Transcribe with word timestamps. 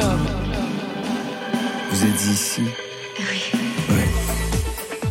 club. 0.00 0.18
Vous 1.90 2.04
êtes 2.04 2.24
ici 2.26 2.62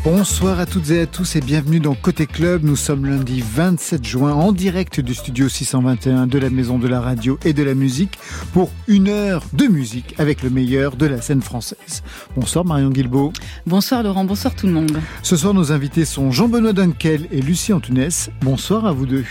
Bonsoir 0.06 0.60
à 0.60 0.66
toutes 0.66 0.90
et 0.92 1.02
à 1.02 1.06
tous 1.06 1.36
et 1.36 1.42
bienvenue 1.42 1.80
dans 1.80 1.94
Côté 1.94 2.26
Club. 2.26 2.64
Nous 2.64 2.78
sommes 2.78 3.06
lundi 3.06 3.44
27 3.46 4.04
juin 4.04 4.34
en 4.34 4.54
direct 4.54 5.02
du 5.02 5.14
studio 5.14 5.50
621 5.50 6.26
de 6.26 6.40
la 6.40 6.50
Maison 6.50 6.80
de 6.80 6.88
la 6.88 7.02
Radio 7.02 7.38
et 7.44 7.54
de 7.54 7.64
la 7.64 7.76
Musique 7.76 8.18
pour 8.54 8.72
une 8.88 9.10
heure 9.10 9.44
de 9.54 9.68
musique 9.68 10.16
avec 10.18 10.42
le 10.42 10.50
meilleur 10.50 10.96
de 10.96 11.06
la 11.06 11.22
scène 11.22 11.42
française. 11.42 12.02
Bonsoir 12.36 12.66
Marion 12.66 12.90
Guilbault. 12.90 13.34
Bonsoir 13.68 14.02
Laurent, 14.02 14.24
bonsoir 14.24 14.56
tout 14.56 14.68
le 14.68 14.74
monde. 14.74 15.00
Ce 15.22 15.36
soir 15.36 15.54
nos 15.54 15.72
invités 15.74 16.06
sont 16.06 16.32
Jean-Benoît 16.32 16.74
Dunkel 16.74 17.28
et 17.32 17.42
Lucie 17.42 17.74
Antunès. 17.74 18.30
Bonsoir 18.42 18.86
à 18.86 18.94
vous 18.94 19.06
deux. 19.06 19.26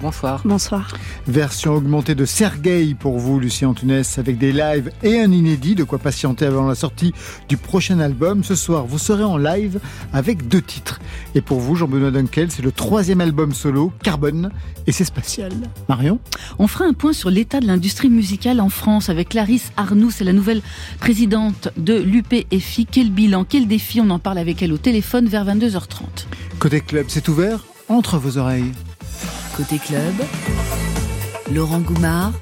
Bonsoir. 0.00 0.42
Bonsoir. 0.44 0.92
Version 1.26 1.74
augmentée 1.74 2.14
de 2.14 2.24
Sergueï 2.24 2.94
pour 2.94 3.18
vous, 3.18 3.40
Lucien 3.40 3.70
Antunès, 3.70 4.18
avec 4.18 4.38
des 4.38 4.52
lives 4.52 4.92
et 5.02 5.18
un 5.20 5.32
inédit, 5.32 5.74
de 5.74 5.82
quoi 5.82 5.98
patienter 5.98 6.46
avant 6.46 6.68
la 6.68 6.76
sortie 6.76 7.12
du 7.48 7.56
prochain 7.56 7.98
album. 7.98 8.44
Ce 8.44 8.54
soir, 8.54 8.86
vous 8.86 8.98
serez 8.98 9.24
en 9.24 9.36
live 9.36 9.80
avec 10.12 10.46
deux 10.46 10.62
titres. 10.62 11.00
Et 11.34 11.40
pour 11.40 11.58
vous, 11.58 11.74
Jean-Benoît 11.74 12.12
Dunkel, 12.12 12.50
c'est 12.50 12.62
le 12.62 12.70
troisième 12.70 13.20
album 13.20 13.52
solo, 13.52 13.92
Carbone, 14.04 14.50
et 14.86 14.92
c'est 14.92 15.04
spatial. 15.04 15.52
Marion? 15.88 16.20
On 16.60 16.68
fera 16.68 16.84
un 16.84 16.92
point 16.92 17.12
sur 17.12 17.30
l'état 17.30 17.58
de 17.58 17.66
l'industrie 17.66 18.08
musicale 18.08 18.60
en 18.60 18.68
France 18.68 19.08
avec 19.08 19.30
Clarisse 19.30 19.72
Arnoux, 19.76 20.12
c'est 20.12 20.24
la 20.24 20.32
nouvelle 20.32 20.62
présidente 21.00 21.70
de 21.76 21.94
l'UPFI. 21.94 22.86
Quel 22.86 23.10
bilan, 23.10 23.44
quel 23.44 23.66
défi? 23.66 24.00
On 24.00 24.10
en 24.10 24.20
parle 24.20 24.38
avec 24.38 24.62
elle 24.62 24.72
au 24.72 24.78
téléphone 24.78 25.26
vers 25.26 25.44
22h30. 25.44 26.26
Côté 26.60 26.80
club, 26.80 27.06
c'est 27.08 27.28
ouvert 27.28 27.64
entre 27.88 28.18
vos 28.18 28.38
oreilles. 28.38 28.72
Côté 29.58 29.80
club, 29.80 30.14
Laurent 31.52 31.80
Goumard 31.80 32.32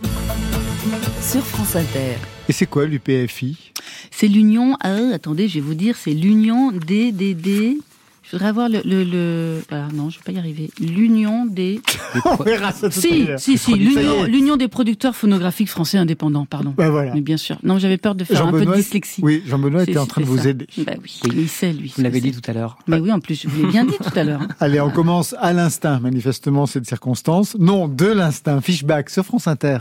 sur 1.22 1.40
France 1.40 1.74
Inter. 1.74 2.16
Et 2.46 2.52
c'est 2.52 2.66
quoi 2.66 2.84
l'UPFI 2.84 3.72
C'est 4.10 4.28
l'union, 4.28 4.76
ah, 4.80 5.14
attendez, 5.14 5.48
je 5.48 5.54
vais 5.54 5.60
vous 5.62 5.72
dire, 5.72 5.96
c'est 5.96 6.12
l'union 6.12 6.72
des, 6.72 7.12
des, 7.12 7.32
des, 7.32 7.78
je 8.26 8.32
voudrais 8.32 8.48
avoir 8.48 8.68
le, 8.68 8.80
le, 8.84 9.04
le... 9.04 9.62
Ah, 9.70 9.86
non, 9.94 10.10
je 10.10 10.18
vais 10.18 10.24
pas 10.24 10.32
y 10.32 10.38
arriver. 10.38 10.70
L'union 10.80 11.46
des. 11.46 11.80
On 12.24 12.42
verra 12.42 12.72
ça 12.72 12.90
tout 12.90 12.98
à 12.98 13.00
Si, 13.00 13.24
l'heure. 13.24 13.38
si, 13.38 13.56
si, 13.56 13.74
l'union, 13.74 14.56
des 14.56 14.66
producteurs 14.68 15.14
phonographiques 15.14 15.68
français 15.68 15.96
indépendants, 15.98 16.44
pardon. 16.44 16.74
Bah 16.76 16.90
voilà. 16.90 17.14
Mais 17.14 17.20
bien 17.20 17.36
sûr. 17.36 17.56
Non, 17.62 17.78
j'avais 17.78 17.98
peur 17.98 18.14
de 18.16 18.24
faire 18.24 18.44
un 18.46 18.50
peu 18.50 18.66
de 18.66 18.74
dyslexie. 18.74 19.20
oui, 19.22 19.42
Jean-Benoît 19.46 19.84
était 19.84 19.98
en 19.98 20.06
train 20.06 20.22
de 20.22 20.26
vous 20.26 20.38
ça. 20.38 20.48
aider. 20.48 20.66
Bah 20.78 20.94
oui, 21.02 21.20
il 21.36 21.48
sait, 21.48 21.72
lui. 21.72 21.92
Vous 21.96 22.02
l'avez 22.02 22.20
dit 22.20 22.32
tout 22.32 22.50
à 22.50 22.52
l'heure. 22.52 22.78
Mais 22.88 22.98
oui, 22.98 23.12
en 23.12 23.20
plus, 23.20 23.40
je 23.42 23.48
vous 23.48 23.62
l'ai 23.64 23.70
bien 23.70 23.84
dit 23.84 23.96
tout 24.02 24.18
à 24.18 24.24
l'heure. 24.24 24.40
Allez, 24.60 24.80
on 24.80 24.90
commence 24.90 25.34
à 25.38 25.52
l'instinct, 25.52 26.00
manifestement, 26.00 26.66
cette 26.66 26.86
circonstance. 26.86 27.56
Non, 27.58 27.86
de 27.88 28.06
l'instinct. 28.06 28.60
Fishback 28.60 29.08
sur 29.10 29.24
France 29.24 29.46
Inter. 29.46 29.78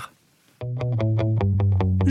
Au 0.61 2.05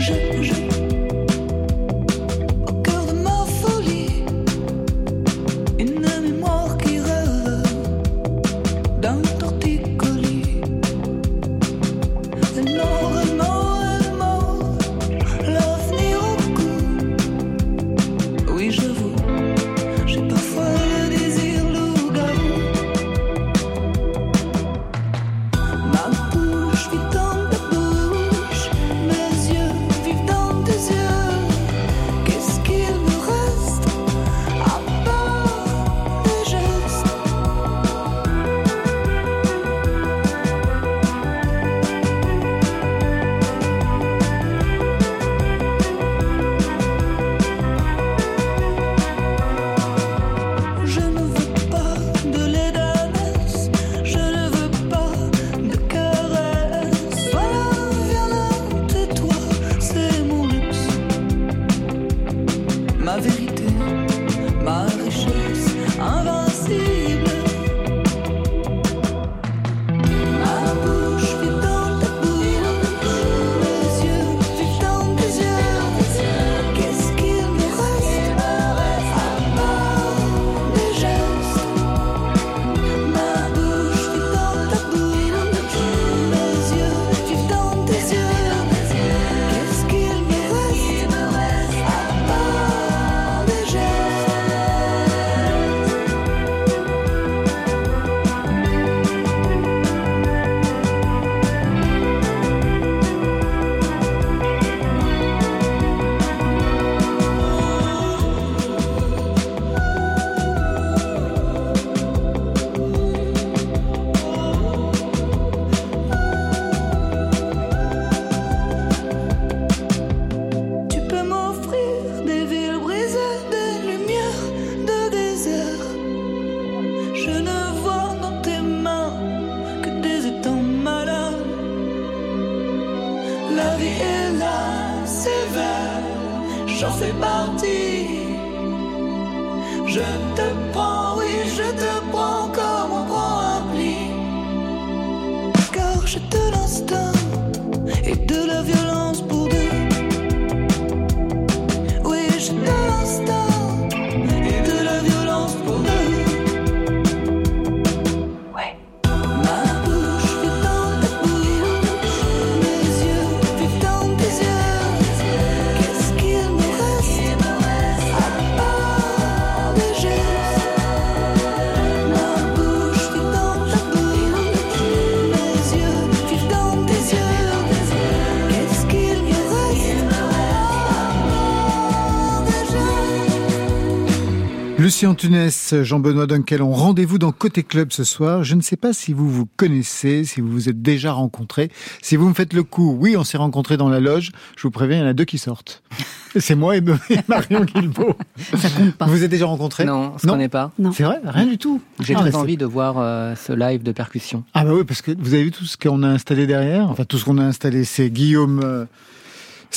Tunès, 185.13 185.75
Jean-Benoît 185.83 186.25
Dunkel 186.25 186.61
ont 186.63 186.71
rendez-vous 186.71 187.17
dans 187.19 187.31
Côté 187.31 187.63
Club 187.63 187.91
ce 187.91 188.03
soir. 188.03 188.43
Je 188.43 188.55
ne 188.55 188.61
sais 188.61 188.75
pas 188.77 188.91
si 188.93 189.13
vous 189.13 189.29
vous 189.29 189.47
connaissez, 189.57 190.23
si 190.23 190.41
vous 190.41 190.49
vous 190.49 190.69
êtes 190.69 190.81
déjà 190.81 191.11
rencontrés. 191.11 191.69
Si 192.01 192.15
vous 192.15 192.27
me 192.27 192.33
faites 192.33 192.53
le 192.53 192.63
coup, 192.63 192.97
oui, 192.99 193.15
on 193.15 193.23
s'est 193.23 193.37
rencontrés 193.37 193.77
dans 193.77 193.89
la 193.89 193.99
loge. 193.99 194.31
Je 194.57 194.63
vous 194.63 194.71
préviens, 194.71 194.97
il 194.97 195.01
y 195.01 195.03
en 195.03 195.07
a 195.07 195.13
deux 195.13 195.25
qui 195.25 195.37
sortent. 195.37 195.83
C'est 196.39 196.55
moi 196.55 196.75
et 196.75 196.81
Marion 197.29 197.63
Guilbault. 197.63 198.15
Ça 198.57 198.69
compte 198.69 198.95
pas. 198.95 199.05
Vous 199.05 199.11
vous 199.13 199.23
êtes 199.23 199.31
déjà 199.31 199.45
rencontrés 199.45 199.85
Non, 199.85 200.13
on 200.15 200.17
se 200.17 200.27
Non. 200.27 200.33
connaît 200.33 200.49
pas. 200.49 200.71
Non. 200.79 200.91
C'est 200.91 201.03
vrai 201.03 201.21
Rien 201.23 201.45
du 201.45 201.57
tout. 201.57 201.81
J'ai 202.01 202.15
Ah, 202.15 202.19
très 202.19 202.35
envie 202.35 202.57
de 202.57 202.65
voir 202.65 202.95
euh, 202.97 203.35
ce 203.35 203.53
live 203.53 203.83
de 203.83 203.91
percussion. 203.91 204.43
Ah 204.53 204.65
bah 204.65 204.71
oui, 204.73 204.83
parce 204.83 205.01
que 205.01 205.11
vous 205.17 205.33
avez 205.33 205.43
vu 205.43 205.51
tout 205.51 205.65
ce 205.65 205.77
qu'on 205.77 206.03
a 206.03 206.07
installé 206.07 206.45
derrière? 206.47 206.89
Enfin, 206.89 207.05
tout 207.05 207.17
ce 207.17 207.25
qu'on 207.25 207.37
a 207.37 207.43
installé, 207.43 207.83
c'est 207.85 208.09
Guillaume... 208.09 208.59
euh, 208.63 208.85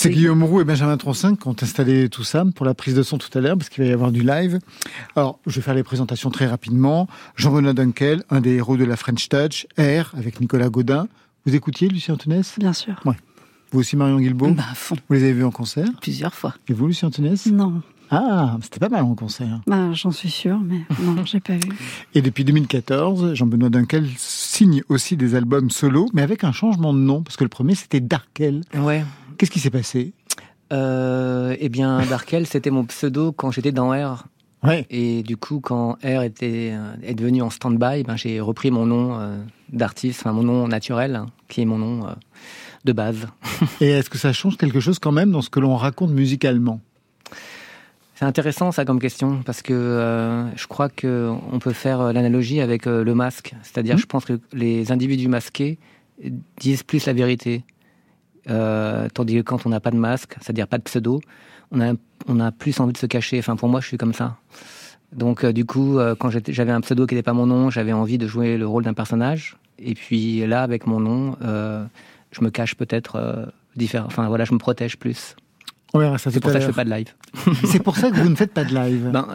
C'est. 0.02 0.10
Guillaume 0.10 0.42
Roux 0.44 0.60
et 0.60 0.64
Benjamin 0.64 0.96
Troncin 0.96 1.34
qui 1.34 1.48
ont 1.48 1.56
installé 1.60 2.08
tout 2.08 2.22
ça 2.24 2.44
pour 2.54 2.64
la 2.64 2.74
prise 2.74 2.94
de 2.94 3.02
son 3.02 3.18
tout 3.18 3.36
à 3.36 3.40
l'heure, 3.40 3.56
parce 3.58 3.68
qu'il 3.68 3.82
va 3.82 3.90
y 3.90 3.92
avoir 3.92 4.12
du 4.12 4.22
live. 4.22 4.58
Alors, 5.16 5.40
je 5.46 5.56
vais 5.56 5.60
faire 5.62 5.74
les 5.74 5.82
présentations 5.82 6.30
très 6.30 6.46
rapidement. 6.46 7.08
Jean-Benoît 7.36 7.72
Dunkel, 7.72 8.22
un 8.30 8.40
des 8.40 8.54
héros 8.56 8.76
de 8.76 8.84
la 8.84 8.96
French 8.96 9.28
Touch, 9.28 9.66
R, 9.78 10.14
avec 10.16 10.40
Nicolas 10.40 10.68
Godin. 10.68 11.08
Vous 11.46 11.54
écoutiez 11.54 11.88
Lucien 11.88 12.14
Antounès 12.14 12.54
Bien 12.58 12.72
sûr. 12.72 13.00
Vous 13.72 13.80
aussi 13.80 13.96
Marion 13.96 14.18
Guilbault? 14.20 14.50
Bah, 14.52 14.62
à 14.70 14.74
fond, 14.74 14.96
Vous 15.08 15.14
les 15.14 15.24
avez 15.24 15.32
vus 15.32 15.44
en 15.44 15.50
concert? 15.50 15.88
Plusieurs 16.00 16.34
fois. 16.34 16.54
Et 16.68 16.72
vous, 16.72 16.86
Lucien 16.86 17.08
Antounès 17.08 17.46
Non, 17.46 17.82
Ah, 18.10 18.56
c'était 18.62 18.78
pas 18.80 18.88
mal 18.88 19.02
en 19.02 19.14
concert. 19.14 19.60
bah, 19.66 19.92
j'en 19.94 20.10
suis 20.10 20.30
sûre, 20.30 20.58
mais 20.58 20.80
non, 21.02 21.22
j'ai 21.26 21.40
pas 21.40 21.54
vu. 21.54 21.68
Et 22.14 22.22
depuis 22.22 22.44
2014, 22.44 23.34
Jean-Benoît 23.34 23.68
Dunkel 23.68 24.06
signe 24.16 24.82
aussi 24.88 25.16
des 25.16 25.34
albums 25.34 25.70
solo, 25.70 26.08
mais 26.14 26.22
avec 26.22 26.44
un 26.44 26.52
changement 26.52 26.94
de 26.94 26.98
nom, 27.00 27.22
parce 27.22 27.36
que 27.36 27.44
le 27.44 27.50
premier 27.50 27.74
c'était 27.74 28.00
Darkel. 28.00 28.62
Ouais. 28.74 29.04
Qu'est-ce 29.38 29.50
qui 29.50 29.60
s'est 29.60 29.70
passé? 29.70 30.12
Euh, 30.72 31.56
eh 31.58 31.68
bien, 31.68 32.04
Darkel, 32.06 32.46
c'était 32.46 32.70
mon 32.70 32.84
pseudo 32.84 33.32
quand 33.32 33.50
j'étais 33.50 33.72
dans 33.72 33.90
R. 33.90 34.26
Ouais. 34.64 34.84
Et 34.90 35.22
du 35.22 35.36
coup, 35.36 35.60
quand 35.60 35.92
R 36.04 36.22
était, 36.24 36.70
euh, 36.72 36.92
est 37.02 37.14
devenu 37.14 37.42
en 37.42 37.48
stand-by, 37.50 38.02
ben, 38.02 38.16
j'ai 38.16 38.40
repris 38.40 38.70
mon 38.72 38.84
nom 38.84 39.18
euh, 39.18 39.38
d'artiste, 39.72 40.20
enfin 40.20 40.32
mon 40.32 40.42
nom 40.42 40.66
naturel, 40.66 41.14
hein, 41.14 41.26
qui 41.48 41.62
est 41.62 41.64
mon 41.64 41.78
nom 41.78 42.06
euh, 42.06 42.10
de 42.84 42.92
base. 42.92 43.28
Et 43.80 43.86
est-ce 43.90 44.10
que 44.10 44.18
ça 44.18 44.32
change 44.32 44.56
quelque 44.56 44.80
chose 44.80 44.98
quand 44.98 45.12
même 45.12 45.30
dans 45.30 45.42
ce 45.42 45.48
que 45.50 45.60
l'on 45.60 45.76
raconte 45.76 46.10
musicalement? 46.10 46.80
C'est 48.16 48.24
intéressant 48.24 48.72
ça 48.72 48.84
comme 48.84 48.98
question 48.98 49.42
parce 49.46 49.62
que 49.62 49.72
euh, 49.72 50.52
je 50.56 50.66
crois 50.66 50.88
que 50.88 51.30
on 51.52 51.60
peut 51.60 51.72
faire 51.72 52.12
l'analogie 52.12 52.60
avec 52.60 52.86
le 52.86 53.14
masque, 53.14 53.54
c'est-à-dire 53.62 53.94
Mhm. 53.94 54.00
je 54.00 54.06
pense 54.06 54.24
que 54.24 54.40
les 54.52 54.90
individus 54.90 55.28
masqués 55.28 55.78
disent 56.58 56.82
plus 56.82 57.06
la 57.06 57.12
vérité, 57.12 57.62
Euh, 58.48 59.08
tandis 59.12 59.36
que 59.36 59.40
quand 59.42 59.66
on 59.66 59.68
n'a 59.68 59.80
pas 59.80 59.90
de 59.90 59.96
masque, 59.96 60.36
c'est-à-dire 60.40 60.66
pas 60.66 60.78
de 60.78 60.82
pseudo, 60.82 61.20
on 61.70 61.80
a 61.80 61.92
on 62.26 62.40
a 62.40 62.50
plus 62.50 62.80
envie 62.80 62.92
de 62.92 62.98
se 62.98 63.06
cacher. 63.06 63.38
Enfin 63.38 63.56
pour 63.56 63.68
moi 63.68 63.80
je 63.80 63.86
suis 63.86 63.98
comme 63.98 64.14
ça. 64.14 64.36
Donc 65.12 65.44
euh, 65.44 65.52
du 65.52 65.64
coup 65.64 65.98
euh, 65.98 66.14
quand 66.14 66.30
j'avais 66.30 66.72
un 66.72 66.80
pseudo 66.80 67.06
qui 67.06 67.14
n'était 67.14 67.24
pas 67.24 67.32
mon 67.32 67.46
nom, 67.46 67.70
j'avais 67.70 67.92
envie 67.92 68.18
de 68.18 68.26
jouer 68.26 68.56
le 68.56 68.66
rôle 68.66 68.84
d'un 68.84 68.94
personnage. 68.94 69.56
Et 69.78 69.94
puis 69.94 70.46
là 70.46 70.62
avec 70.62 70.86
mon 70.86 71.00
nom, 71.00 71.36
je 71.40 72.42
me 72.42 72.50
cache 72.50 72.74
peut-être 72.74 73.52
différent. 73.76 74.06
Enfin 74.06 74.26
voilà, 74.28 74.44
je 74.44 74.52
me 74.52 74.58
protège 74.58 74.96
plus. 74.96 75.36
On 75.94 76.00
verra 76.00 76.18
ça 76.18 76.30
C'est 76.30 76.40
pour 76.40 76.50
ça 76.50 76.58
que 76.58 76.62
je 76.62 76.66
l'heure. 76.66 76.74
fais 76.74 76.84
pas 76.84 76.84
de 76.84 76.90
live. 76.90 77.14
C'est 77.64 77.82
pour 77.82 77.96
ça 77.96 78.10
que 78.10 78.16
vous 78.16 78.28
ne 78.28 78.34
faites 78.34 78.52
pas 78.52 78.64
de 78.64 78.74
live. 78.74 79.08
Ben, 79.10 79.26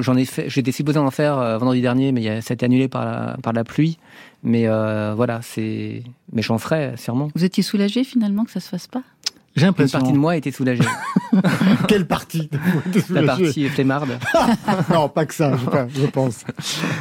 j'en 0.00 0.16
ai 0.16 0.24
fait. 0.24 0.48
J'étais 0.48 0.72
supposé 0.72 0.98
en 0.98 1.10
faire 1.10 1.58
vendredi 1.58 1.82
dernier, 1.82 2.12
mais 2.12 2.40
ça 2.40 2.52
a 2.52 2.54
été 2.54 2.64
annulé 2.64 2.88
par 2.88 3.04
la, 3.04 3.36
par 3.42 3.52
la 3.52 3.64
pluie. 3.64 3.98
Mais 4.42 4.68
euh, 4.68 5.14
voilà, 5.16 5.40
c'est. 5.42 6.02
Mais 6.32 6.42
j'en 6.42 6.58
ferai 6.58 6.94
sûrement. 6.96 7.28
Vous 7.34 7.44
étiez 7.44 7.62
soulagé 7.62 8.04
finalement 8.04 8.44
que 8.44 8.50
ça 8.52 8.60
se 8.60 8.68
fasse 8.68 8.86
pas? 8.86 9.02
J'ai 9.56 9.62
Une 9.62 9.68
l'impression. 9.68 9.98
partie 9.98 10.12
de 10.12 10.18
moi 10.18 10.36
était 10.36 10.52
soulagée. 10.52 10.84
Quelle 11.88 12.06
partie 12.06 12.48
la 13.10 13.22
partie 13.24 13.68
flemmarde. 13.68 14.18
Non, 14.92 15.08
pas 15.08 15.26
que 15.26 15.34
ça, 15.34 15.56
je, 15.56 16.06
pense. 16.06 16.44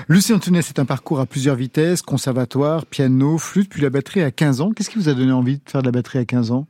Lucien 0.07 0.37
Antunes, 0.37 0.61
c'est 0.63 0.79
un 0.79 0.85
parcours 0.85 1.19
à 1.19 1.25
plusieurs 1.27 1.55
vitesses, 1.55 2.01
conservatoire, 2.01 2.85
piano, 2.87 3.37
flûte, 3.37 3.69
puis 3.69 3.81
la 3.81 3.89
batterie 3.91 4.21
à 4.23 4.31
15 4.31 4.61
ans. 4.61 4.71
Qu'est-ce 4.71 4.89
qui 4.89 4.97
vous 4.97 5.09
a 5.09 5.13
donné 5.13 5.31
envie 5.31 5.57
de 5.57 5.61
faire 5.69 5.81
de 5.81 5.87
la 5.87 5.91
batterie 5.91 6.17
à 6.19 6.25
15 6.25 6.51
ans? 6.51 6.65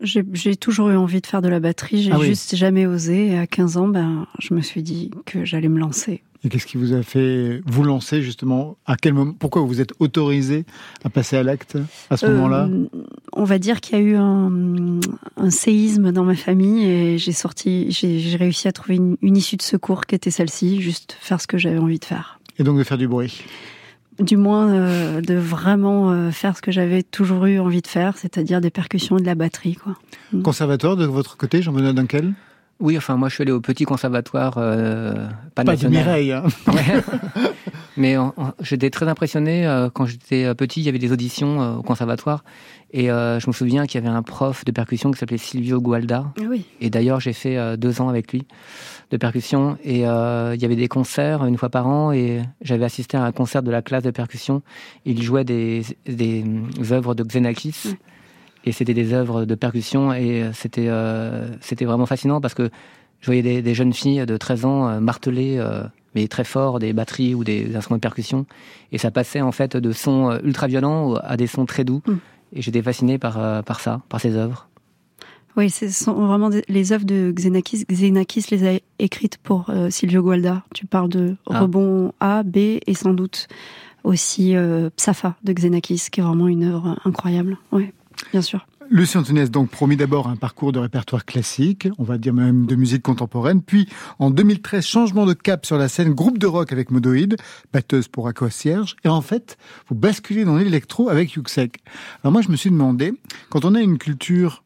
J'ai 0.00 0.24
j'ai 0.32 0.56
toujours 0.56 0.88
eu 0.90 0.96
envie 0.96 1.20
de 1.20 1.26
faire 1.26 1.42
de 1.42 1.48
la 1.48 1.60
batterie, 1.60 2.02
j'ai 2.02 2.12
Ah 2.12 2.18
oui. 2.18 2.26
juste 2.28 2.56
jamais 2.56 2.86
osé. 2.86 3.28
Et 3.28 3.38
à 3.38 3.46
15 3.46 3.76
ans, 3.76 3.88
ben, 3.88 4.26
je 4.38 4.54
me 4.54 4.60
suis 4.62 4.82
dit 4.82 5.10
que 5.26 5.44
j'allais 5.44 5.68
me 5.68 5.78
lancer. 5.78 6.22
Et 6.44 6.50
qu'est-ce 6.50 6.66
qui 6.66 6.76
vous 6.76 6.92
a 6.92 7.02
fait 7.02 7.62
vous 7.64 7.82
lancer 7.84 8.20
justement 8.20 8.76
À 8.84 8.96
quel 8.96 9.14
moment 9.14 9.32
Pourquoi 9.38 9.62
vous 9.62 9.80
êtes 9.80 9.94
autorisé 9.98 10.66
à 11.02 11.08
passer 11.08 11.36
à 11.38 11.42
l'acte 11.42 11.78
à 12.10 12.18
ce 12.18 12.26
Euh, 12.26 12.34
moment-là? 12.34 12.68
On 13.32 13.44
va 13.44 13.58
dire 13.58 13.80
qu'il 13.80 13.96
y 13.98 14.00
a 14.00 14.04
eu 14.04 14.14
un, 14.16 15.00
un 15.38 15.50
séisme 15.50 16.12
dans 16.12 16.24
ma 16.24 16.34
famille 16.34 16.84
et 16.84 17.16
j'ai 17.18 17.32
sorti, 17.32 17.86
j'ai 17.90 18.36
réussi 18.36 18.68
à 18.68 18.72
trouver 18.72 18.96
une, 18.96 19.16
une 19.22 19.36
issue 19.38 19.56
de 19.56 19.62
secours 19.62 20.04
qui 20.04 20.14
était 20.14 20.30
celle-ci, 20.30 20.82
juste 20.82 21.16
faire 21.18 21.40
ce 21.40 21.46
que 21.46 21.56
j'avais 21.56 21.78
envie 21.78 21.98
de 21.98 22.04
faire. 22.04 22.38
Et 22.58 22.62
donc 22.62 22.76
de 22.76 22.84
faire 22.84 22.98
du 22.98 23.08
bruit? 23.08 23.42
Du 24.20 24.36
moins, 24.36 24.70
euh, 24.72 25.20
de 25.22 25.34
vraiment 25.34 26.12
euh, 26.12 26.30
faire 26.30 26.56
ce 26.56 26.62
que 26.62 26.70
j'avais 26.70 27.02
toujours 27.02 27.46
eu 27.46 27.58
envie 27.58 27.82
de 27.82 27.86
faire, 27.88 28.16
c'est-à-dire 28.16 28.60
des 28.60 28.70
percussions 28.70 29.18
et 29.18 29.20
de 29.20 29.26
la 29.26 29.34
batterie, 29.34 29.74
quoi. 29.74 29.96
Conservatoire 30.42 30.96
de 30.96 31.04
votre 31.06 31.36
côté, 31.36 31.62
Jean-Benoît 31.62 31.92
Dunkel 31.94 32.32
Oui, 32.80 32.96
enfin, 32.98 33.16
moi, 33.16 33.28
je 33.28 33.34
suis 33.34 33.42
allé 33.42 33.52
au 33.52 33.60
petit 33.60 33.84
conservatoire, 33.84 34.54
euh, 34.58 35.14
pas, 35.54 35.64
Pas 35.64 35.76
de. 35.76 35.88
Mireille. 35.88 36.32
hein. 36.32 36.44
Ouais. 36.66 37.02
Mais 37.96 38.16
j'étais 38.60 38.90
très 38.90 39.06
impressionné 39.06 39.64
euh, 39.66 39.88
quand 39.88 40.04
j'étais 40.06 40.44
euh, 40.44 40.54
petit. 40.54 40.80
Il 40.80 40.84
y 40.84 40.88
avait 40.88 40.98
des 40.98 41.12
auditions 41.12 41.62
euh, 41.62 41.74
au 41.76 41.82
conservatoire, 41.82 42.42
et 42.92 43.08
euh, 43.12 43.38
je 43.38 43.46
me 43.46 43.52
souviens 43.52 43.86
qu'il 43.86 44.02
y 44.02 44.04
avait 44.06 44.12
un 44.14 44.22
prof 44.22 44.64
de 44.64 44.72
percussion 44.72 45.12
qui 45.12 45.18
s'appelait 45.20 45.38
Silvio 45.38 45.80
Gualda. 45.80 46.32
Oui. 46.44 46.64
Et 46.80 46.90
d'ailleurs, 46.90 47.20
j'ai 47.20 47.32
fait 47.32 47.56
euh, 47.56 47.76
deux 47.76 48.00
ans 48.00 48.08
avec 48.08 48.32
lui 48.32 48.46
de 49.12 49.16
percussion. 49.16 49.78
Et 49.84 50.08
euh, 50.08 50.56
il 50.56 50.60
y 50.62 50.64
avait 50.64 50.74
des 50.74 50.88
concerts 50.88 51.44
une 51.44 51.56
fois 51.56 51.68
par 51.68 51.86
an. 51.86 52.10
Et 52.10 52.42
j'avais 52.60 52.84
assisté 52.84 53.16
à 53.16 53.22
un 53.24 53.30
concert 53.32 53.62
de 53.62 53.70
la 53.70 53.82
classe 53.82 54.02
de 54.02 54.10
percussion. 54.10 54.62
Il 55.04 55.22
jouait 55.22 55.44
des, 55.44 55.82
des 56.06 56.44
euh, 56.44 56.92
œuvres 56.92 57.14
de 57.14 57.22
Xenakis. 57.22 57.96
Et 58.64 58.72
c'était 58.72 58.94
des 58.94 59.12
œuvres 59.12 59.44
de 59.44 59.54
percussion. 59.54 60.12
Et 60.12 60.42
euh, 60.42 60.52
c'était 60.52 60.86
euh, 60.88 61.48
c'était 61.60 61.84
vraiment 61.84 62.06
fascinant 62.06 62.40
parce 62.40 62.54
que 62.54 62.70
je 63.20 63.26
voyais 63.26 63.42
des, 63.42 63.62
des 63.62 63.74
jeunes 63.74 63.92
filles 63.92 64.24
de 64.26 64.36
13 64.36 64.64
ans 64.64 64.88
euh, 64.88 65.00
marteler, 65.00 65.62
mais 66.14 66.28
très 66.28 66.44
fort, 66.44 66.78
des 66.78 66.92
batteries 66.92 67.34
ou 67.34 67.44
des 67.44 67.74
instruments 67.76 67.96
de 67.98 68.02
percussion. 68.02 68.46
Et 68.92 68.98
ça 68.98 69.10
passait 69.10 69.40
en 69.40 69.52
fait 69.52 69.76
de 69.76 69.92
sons 69.92 70.38
ultra 70.44 70.66
violents 70.66 71.14
à 71.14 71.36
des 71.36 71.46
sons 71.46 71.66
très 71.66 71.84
doux. 71.84 72.02
Mm. 72.06 72.12
Et 72.56 72.62
j'étais 72.62 72.82
fasciné 72.82 73.18
par, 73.18 73.64
par 73.64 73.80
ça, 73.80 74.00
par 74.08 74.20
ces 74.20 74.36
œuvres. 74.36 74.68
Oui, 75.56 75.70
ce 75.70 75.88
sont 75.88 76.14
vraiment 76.14 76.50
des- 76.50 76.64
les 76.68 76.92
œuvres 76.92 77.04
de 77.04 77.32
Xenakis. 77.34 77.84
Xenakis 77.90 78.46
les 78.50 78.66
a 78.76 78.80
écrites 78.98 79.38
pour 79.38 79.70
euh, 79.70 79.88
Silvio 79.90 80.20
Gualda. 80.22 80.62
Tu 80.74 80.84
parles 80.86 81.08
de 81.08 81.36
Ah. 81.48 81.60
Rebond 81.60 82.12
A, 82.20 82.42
B 82.42 82.56
et 82.86 82.94
sans 82.94 83.14
doute 83.14 83.46
aussi 84.02 84.56
euh, 84.56 84.90
Psafa 84.96 85.36
de 85.44 85.52
Xenakis, 85.52 86.08
qui 86.10 86.20
est 86.20 86.22
vraiment 86.24 86.48
une 86.48 86.64
œuvre 86.64 86.98
incroyable. 87.04 87.56
Oui, 87.72 87.90
bien 88.32 88.42
sûr. 88.42 88.66
Lucien 88.90 89.22
Antunes 89.22 89.46
donc 89.46 89.70
promis 89.70 89.96
d'abord 89.96 90.28
un 90.28 90.36
parcours 90.36 90.72
de 90.72 90.78
répertoire 90.78 91.24
classique, 91.24 91.88
on 91.98 92.04
va 92.04 92.18
dire 92.18 92.34
même 92.34 92.66
de 92.66 92.74
musique 92.74 93.02
contemporaine, 93.02 93.62
puis 93.62 93.88
en 94.18 94.30
2013 94.30 94.84
changement 94.84 95.24
de 95.24 95.32
cap 95.32 95.64
sur 95.64 95.78
la 95.78 95.88
scène, 95.88 96.12
groupe 96.12 96.38
de 96.38 96.46
rock 96.46 96.70
avec 96.72 96.90
Modoïd, 96.90 97.36
batteuse 97.72 98.08
pour 98.08 98.28
Aqua 98.28 98.48
et 98.64 99.08
en 99.08 99.22
fait 99.22 99.56
vous 99.88 99.94
basculez 99.94 100.44
dans 100.44 100.56
l'électro 100.56 101.08
avec 101.08 101.32
Yuxek. 101.32 101.78
Alors 102.22 102.32
moi 102.32 102.42
je 102.42 102.50
me 102.50 102.56
suis 102.56 102.70
demandé, 102.70 103.14
quand 103.48 103.64
on 103.64 103.74
a 103.74 103.80
une 103.80 103.98
culture 103.98 104.62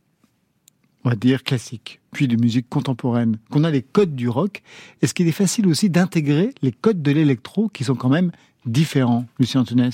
on 1.04 1.11
va 1.11 1.16
dire 1.16 1.44
classique, 1.44 2.00
puis 2.11 2.26
de 2.26 2.37
musique 2.37 2.68
contemporaine, 2.68 3.38
qu'on 3.50 3.64
a 3.64 3.71
les 3.71 3.82
codes 3.82 4.16
du 4.16 4.28
rock, 4.28 4.62
est-ce 5.00 5.14
qu'il 5.14 5.28
est 5.28 5.32
facile 5.32 5.68
aussi 5.68 5.90
d'intégrer 5.90 6.52
les 6.61 6.73
codes 6.73 7.02
de 7.02 7.12
l'électro 7.12 7.68
qui 7.68 7.85
sont 7.85 7.94
quand 7.94 8.09
même 8.09 8.32
différents, 8.66 9.25
Lucien 9.38 9.61
Antunes 9.61 9.90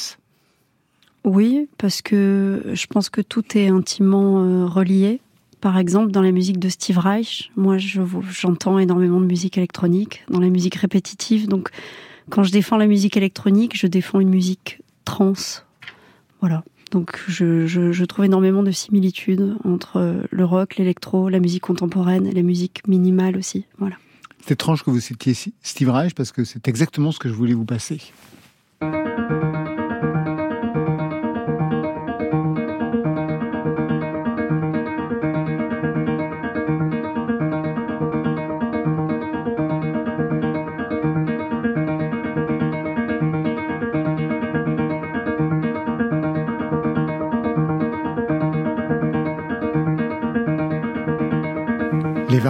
Oui, 1.24 1.68
parce 1.78 2.02
que 2.02 2.62
je 2.74 2.86
pense 2.86 3.08
que 3.08 3.20
tout 3.22 3.56
est 3.56 3.68
intimement 3.68 4.42
euh, 4.42 4.66
relié. 4.66 5.20
Par 5.60 5.78
exemple, 5.78 6.10
dans 6.12 6.20
la 6.20 6.32
musique 6.32 6.58
de 6.58 6.68
Steve 6.68 6.98
Reich, 6.98 7.50
moi, 7.56 7.78
je- 7.78 8.02
j'entends 8.30 8.78
énormément 8.78 9.20
de 9.20 9.24
musique 9.26 9.56
électronique, 9.56 10.22
dans 10.28 10.40
la 10.40 10.50
musique 10.50 10.74
répétitive. 10.74 11.48
Donc, 11.48 11.70
quand 12.28 12.42
je 12.42 12.52
défends 12.52 12.76
la 12.76 12.86
musique 12.86 13.16
électronique, 13.16 13.74
je 13.76 13.86
défends 13.86 14.20
une 14.20 14.28
musique 14.28 14.80
trans. 15.06 15.32
Voilà. 16.40 16.62
Donc, 16.90 17.18
je 17.26 18.04
trouve 18.04 18.26
énormément 18.26 18.62
de 18.62 18.70
similitudes 18.70 19.56
entre 19.64 19.96
euh, 19.96 20.22
le 20.30 20.44
rock, 20.44 20.76
l'électro, 20.76 21.30
la 21.30 21.40
musique 21.40 21.62
contemporaine 21.62 22.26
et 22.26 22.32
la 22.32 22.42
musique 22.42 22.86
minimale 22.86 23.38
aussi. 23.38 23.64
Voilà. 23.78 23.96
C'est 24.46 24.52
étrange 24.52 24.82
que 24.84 24.90
vous 24.90 25.00
citiez 25.00 25.34
Steve 25.62 25.88
Reich 25.88 26.14
parce 26.14 26.30
que 26.30 26.44
c'est 26.44 26.68
exactement 26.68 27.10
ce 27.12 27.18
que 27.18 27.30
je 27.30 27.34
voulais 27.34 27.54
vous 27.54 27.64
passer. 27.64 28.00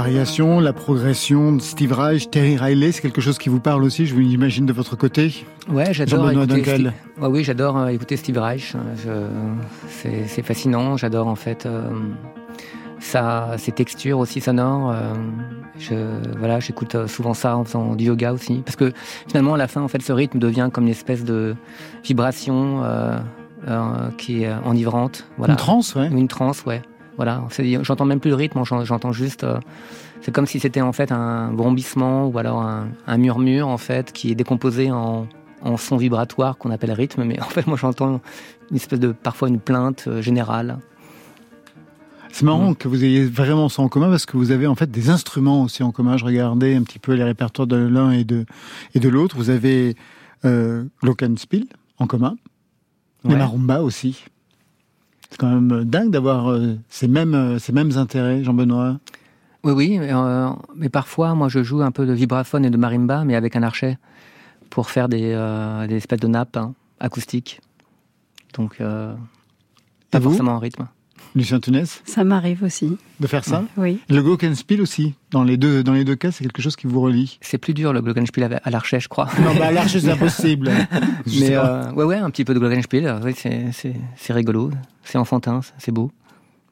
Variations, 0.05 0.61
la 0.61 0.75
progression 0.75 1.53
de 1.53 1.63
Steve 1.63 1.93
Reich, 1.93 2.29
Terry 2.31 2.59
Riley, 2.59 2.93
c'est 2.93 3.01
quelque 3.01 3.23
chose 3.23 3.39
qui 3.39 3.49
vous 3.49 3.59
parle 3.59 3.83
aussi, 3.85 4.05
je 4.05 4.13
vous 4.13 4.21
l'imagine 4.21 4.67
de 4.67 4.73
votre 4.75 4.97
côté. 4.97 5.47
Ouais, 5.67 5.95
j'adore 5.95 6.31
écouter. 6.31 6.63
Steve... 6.63 6.93
ouais, 7.23 7.29
oui, 7.29 7.43
j'adore 7.43 7.79
euh, 7.79 7.87
écouter 7.87 8.19
Steve 8.19 8.37
Reich. 8.37 8.77
Je... 9.03 9.11
C'est, 10.29 10.43
fascinant. 10.43 10.99
J'adore 10.99 11.27
en 11.27 11.37
fait 11.37 11.65
euh, 11.65 11.89
sa, 13.01 13.57
ses 13.57 13.73
textures 13.73 14.19
aussi 14.19 14.43
sonores. 14.43 14.91
euh, 14.91 15.15
je, 15.79 15.95
voilà, 16.39 16.61
j'écoute 16.61 16.95
euh, 16.97 17.07
souvent 17.07 17.33
ça 17.33 17.57
en 17.57 17.65
faisant 17.65 17.95
du 17.95 18.05
yoga 18.05 18.35
aussi, 18.35 18.61
parce 18.63 18.77
que 18.77 18.93
finalement, 19.27 19.55
à 19.55 19.59
la 19.59 19.69
fin, 19.69 19.81
en 19.81 19.89
fait, 19.89 20.03
ce 20.03 20.13
rythme 20.13 20.39
devient 20.39 20.69
comme 20.71 20.85
une 20.85 20.91
espèce 20.91 21.25
de 21.25 21.57
vibration 22.05 22.83
euh, 22.85 23.17
euh, 23.69 24.11
qui 24.19 24.43
est 24.45 24.53
enivrante. 24.67 25.27
Voilà. 25.39 25.55
Une 25.55 25.59
transe, 25.59 25.95
ouais. 25.95 26.09
Une 26.09 26.29
transe, 26.29 26.67
ouais. 26.67 26.83
Voilà, 27.17 27.45
j'entends 27.83 28.05
même 28.05 28.21
plus 28.21 28.31
le 28.31 28.37
rythme, 28.37 28.65
j'en- 28.65 28.85
j'entends 28.85 29.13
juste. 29.13 29.45
euh, 29.45 29.59
c'est 30.21 30.33
comme 30.33 30.47
si 30.47 30.59
c'était 30.59 30.81
en 30.81 30.93
fait 30.93 31.13
un 31.13 31.53
vrombissement 31.53 32.27
ou 32.29 32.39
alors 32.39 32.63
un, 32.63 32.89
un 33.07 33.17
murmure 33.19 33.69
en 33.69 33.77
fait 33.79 34.11
qui 34.13 34.31
est 34.31 34.35
décomposé 34.35 34.91
en, 34.91 35.27
en 35.63 35.77
son 35.77 35.97
vibratoire 35.97 36.57
qu'on 36.57 36.71
appelle 36.71 36.93
rythme, 36.93 37.25
mais 37.25 37.39
en 37.41 37.45
fait 37.45 37.67
moi 37.67 37.77
j'entends 37.77 38.21
une 38.71 38.77
espèce 38.77 39.01
de 39.01 39.13
parfois 39.13 39.49
une 39.49 39.61
plainte 39.61 40.05
euh, 40.09 40.23
générale. 40.23 40.79
C'est 42.33 42.45
marrant 42.45 42.71
Mm. 42.71 42.77
que 42.77 42.89
vous 42.89 43.05
ayez 43.05 43.25
vraiment 43.27 43.69
ça 43.69 43.83
en 43.83 43.89
commun 43.89 44.09
parce 44.11 44.27
que 44.27 44.37
vous 44.37 44.51
avez 44.51 44.67
en 44.67 44.75
fait 44.75 44.91
des 44.91 45.09
instruments 45.11 45.63
aussi 45.63 45.83
en 45.85 45.93
commun. 45.93 46.17
Je 46.17 46.25
regardais 46.25 46.75
un 46.75 46.83
petit 46.83 46.99
peu 46.99 47.13
les 47.13 47.23
répertoires 47.23 47.69
de 47.69 47.77
l'un 47.77 48.11
et 48.11 48.25
de, 48.25 48.45
et 48.95 48.99
de 49.01 49.09
l'autre. 49.09 49.37
Vous 49.37 49.51
avez 49.51 49.95
euh, 50.45 50.85
Glockenspiel 51.03 51.67
en 51.99 52.07
commun, 52.09 52.35
les 53.25 53.31
Ouais. 53.35 53.37
marumbas 53.39 53.81
aussi. 53.83 54.25
C'est 55.35 55.41
quand 55.41 55.51
même 55.51 55.83
dingue 55.83 56.13
d'avoir 56.13 56.49
euh, 56.53 56.77
ces, 56.89 57.09
mêmes, 57.09 57.35
euh, 57.35 57.59
ces 57.59 57.73
mêmes 57.73 57.91
intérêts, 57.97 58.45
Jean-Benoît. 58.45 59.01
Oui, 59.65 59.73
oui, 59.73 59.99
mais, 59.99 60.13
euh, 60.13 60.51
mais 60.77 60.89
parfois, 60.89 61.35
moi, 61.35 61.49
je 61.49 61.65
joue 61.65 61.83
un 61.83 61.91
peu 61.91 62.07
de 62.07 62.13
vibraphone 62.13 62.65
et 62.65 62.71
de 62.71 62.77
marimba, 62.77 63.25
mais 63.25 63.35
avec 63.35 63.57
un 63.57 63.65
archet, 63.65 63.99
pour 64.71 64.91
faire 64.91 65.09
des, 65.09 65.33
euh, 65.35 65.89
des 65.89 65.97
espèces 65.97 66.21
de 66.21 66.29
nappes 66.29 66.57
hein, 66.57 66.75
acoustiques. 67.01 67.61
Donc, 68.57 68.81
euh, 68.81 69.13
pas 70.13 70.19
Et 70.19 70.21
forcément 70.21 70.53
en 70.53 70.59
rythme. 70.61 70.87
Lucien 71.35 71.59
Tunès, 71.61 72.01
Ça 72.05 72.23
m'arrive 72.25 72.63
aussi. 72.63 72.97
de 73.21 73.27
faire 73.27 73.45
ça. 73.45 73.65
Oui. 73.77 73.99
Le 74.09 74.23
Glockenspiel 74.23 74.81
aussi. 74.81 75.15
Dans 75.31 75.43
les 75.43 75.57
deux, 75.57 75.83
dans 75.83 75.93
les 75.93 76.05
deux 76.05 76.15
cas, 76.15 76.31
c'est 76.31 76.45
quelque 76.45 76.63
chose 76.63 76.77
qui 76.77 76.87
vous 76.87 77.01
relie. 77.01 77.39
C'est 77.41 77.59
plus 77.59 77.75
dur 77.75 77.93
le 77.93 78.01
glockenspiel 78.01 78.53
à 78.53 78.61
à 78.63 78.71
l'archet, 78.71 79.01
je 79.01 79.09
crois. 79.09 79.29
Non, 79.41 79.55
bah 79.59 79.73
l'arche, 79.73 79.99
c'est 79.99 80.09
impossible. 80.11 80.71
Mais 81.41 81.57
euh, 81.57 81.91
ouais, 81.93 82.05
ouais, 82.05 82.17
un 82.17 82.31
petit 82.31 82.45
peu 82.45 82.55
de 82.55 82.59
glockenspiel, 82.61 83.07
euh, 83.07 83.33
c'est- 83.37 83.71
c'est 83.73 83.95
c'est 84.17 84.33
rigolo, 84.33 84.71
c'est 85.03 85.19
enfantin, 85.19 85.61
c'est 85.79 85.91
beau. 85.93 86.13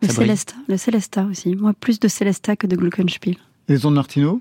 Le. 0.01 0.09
Célesta, 0.09 0.55
le 0.69 0.77
Célesta 0.77 1.25
aussi. 1.25 1.55
Moi, 1.57 1.73
plus 1.79 1.99
de 2.01 2.09
Célesta 2.09 2.55
que 2.57 2.67
de 2.67 2.77
Glockenspiel. 2.77 3.37
Les 3.69 3.85
ondes 3.87 3.95
Martino 3.95 4.41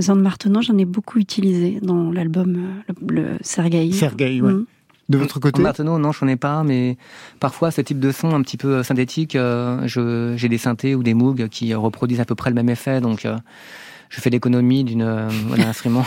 Zand 0.00 0.20
Martenot, 0.20 0.62
j'en 0.62 0.78
ai 0.78 0.84
beaucoup 0.84 1.18
utilisé 1.18 1.78
dans 1.82 2.12
l'album 2.12 2.56
euh, 2.88 2.92
le, 3.08 3.22
le 3.22 3.28
Sergueï. 3.42 3.92
Sergueï, 3.92 4.40
ouais. 4.40 4.52
Mm. 4.52 4.66
De 5.08 5.16
votre 5.16 5.40
côté 5.40 5.62
Martenot, 5.62 5.98
non, 5.98 6.12
j'en 6.12 6.28
ai 6.28 6.36
pas, 6.36 6.62
mais 6.64 6.96
parfois 7.40 7.70
ce 7.70 7.80
type 7.80 7.98
de 7.98 8.12
son 8.12 8.34
un 8.34 8.42
petit 8.42 8.58
peu 8.58 8.76
euh, 8.76 8.82
synthétique, 8.82 9.36
euh, 9.36 9.86
j'ai 10.36 10.48
des 10.48 10.58
synthés 10.58 10.94
ou 10.94 11.02
des 11.02 11.14
Moog 11.14 11.48
qui 11.48 11.72
reproduisent 11.74 12.20
à 12.20 12.24
peu 12.26 12.34
près 12.34 12.50
le 12.50 12.54
même 12.54 12.68
effet, 12.68 13.00
donc 13.00 13.24
euh, 13.24 13.36
je 14.10 14.20
fais 14.20 14.30
l'économie 14.30 14.84
euh, 15.00 15.30
d'un 15.56 15.62
instrument. 15.68 16.04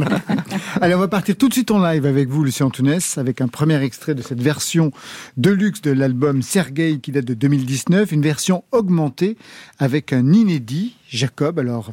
Allez, 0.80 0.94
on 0.94 0.98
va 0.98 1.08
partir 1.08 1.36
tout 1.36 1.48
de 1.48 1.52
suite 1.52 1.70
en 1.70 1.78
live 1.78 2.06
avec 2.06 2.28
vous, 2.28 2.44
Lucien 2.44 2.70
Tounès, 2.70 3.18
avec 3.18 3.40
un 3.40 3.48
premier 3.48 3.82
extrait 3.82 4.14
de 4.14 4.22
cette 4.22 4.40
version 4.40 4.92
de 5.36 5.50
luxe 5.50 5.82
de 5.82 5.90
l'album 5.90 6.42
Sergei 6.42 6.98
qui 7.00 7.12
date 7.12 7.24
de 7.24 7.34
2019, 7.34 8.12
une 8.12 8.22
version 8.22 8.64
augmentée 8.72 9.36
avec 9.78 10.12
un 10.12 10.32
inédit. 10.32 10.96
Jacob, 11.08 11.58
alors, 11.58 11.92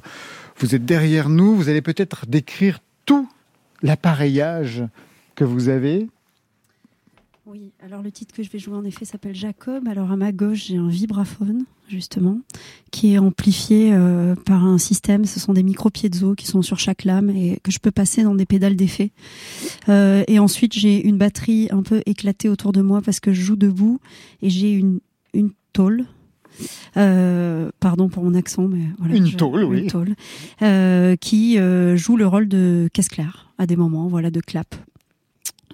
vous 0.60 0.76
êtes 0.76 0.86
derrière 0.86 1.30
nous, 1.30 1.56
vous 1.56 1.70
allez 1.70 1.82
peut-être 1.82 2.26
décrire 2.28 2.80
tout 3.06 3.30
l'appareillage 3.82 4.84
que 5.36 5.44
vous 5.44 5.70
avez. 5.70 6.08
Oui, 7.48 7.72
alors 7.84 8.02
le 8.02 8.12
titre 8.12 8.34
que 8.36 8.42
je 8.42 8.50
vais 8.50 8.58
jouer 8.58 8.76
en 8.76 8.84
effet 8.84 9.06
s'appelle 9.06 9.36
Jacob. 9.36 9.88
Alors 9.88 10.12
à 10.12 10.16
ma 10.16 10.32
gauche, 10.32 10.66
j'ai 10.66 10.78
un 10.78 10.88
vibraphone, 10.88 11.66
justement, 11.88 12.40
qui 12.90 13.14
est 13.14 13.20
amplifié 13.20 13.94
euh, 13.94 14.34
par 14.34 14.66
un 14.66 14.80
système. 14.80 15.26
Ce 15.26 15.40
sont 15.40 15.54
des 15.54 15.62
micro 15.62 15.92
piezo 15.92 16.34
qui 16.34 16.48
sont 16.48 16.64
sur 16.64 16.80
chaque 16.80 17.04
lame 17.04 17.30
et 17.30 17.60
que 17.62 17.72
je 17.72 17.78
peux 17.80 17.92
passer 17.92 18.24
dans 18.24 18.34
des 18.34 18.48
pédales 18.48 18.76
d'effet. 18.76 19.12
Euh, 19.90 20.24
et 20.28 20.40
ensuite, 20.40 20.74
j'ai 20.74 21.06
une 21.06 21.20
batterie 21.20 21.68
un 21.70 21.84
peu 21.84 22.02
éclatée 22.08 22.50
autour 22.50 22.72
de 22.72 22.82
moi 22.82 23.02
parce 23.04 23.20
que 23.20 23.32
je 23.32 23.42
joue 23.42 23.56
debout 23.56 24.00
et 24.42 24.50
j'ai 24.50 24.72
une, 24.72 25.00
une 25.36 25.52
tôle. 25.72 26.06
Euh, 26.98 27.70
pardon 27.80 28.10
pour 28.10 28.24
mon 28.24 28.34
accent, 28.34 28.68
mais 28.68 28.86
voilà. 28.98 29.16
Une 29.18 29.28
je- 29.28 29.38
tôle, 29.38 29.64
oui. 29.66 29.82
Une 29.82 29.88
tôle. 29.92 30.16
Euh, 30.64 31.16
qui 31.16 31.60
euh, 31.60 31.96
joue 31.96 32.18
le 32.18 32.26
rôle 32.26 32.48
de 32.48 32.90
caisse 32.92 33.10
claire 33.10 33.52
à 33.60 33.68
des 33.68 33.76
moments, 33.76 34.08
voilà, 34.08 34.32
de 34.32 34.40
clap. 34.40 34.74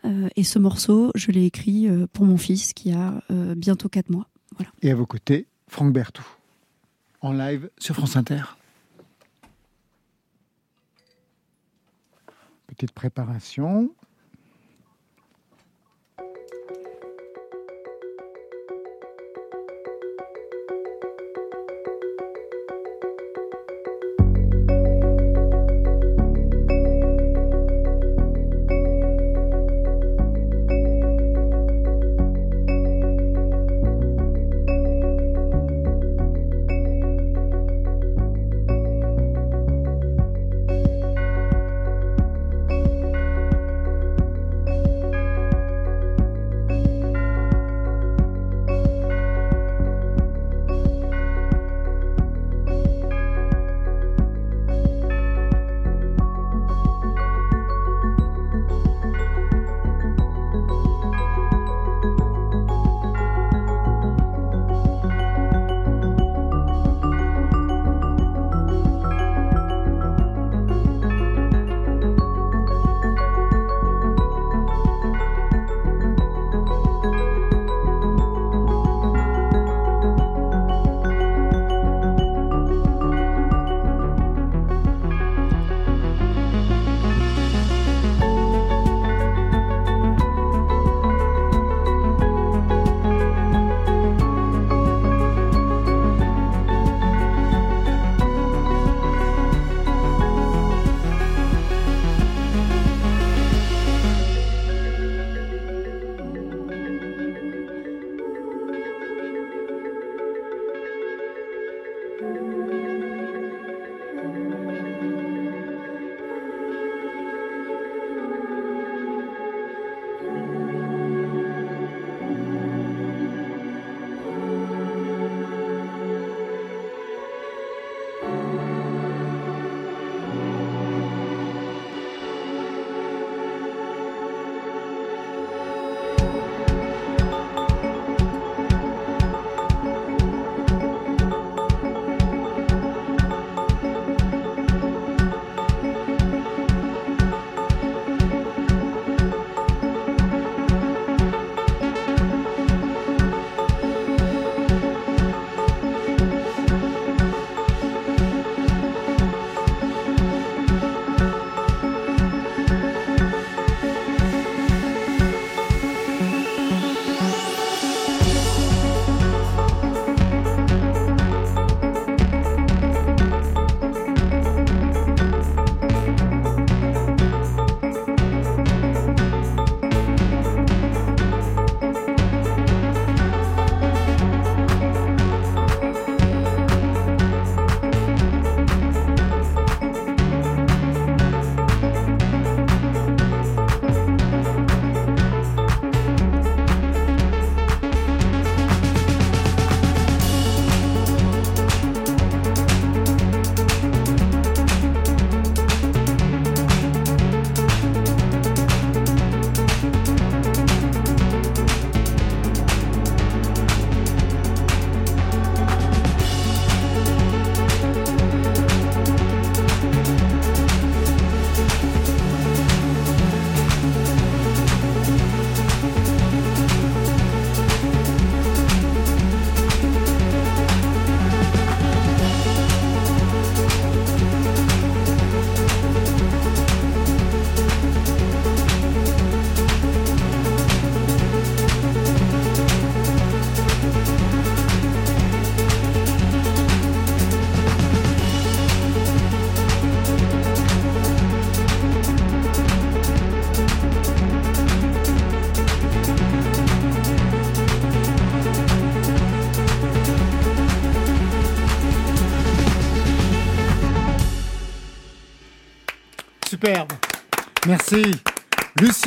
Euh, 0.06 0.30
et 0.36 0.44
ce 0.44 0.60
morceau, 0.60 1.12
je 1.16 1.32
l'ai 1.32 1.46
écrit 1.46 1.88
euh, 1.88 2.08
pour 2.12 2.26
mon 2.26 2.38
fils 2.38 2.74
qui 2.74 2.92
a 2.92 3.22
euh, 3.32 3.56
bientôt 3.56 3.90
4 3.90 4.10
mois. 4.10 4.28
Et 4.82 4.92
à 4.92 4.96
vos 4.96 5.06
côtés, 5.06 5.48
Franck 5.68 5.94
Bertou, 5.94 6.26
en 7.22 7.32
live 7.32 7.70
sur 7.78 7.96
France 7.96 8.16
Inter. 8.16 8.44
Petite 12.68 12.92
préparation. 12.92 13.94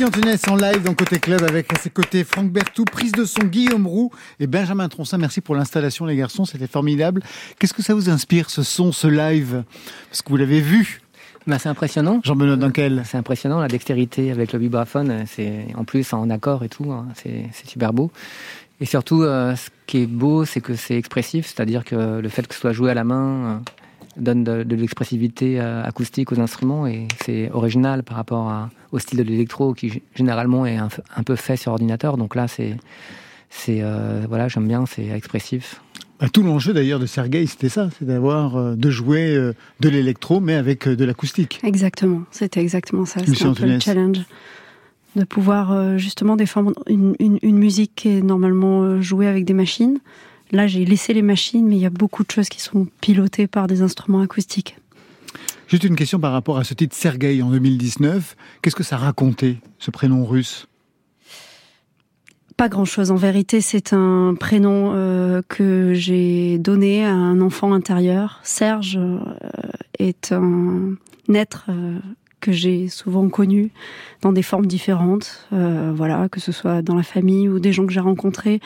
Lucie 0.05 0.19
Antunes 0.19 0.53
en 0.53 0.55
live 0.55 0.83
dans 0.83 0.93
Côté 0.93 1.19
Club 1.19 1.41
avec 1.43 1.73
à 1.73 1.77
ses 1.79 1.89
côtés 1.89 2.23
Franck 2.23 2.51
Bertou, 2.51 2.85
prise 2.85 3.11
de 3.11 3.25
son 3.25 3.43
Guillaume 3.43 3.87
Roux 3.87 4.11
et 4.39 4.45
Benjamin 4.45 4.87
Troncin. 4.87 5.17
Merci 5.17 5.41
pour 5.41 5.55
l'installation 5.55 6.05
les 6.05 6.15
garçons, 6.15 6.45
c'était 6.45 6.67
formidable. 6.67 7.23
Qu'est-ce 7.57 7.73
que 7.73 7.81
ça 7.81 7.93
vous 7.95 8.09
inspire 8.09 8.49
ce 8.49 8.61
son, 8.61 8.91
ce 8.91 9.07
live? 9.07 9.63
Parce 10.09 10.21
que 10.21 10.29
vous 10.29 10.37
l'avez 10.37 10.61
vu, 10.61 11.01
Ben, 11.47 11.57
c'est 11.57 11.69
impressionnant. 11.69 12.19
Jean-Benoît 12.23 12.55
Dunkel. 12.55 13.03
C'est 13.05 13.17
impressionnant 13.17 13.59
la 13.59 13.67
dextérité 13.67 14.31
avec 14.31 14.53
le 14.53 14.59
vibraphone. 14.59 15.09
euh, 15.11 15.23
C'est 15.27 15.67
en 15.75 15.85
plus 15.85 16.11
en 16.13 16.29
accord 16.29 16.63
et 16.63 16.69
tout. 16.69 16.91
hein, 16.91 17.07
c'est 17.15 17.45
c'est 17.53 17.67
super 17.67 17.91
beau. 17.93 18.11
Et 18.81 18.85
surtout, 18.85 19.23
euh, 19.23 19.55
ce 19.55 19.69
qui 19.87 19.99
est 20.03 20.07
beau, 20.07 20.45
c'est 20.45 20.61
que 20.61 20.75
c'est 20.75 20.97
expressif, 20.97 21.47
c'est-à-dire 21.47 21.83
que 21.83 22.19
le 22.19 22.29
fait 22.29 22.45
que 22.47 22.53
ce 22.53 22.61
soit 22.61 22.73
joué 22.73 22.91
à 22.91 22.93
la 22.93 23.03
main 23.03 23.25
euh, 23.45 23.57
donne 24.17 24.43
de, 24.43 24.63
de 24.63 24.75
l'expressivité 24.75 25.59
euh, 25.59 25.83
acoustique 25.83 26.31
aux 26.31 26.39
instruments 26.39 26.87
et 26.87 27.07
c'est 27.23 27.51
original 27.51 28.03
par 28.03 28.17
rapport 28.17 28.49
à- 28.49 28.69
au 28.91 28.99
style 28.99 29.19
de 29.19 29.23
l'électro 29.23 29.73
qui 29.73 30.01
généralement 30.15 30.65
est 30.65 30.77
un, 30.77 30.89
peu 31.23 31.35
fait 31.35 31.57
sur 31.57 31.71
ordinateur. 31.73 32.17
Donc 32.17 32.35
là, 32.35 32.47
c'est 32.47 32.77
c'est 33.49 33.79
euh, 33.81 34.25
voilà, 34.27 34.47
j'aime 34.47 34.67
bien, 34.67 34.85
c'est 34.85 35.07
expressif. 35.07 35.81
Bah, 36.19 36.27
tout 36.29 36.43
l'enjeu 36.43 36.73
d'ailleurs 36.73 36.99
de 36.99 37.05
Sergei, 37.05 37.45
c'était 37.45 37.67
ça, 37.69 37.89
c'est 37.99 38.05
d'avoir 38.05 38.55
euh, 38.55 38.75
de 38.75 38.89
jouer 38.89 39.35
euh, 39.35 39.53
de 39.81 39.89
l'électro 39.89 40.39
mais 40.39 40.53
avec 40.55 40.87
euh, 40.87 40.95
de 40.95 41.03
l'acoustique. 41.05 41.59
Exactement, 41.63 42.21
c'était 42.31 42.61
exactement 42.61 43.05
ça. 43.05 43.19
C'était 43.25 43.43
un 43.45 43.53
peu 43.53 43.65
le 43.65 43.79
challenge 43.79 44.19
de 45.17 45.23
pouvoir 45.23 45.71
euh, 45.71 45.97
justement 45.97 46.35
défendre 46.35 46.73
une, 46.87 47.15
une- 47.19 47.39
une 47.41 47.57
musique 47.57 47.91
qui 47.95 48.09
est 48.09 48.21
normalement 48.21 49.01
jouée 49.01 49.27
avec 49.27 49.43
des 49.45 49.53
machines. 49.53 49.99
Là, 50.55 50.67
j'ai 50.67 50.85
laissé 50.85 51.13
les 51.13 51.21
machines, 51.21 51.67
mais 51.67 51.75
il 51.75 51.81
y 51.81 51.85
a 51.85 51.89
beaucoup 51.89 52.23
de 52.23 52.31
choses 52.31 52.47
qui 52.47 52.61
sont 52.61 52.87
pilotées 53.01 53.45
par 53.45 53.67
des 53.67 53.81
instruments 53.81 54.21
acoustiques. 54.21 54.77
Juste 55.67 55.83
une 55.83 55.97
question 55.97 56.17
par 56.17 56.31
rapport 56.31 56.57
à 56.57 56.63
ce 56.63 56.73
titre 56.73 56.95
Sergei 56.95 57.41
en 57.41 57.49
2019. 57.49 58.37
Qu'est-ce 58.61 58.75
que 58.77 58.81
ça 58.83 58.95
racontait, 58.95 59.57
ce 59.79 59.91
prénom 59.91 60.23
russe? 60.23 60.69
Pas 62.55 62.69
grand-chose. 62.69 63.11
En 63.11 63.17
vérité, 63.17 63.59
c'est 63.59 63.91
un 63.91 64.33
prénom 64.39 64.93
euh, 64.95 65.41
que 65.49 65.93
j'ai 65.93 66.57
donné 66.57 67.05
à 67.05 67.11
un 67.11 67.41
enfant 67.41 67.73
intérieur. 67.73 68.39
Serge 68.43 68.97
euh, 68.97 69.19
est 69.99 70.31
un 70.31 70.95
être 71.33 71.65
euh, 71.67 71.99
que 72.39 72.51
j'ai 72.51 72.87
souvent 72.87 73.27
connu 73.29 73.71
dans 74.21 74.31
des 74.31 74.43
formes 74.43 74.65
différentes, 74.65 75.47
euh, 75.53 75.91
voilà, 75.95 76.29
que 76.29 76.39
ce 76.39 76.51
soit 76.51 76.81
dans 76.81 76.95
la 76.95 77.03
famille 77.03 77.49
ou 77.49 77.59
des 77.59 77.73
gens 77.73 77.85
que 77.85 77.93
j'ai 77.93 77.99
rencontrés. 77.99 78.59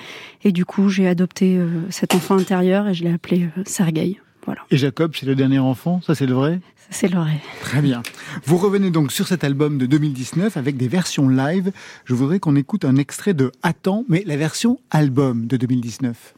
Et 0.44 0.52
du 0.52 0.66
coup, 0.66 0.90
j'ai 0.90 1.08
adopté 1.08 1.58
euh, 1.58 1.68
cet 1.90 2.16
enfant 2.16 2.38
intérieur 2.38 2.88
et 2.88 2.94
je 2.94 3.04
l'ai 3.04 3.12
appelé 3.12 3.50
euh, 3.58 3.64
Sergueï. 3.66 4.20
Voilà, 4.46 4.62
Et 4.72 4.78
Jacob, 4.78 5.14
c'est 5.16 5.26
le 5.26 5.36
dernier 5.36 5.60
enfant, 5.60 6.02
ça 6.02 6.16
c'est 6.16 6.26
le 6.26 6.34
vrai? 6.34 6.60
Ça 6.78 6.88
c'est 6.92 7.08
le 7.08 7.20
vrai. 7.20 7.40
Très 7.62 7.82
bien. 7.82 8.02
Vous 8.46 8.58
revenez 8.58 8.90
donc 8.90 9.12
sur 9.12 9.28
cet 9.28 9.44
album 9.44 9.78
de 9.78 9.86
2019 9.86 10.58
avec 10.58 10.78
des 10.78 10.88
versions 10.88 11.30
live. 11.30 11.72
Je 12.06 12.14
voudrais 12.14 12.40
qu'on 12.40 12.56
écoute 12.56 12.86
un 12.86 12.96
extrait 12.96 13.34
de 13.34 13.52
Attends, 13.64 14.06
mais 14.08 14.24
la 14.26 14.38
version 14.38 14.80
album 14.90 15.46
de 15.46 15.58
2019. 15.58 16.34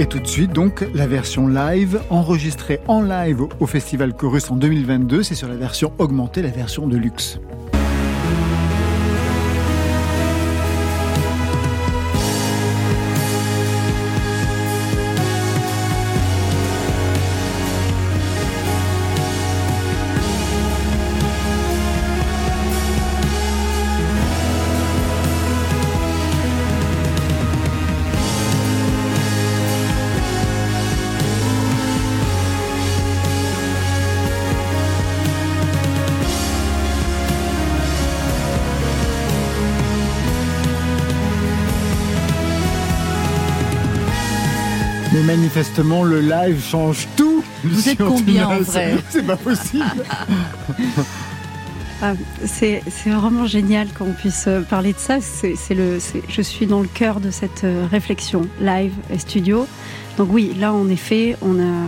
Et 0.00 0.06
tout 0.06 0.18
de 0.18 0.26
suite, 0.26 0.54
donc, 0.54 0.86
la 0.94 1.06
version 1.06 1.46
live, 1.46 2.00
enregistrée 2.08 2.80
en 2.88 3.02
live 3.02 3.42
au 3.60 3.66
Festival 3.66 4.14
Chorus 4.14 4.50
en 4.50 4.56
2022. 4.56 5.22
C'est 5.22 5.34
sur 5.34 5.46
la 5.46 5.56
version 5.56 5.92
augmentée, 5.98 6.40
la 6.40 6.48
version 6.48 6.86
de 6.86 6.96
luxe. 6.96 7.38
Manifestement, 45.64 46.04
le 46.04 46.20
live 46.22 46.62
change 46.62 47.06
tout. 47.16 47.44
Vous 47.64 47.88
êtes 47.88 47.98
combien, 47.98 48.46
en 48.48 48.52
Antunes. 48.52 48.62
vrai 48.64 48.96
C'est 49.10 49.26
pas 49.26 49.36
possible. 49.36 49.84
Ah, 52.02 52.14
c'est 52.46 52.82
c'est 52.88 53.10
vraiment 53.10 53.46
génial 53.46 53.88
qu'on 53.92 54.12
puisse 54.12 54.44
euh, 54.46 54.62
parler 54.62 54.94
de 54.94 54.98
ça. 54.98 55.20
C'est 55.20 55.54
c'est 55.56 55.74
le, 55.74 56.00
c'est- 56.00 56.22
je 56.30 56.40
suis 56.40 56.64
dans 56.66 56.80
le 56.80 56.88
cœur 56.88 57.20
de 57.20 57.30
cette 57.30 57.64
euh, 57.64 57.84
réflexion 57.90 58.46
live 58.62 58.92
et 59.12 59.18
studio. 59.18 59.66
Donc 60.16 60.28
oui, 60.32 60.52
là 60.58 60.72
en 60.72 60.88
effet, 60.88 61.36
on 61.42 61.60
a 61.60 61.86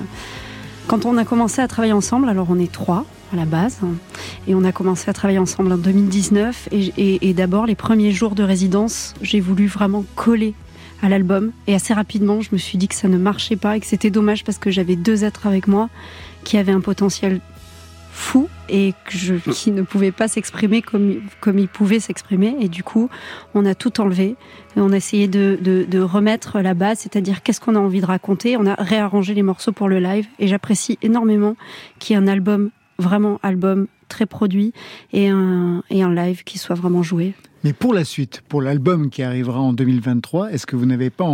quand 0.87 1.07
on 1.07 1.17
a 1.17 1.25
commencé 1.25 1.63
à 1.63 1.69
travailler 1.69 1.95
ensemble, 1.95 2.29
alors 2.29 2.49
on 2.51 2.59
est 2.59 2.71
trois 2.71 3.07
à 3.33 3.37
la 3.37 3.47
base, 3.47 3.79
hein, 3.83 3.95
et 4.47 4.55
on 4.55 4.65
a 4.65 4.73
commencé 4.73 5.09
à 5.09 5.15
travailler 5.15 5.39
ensemble 5.39 5.73
en 5.73 5.79
2019. 5.79 6.69
Et, 6.73 6.93
et- 6.99 7.31
et 7.31 7.33
d'abord 7.33 7.65
les 7.65 7.75
premiers 7.75 8.13
jours 8.13 8.35
de 8.35 8.43
résidence, 8.43 9.15
j'ai 9.23 9.41
voulu 9.41 9.67
vraiment 9.67 10.05
coller 10.15 10.53
à 11.03 11.09
l'album. 11.09 11.53
Et 11.67 11.75
assez 11.75 11.93
rapidement, 11.93 12.41
je 12.41 12.51
me 12.53 12.59
suis 12.59 12.79
dit 12.79 12.89
que 12.89 12.95
ça 12.95 13.09
ne 13.09 13.19
marchait 13.19 13.57
pas 13.57 13.77
et 13.77 13.81
que 13.81 13.87
c'était 13.87 14.11
dommage 14.11 14.45
parce 14.45 14.59
que 14.59 14.71
j'avais 14.71 14.97
deux 14.97 15.25
êtres 15.25 15.47
avec 15.47 15.67
moi 15.67 15.91
qui 16.45 16.57
avaient 16.57 16.73
un 16.73 16.81
potentiel 16.81 17.41
fou 18.13 18.49
et 18.69 18.93
que 19.07 19.17
je, 19.17 19.35
qui 19.35 19.71
ne 19.73 19.83
pouvaient 19.83 20.13
pas 20.13 20.29
s'exprimer 20.29 20.83
comme, 20.83 21.23
comme 21.41 21.59
ils 21.59 21.69
pouvaient 21.69 22.01
s'exprimer. 22.01 22.55
Et 22.61 22.69
du 22.69 22.85
coup, 22.85 23.09
on 23.55 23.65
a 23.65 23.75
tout 23.75 24.01
enlevé 24.01 24.37
et 24.77 24.81
on 24.81 24.93
a 24.93 24.97
essayé 24.97 25.29
de, 25.29 25.59
de, 25.61 25.85
de 25.89 25.99
remettre 26.01 26.61
la 26.61 26.75
base, 26.75 27.01
c'est-à-dire 27.01 27.43
qu'est-ce 27.43 27.61
qu'on 27.61 27.75
a 27.75 27.81
envie 27.81 28.01
de 28.01 28.07
raconter. 28.07 28.57
On 28.57 28.67
a 28.67 28.75
réarrangé 28.75 29.35
les 29.35 29.43
morceaux 29.43 29.73
pour 29.73 29.89
le 29.89 29.99
live 29.99 30.27
et 30.39 30.47
j'apprécie 30.47 30.99
énormément 31.03 31.57
qu'il 31.99 32.15
y 32.15 32.19
ait 32.19 32.23
un 32.23 32.29
album, 32.29 32.71
vraiment 32.99 33.41
album 33.43 33.87
très 34.09 34.27
produit 34.27 34.73
et 35.13 35.29
un, 35.29 35.83
et 35.89 36.03
un 36.03 36.15
live 36.15 36.45
qui 36.45 36.59
soit 36.59 36.77
vraiment 36.77 37.03
joué. 37.03 37.35
Mais 37.65 37.73
pour 37.73 37.95
la 37.95 38.05
suite, 38.05 38.43
pour 38.49 38.61
l'album 38.61 39.09
qui 39.09 39.23
arrivera 39.23 39.61
en 39.61 39.73
2023, 39.73 40.53
est-ce 40.53 40.67
que 40.67 40.75
vous 40.75 40.87
n'avez 40.87 41.11
pas 41.11 41.25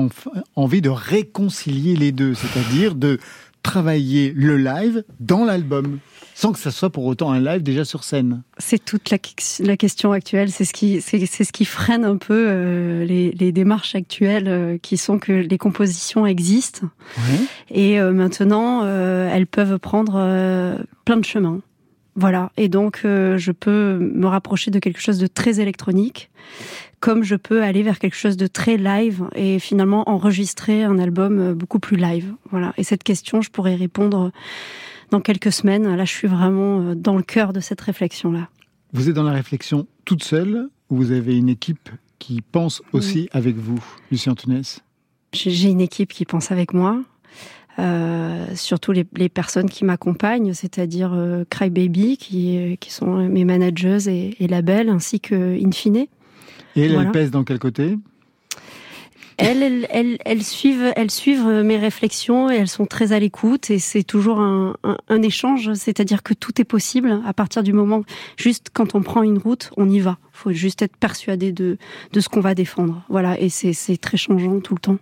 envie 0.57 0.83
de 0.83 0.91
réconcilier 0.91 1.97
les 1.97 2.12
deux 2.12 2.35
C'est-à-dire 2.35 2.95
de 2.95 3.19
travailler 3.62 4.33
le 4.37 4.57
live 4.57 5.05
dans 5.21 5.45
l'album, 5.45 5.99
sans 6.35 6.53
que 6.53 6.59
ça 6.59 6.71
soit 6.71 6.91
pour 6.91 7.05
autant 7.07 7.33
un 7.33 7.41
live 7.41 7.62
déjà 7.62 7.85
sur 7.85 8.05
scène? 8.05 8.43
C'est 8.59 8.85
toute 8.85 9.11
la, 9.11 9.19
la 9.61 9.77
question 9.77 10.12
actuelle. 10.12 10.51
C'est 10.51 10.64
ce 10.64 10.73
qui, 10.73 11.01
c'est, 11.01 11.25
c'est 11.27 11.45
ce 11.45 11.53
qui 11.53 11.64
freine 11.64 12.05
un 12.05 12.17
peu 12.17 12.47
euh, 12.49 13.05
les, 13.05 13.31
les 13.33 13.53
démarches 13.53 13.95
actuelles, 13.95 14.49
euh, 14.49 14.79
qui 14.79 14.97
sont 14.97 15.19
que 15.19 15.33
les 15.33 15.59
compositions 15.59 16.27
existent 16.27 16.87
et 17.71 18.01
euh, 18.01 18.12
maintenant 18.12 18.87
elles 18.87 19.47
peuvent 19.47 19.79
prendre 19.79 20.12
plein 21.05 21.17
de 21.17 21.25
chemins. 21.25 21.61
Voilà. 22.18 22.50
Et 22.57 22.68
donc 22.68 23.02
euh, 23.04 23.38
je 23.38 23.52
peux 23.52 23.96
me 23.96 24.26
rapprocher 24.26 24.72
de 24.72 24.81
quelque 24.81 25.00
chose 25.00 25.18
de 25.18 25.28
très 25.28 25.61
électronique, 25.61 26.31
comme 26.98 27.22
je 27.22 27.37
peux 27.37 27.62
aller 27.62 27.85
vers 27.85 28.00
quelque 28.00 28.16
chose 28.16 28.37
de 28.37 28.48
très 28.48 28.76
live 28.76 29.28
et 29.37 29.61
finalement 29.61 30.02
enregistrer 30.11 30.83
un 30.83 30.98
album 30.98 31.38
euh, 31.38 31.54
beaucoup 31.54 31.78
plus 31.78 31.96
live. 31.96 32.35
Voilà. 32.50 32.74
Et 32.76 32.83
cette 32.83 33.04
question, 33.04 33.40
je 33.40 33.50
pourrais 33.50 33.76
répondre 33.76 34.33
dans 35.12 35.20
quelques 35.20 35.52
semaines. 35.52 35.94
Là, 35.94 36.04
je 36.04 36.12
suis 36.12 36.26
vraiment 36.26 36.81
euh, 36.81 36.94
dans 36.96 37.16
le 37.16 37.22
cœur 37.22 37.52
de 37.52 37.61
cette 37.61 37.81
réflexion-là. 37.81 38.48
Vous 38.92 39.09
êtes 39.09 39.14
dans 39.14 39.22
la 39.22 39.33
réflexion 39.33 39.87
toute 40.04 40.24
seule 40.24 40.68
ou 40.90 40.96
vous 40.96 41.12
avez 41.12 41.37
une 41.37 41.48
équipe 41.48 41.88
qui 42.18 42.40
pense 42.40 42.83
aussi 42.92 43.28
avec 43.31 43.57
vous, 43.57 43.78
Lucien 44.11 44.35
J'ai 45.33 45.50
j'ai 45.52 45.68
une 45.68 45.81
équipe 45.81 46.12
qui 46.12 46.24
pense 46.24 46.50
avec 46.50 46.74
moi. 46.74 47.00
Euh, 47.79 48.45
surtout 48.57 48.91
les, 48.91 49.07
les 49.17 49.29
personnes 49.29 49.71
qui 49.71 49.85
m'accompagnent, 49.85 50.53
c'est-à-dire 50.53 51.12
euh, 51.14 51.45
Crybaby, 51.49 52.17
qui, 52.17 52.77
qui 52.81 52.93
sont 52.93 53.29
mes 53.29 53.45
managers 53.45 54.09
et, 54.09 54.43
et 54.43 54.49
labels, 54.49 54.88
ainsi 54.88 55.21
que 55.21 55.57
Infine. 55.64 55.97
Et 55.97 56.09
elle, 56.77 56.93
Voilà. 56.93 57.07
elle 57.07 57.12
pèse 57.12 57.31
dans 57.31 57.45
quel 57.45 57.59
côté? 57.61 57.97
Elles, 59.41 59.62
elles, 59.62 59.87
elles, 59.91 60.19
elles 60.25 60.43
suivent, 60.43 60.93
elles 60.97 61.12
suivent 61.12 61.47
mes 61.47 61.77
réflexions 61.77 62.51
et 62.51 62.57
elles 62.57 62.67
sont 62.69 62.87
très 62.87 63.12
à 63.12 63.21
l'écoute 63.21 63.71
et 63.71 63.79
c'est 63.79 64.03
toujours 64.03 64.41
un, 64.41 64.75
un, 64.83 64.97
un 65.09 65.23
échange, 65.23 65.73
c'est-à-dire 65.75 66.25
que 66.25 66.35
tout 66.35 66.61
est 66.61 66.64
possible 66.64 67.21
à 67.25 67.33
partir 67.33 67.62
du 67.62 67.73
moment, 67.73 68.03
juste 68.37 68.71
quand 68.75 68.97
on 68.97 69.03
prend 69.03 69.23
une 69.23 69.38
route, 69.38 69.71
on 69.77 69.88
y 69.88 70.01
va. 70.01 70.19
faut 70.33 70.51
juste 70.51 70.83
être 70.83 70.97
persuadé 70.97 71.53
de, 71.53 71.79
de 72.12 72.21
ce 72.21 72.29
qu'on 72.29 72.41
va 72.41 72.57
défendre. 72.57 73.05
Voilà, 73.09 73.38
et 73.41 73.49
c'est 73.49 73.73
c'est 73.73 73.97
très 73.97 74.17
changeant 74.17 74.59
tout 74.59 74.75
le 74.75 74.81
temps. 74.81 74.99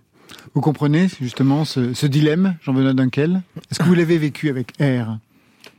Vous 0.53 0.61
comprenez 0.61 1.07
justement 1.21 1.65
ce, 1.65 1.93
ce 1.93 2.05
dilemme, 2.07 2.55
Jean-Benoît 2.61 2.93
Dunkel 2.93 3.41
Est-ce 3.71 3.79
que 3.79 3.83
vous 3.85 3.93
l'avez 3.93 4.17
vécu 4.17 4.49
avec 4.49 4.71
R 4.79 5.17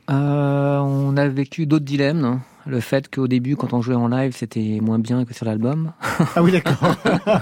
Euh, 0.09 0.77
on 0.79 1.15
a 1.17 1.27
vécu 1.27 1.65
d'autres 1.65 1.85
dilemmes. 1.85 2.41
Le 2.65 2.79
fait 2.81 3.13
qu'au 3.13 3.27
début, 3.27 3.55
quand 3.55 3.73
on 3.73 3.81
jouait 3.81 3.95
en 3.95 4.07
live, 4.07 4.33
c'était 4.35 4.79
moins 4.81 4.99
bien 4.99 5.25
que 5.25 5.33
sur 5.33 5.45
l'album. 5.45 5.91
Ah 6.35 6.43
oui, 6.43 6.51
d'accord. 6.51 6.77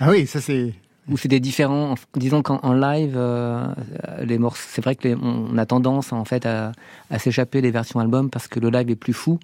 ah 0.00 0.10
oui, 0.10 0.26
ça 0.26 0.40
c'est. 0.40 0.74
Ou 1.08 1.16
c'était 1.18 1.40
différent. 1.40 1.92
En- 1.92 2.18
Disons 2.18 2.42
qu'en 2.42 2.58
en 2.62 2.72
live, 2.72 3.14
euh, 3.16 3.66
les 4.22 4.38
morceaux, 4.38 4.62
c'est 4.68 4.82
vrai 4.82 4.96
que 4.96 5.08
les- 5.08 5.14
on 5.20 5.56
a 5.58 5.66
tendance 5.66 6.12
en 6.12 6.24
fait 6.24 6.46
à, 6.46 6.72
à 7.10 7.18
s'échapper 7.18 7.60
des 7.60 7.70
versions 7.70 8.00
album 8.00 8.30
parce 8.30 8.48
que 8.48 8.58
le 8.58 8.70
live 8.70 8.90
est 8.90 8.96
plus 8.96 9.12
fou 9.12 9.38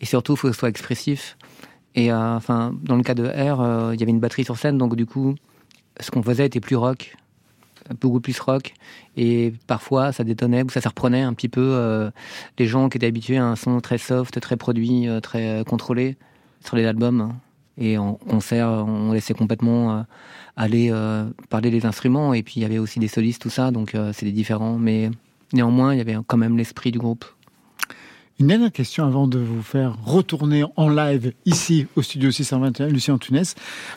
et 0.00 0.06
surtout, 0.06 0.34
il 0.34 0.36
faut 0.36 0.48
que 0.48 0.54
ce 0.54 0.58
soit 0.60 0.68
expressif. 0.68 1.36
Et 1.94 2.12
euh, 2.12 2.36
enfin, 2.36 2.72
dans 2.82 2.96
le 2.96 3.02
cas 3.02 3.14
de 3.14 3.24
R, 3.24 3.60
euh, 3.60 3.90
il 3.94 4.00
y 4.00 4.02
avait 4.02 4.12
une 4.12 4.20
batterie 4.20 4.44
sur 4.44 4.56
scène, 4.56 4.78
donc 4.78 4.94
du 4.96 5.04
coup, 5.06 5.34
ce 6.00 6.10
qu'on 6.10 6.22
faisait 6.22 6.46
était 6.46 6.60
plus 6.60 6.76
rock, 6.76 7.16
beaucoup 8.00 8.20
plus 8.20 8.38
rock. 8.38 8.74
Et 9.16 9.52
parfois, 9.66 10.12
ça 10.12 10.24
détonnait 10.24 10.62
ou 10.62 10.70
ça 10.70 10.80
se 10.80 10.88
reprenait 10.88 11.22
un 11.22 11.34
petit 11.34 11.48
peu 11.48 11.60
euh, 11.60 12.10
les 12.58 12.66
gens 12.66 12.88
qui 12.88 12.98
étaient 12.98 13.06
habitués 13.06 13.38
à 13.38 13.44
un 13.44 13.56
son 13.56 13.80
très 13.80 13.98
soft, 13.98 14.40
très 14.40 14.56
produit, 14.56 15.08
euh, 15.08 15.20
très 15.20 15.60
euh, 15.60 15.64
contrôlé 15.64 16.16
sur 16.64 16.76
les 16.76 16.86
albums. 16.86 17.34
Et 17.78 17.98
en 17.98 18.14
concert, 18.14 18.68
on 18.68 19.12
laissait 19.12 19.32
complètement 19.32 20.04
aller 20.56 20.92
parler 21.48 21.70
des 21.70 21.86
instruments. 21.86 22.34
Et 22.34 22.42
puis, 22.42 22.54
il 22.56 22.62
y 22.62 22.66
avait 22.66 22.78
aussi 22.78 23.00
des 23.00 23.08
solistes, 23.08 23.40
tout 23.40 23.50
ça. 23.50 23.70
Donc, 23.70 23.94
euh, 23.94 24.12
c'était 24.12 24.30
différent. 24.30 24.76
Mais 24.78 25.10
néanmoins, 25.54 25.94
il 25.94 25.98
y 25.98 26.00
avait 26.02 26.16
quand 26.26 26.36
même 26.36 26.58
l'esprit 26.58 26.92
du 26.92 26.98
groupe. 26.98 27.24
Une 28.40 28.46
dernière 28.48 28.72
question 28.72 29.04
avant 29.04 29.28
de 29.28 29.38
vous 29.38 29.62
faire 29.62 29.96
retourner 30.04 30.64
en 30.76 30.88
live 30.88 31.32
ici 31.44 31.86
au 31.96 32.02
studio 32.02 32.30
621, 32.30 32.88
Lucien 32.88 33.14
Antunes. 33.14 33.44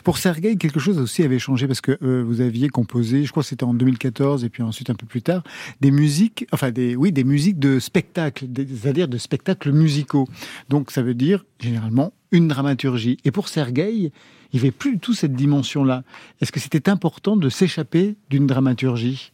Pour 0.04 0.18
Sergueï, 0.18 0.58
quelque 0.58 0.78
chose 0.78 0.98
aussi 0.98 1.22
avait 1.22 1.38
changé 1.38 1.66
parce 1.66 1.80
que 1.80 1.98
euh, 2.02 2.22
vous 2.22 2.40
aviez 2.40 2.68
composé, 2.68 3.24
je 3.24 3.30
crois 3.30 3.42
que 3.42 3.48
c'était 3.48 3.64
en 3.64 3.74
2014 3.74 4.44
et 4.44 4.48
puis 4.48 4.62
ensuite 4.62 4.90
un 4.90 4.94
peu 4.94 5.06
plus 5.06 5.22
tard, 5.22 5.42
des 5.80 5.90
musiques, 5.90 6.46
enfin 6.52 6.70
des, 6.70 6.96
oui, 6.96 7.12
des 7.12 7.24
musiques 7.24 7.58
de 7.58 7.78
spectacle, 7.78 8.46
c'est-à-dire 8.54 9.08
de 9.08 9.18
spectacles 9.18 9.72
musicaux. 9.72 10.28
Donc 10.68 10.90
ça 10.90 11.02
veut 11.02 11.14
dire 11.14 11.44
généralement 11.58 12.12
une 12.30 12.46
dramaturgie. 12.46 13.16
Et 13.24 13.30
pour 13.30 13.48
Sergueï, 13.48 14.12
il 14.52 14.60
n'y 14.60 14.60
avait 14.60 14.70
plus 14.70 14.92
du 14.92 14.98
tout 14.98 15.14
cette 15.14 15.34
dimension-là. 15.34 16.04
Est-ce 16.40 16.52
que 16.52 16.60
c'était 16.60 16.88
important 16.88 17.36
de 17.36 17.48
s'échapper 17.48 18.16
d'une 18.30 18.46
dramaturgie? 18.46 19.32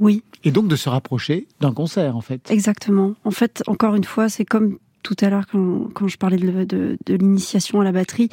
Oui, 0.00 0.22
et 0.44 0.50
donc 0.50 0.68
de 0.68 0.76
se 0.76 0.88
rapprocher 0.88 1.46
d'un 1.60 1.72
concert 1.72 2.16
en 2.16 2.20
fait 2.20 2.50
exactement. 2.50 3.14
En 3.24 3.30
fait, 3.30 3.62
encore 3.66 3.94
une 3.94 4.04
fois, 4.04 4.28
c'est 4.28 4.44
comme 4.44 4.78
tout 5.02 5.16
à 5.20 5.30
l'heure 5.30 5.46
quand, 5.50 5.88
quand 5.94 6.08
je 6.08 6.18
parlais 6.18 6.36
de, 6.36 6.64
de, 6.64 6.98
de 7.06 7.14
l'initiation 7.14 7.80
à 7.80 7.84
la 7.84 7.92
batterie, 7.92 8.28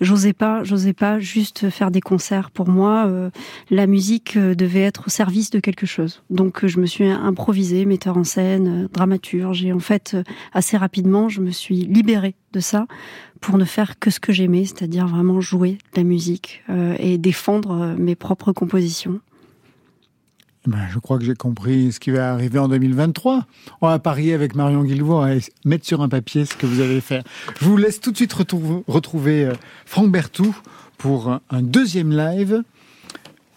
j'osais 0.00 0.32
pas, 0.32 0.62
j'osais 0.62 0.92
pas 0.92 1.18
juste 1.18 1.70
faire 1.70 1.90
des 1.90 2.00
concerts. 2.00 2.50
Pour 2.50 2.68
moi, 2.68 3.06
euh, 3.06 3.30
la 3.70 3.86
musique 3.86 4.36
euh, 4.36 4.54
devait 4.54 4.82
être 4.82 5.04
au 5.06 5.10
service 5.10 5.50
de 5.50 5.60
quelque 5.60 5.86
chose. 5.86 6.22
Donc, 6.30 6.62
euh, 6.62 6.68
je 6.68 6.78
me 6.78 6.86
suis 6.86 7.08
improvisée, 7.08 7.84
metteur 7.84 8.16
en 8.16 8.24
scène, 8.24 8.88
dramaturge, 8.92 9.64
et 9.64 9.72
en 9.72 9.80
fait, 9.80 10.16
assez 10.52 10.76
rapidement, 10.76 11.28
je 11.28 11.40
me 11.40 11.50
suis 11.50 11.86
libérée 11.86 12.36
de 12.52 12.60
ça 12.60 12.86
pour 13.40 13.58
ne 13.58 13.64
faire 13.64 13.98
que 13.98 14.10
ce 14.10 14.20
que 14.20 14.32
j'aimais, 14.32 14.66
c'est-à-dire 14.66 15.06
vraiment 15.06 15.40
jouer 15.40 15.78
de 15.94 16.00
la 16.00 16.04
musique 16.04 16.62
euh, 16.68 16.94
et 16.98 17.18
défendre 17.18 17.96
mes 17.98 18.14
propres 18.14 18.52
compositions. 18.52 19.20
Ben, 20.66 20.88
je 20.90 20.98
crois 20.98 21.18
que 21.18 21.24
j'ai 21.24 21.34
compris 21.34 21.90
ce 21.90 22.00
qui 22.00 22.10
va 22.10 22.32
arriver 22.32 22.58
en 22.58 22.68
2023. 22.68 23.46
On 23.80 23.88
va 23.88 23.98
parier 23.98 24.34
avec 24.34 24.54
Marion 24.54 24.84
Guilbault 24.84 25.26
et 25.26 25.40
mettre 25.64 25.86
sur 25.86 26.02
un 26.02 26.08
papier 26.10 26.44
ce 26.44 26.54
que 26.54 26.66
vous 26.66 26.82
allez 26.82 27.00
faire. 27.00 27.24
Je 27.58 27.64
vous 27.64 27.78
laisse 27.78 27.98
tout 27.98 28.10
de 28.12 28.16
suite 28.16 28.34
retrouver, 28.34 29.46
euh, 29.46 29.54
Franck 29.86 30.12
Bertou 30.12 30.54
pour 30.98 31.30
un, 31.30 31.62
deuxième 31.62 32.14
live. 32.14 32.62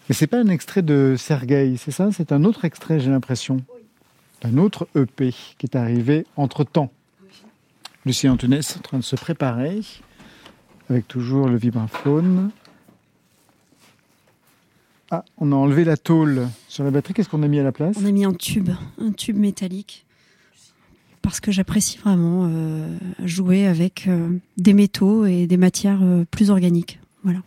Mais 0.08 0.14
c'est 0.14 0.26
pas 0.26 0.38
un 0.38 0.48
extrait 0.48 0.80
de 0.80 1.14
Sergueï, 1.18 1.76
c'est 1.76 1.90
ça? 1.90 2.08
C'est 2.10 2.32
un 2.32 2.42
autre 2.44 2.64
extrait, 2.64 3.00
j'ai 3.00 3.10
l'impression. 3.10 3.58
Un 4.42 4.56
autre 4.56 4.88
EP 4.94 5.34
qui 5.58 5.66
est 5.66 5.76
arrivé 5.76 6.26
entre 6.36 6.64
temps. 6.64 6.90
Lucien 8.06 8.32
Antunes 8.32 8.54
en 8.54 8.80
train 8.80 8.98
de 8.98 9.04
se 9.04 9.16
préparer 9.16 9.80
avec 10.88 11.06
toujours 11.06 11.48
le 11.48 11.56
vibraphone. 11.56 12.50
Ah, 15.14 15.24
on 15.38 15.52
a 15.52 15.54
enlevé 15.54 15.84
la 15.84 15.96
tôle 15.96 16.48
sur 16.66 16.82
la 16.82 16.90
batterie. 16.90 17.14
Qu'est-ce 17.14 17.28
qu'on 17.28 17.44
a 17.44 17.46
mis 17.46 17.60
à 17.60 17.62
la 17.62 17.70
place? 17.70 17.96
On 18.00 18.04
a 18.04 18.10
mis 18.10 18.24
un 18.24 18.32
tube, 18.34 18.70
un 18.98 19.12
tube 19.12 19.36
métallique, 19.36 20.06
parce 21.22 21.38
que 21.38 21.52
j'apprécie 21.52 21.98
vraiment 21.98 22.48
euh, 22.50 22.98
jouer 23.22 23.68
avec 23.68 24.08
euh, 24.08 24.30
des 24.56 24.72
métaux 24.72 25.24
et 25.24 25.46
des 25.46 25.56
matières 25.56 26.00
euh, 26.02 26.24
plus 26.28 26.50
organiques. 26.50 26.98
Voilà. 27.22 27.38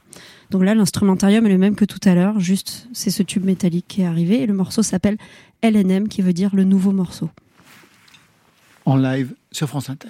Donc 0.49 0.63
là, 0.63 0.75
l'instrumentarium 0.75 1.45
est 1.45 1.49
le 1.49 1.57
même 1.57 1.75
que 1.75 1.83
tout 1.83 1.99
à 2.05 2.15
l'heure, 2.15 2.39
juste 2.39 2.87
c'est 2.93 3.11
ce 3.11 3.21
tube 3.21 3.43
métallique 3.43 3.85
qui 3.89 4.01
est 4.01 4.05
arrivé 4.05 4.41
et 4.41 4.45
le 4.45 4.53
morceau 4.53 4.81
s'appelle 4.81 5.17
LNM, 5.61 6.07
qui 6.07 6.21
veut 6.21 6.31
dire 6.31 6.55
le 6.55 6.63
nouveau 6.63 6.93
morceau. 6.93 7.29
En 8.85 8.95
live 8.95 9.33
sur 9.51 9.67
France 9.67 9.89
Inter. 9.89 10.07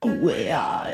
Where 0.00 0.88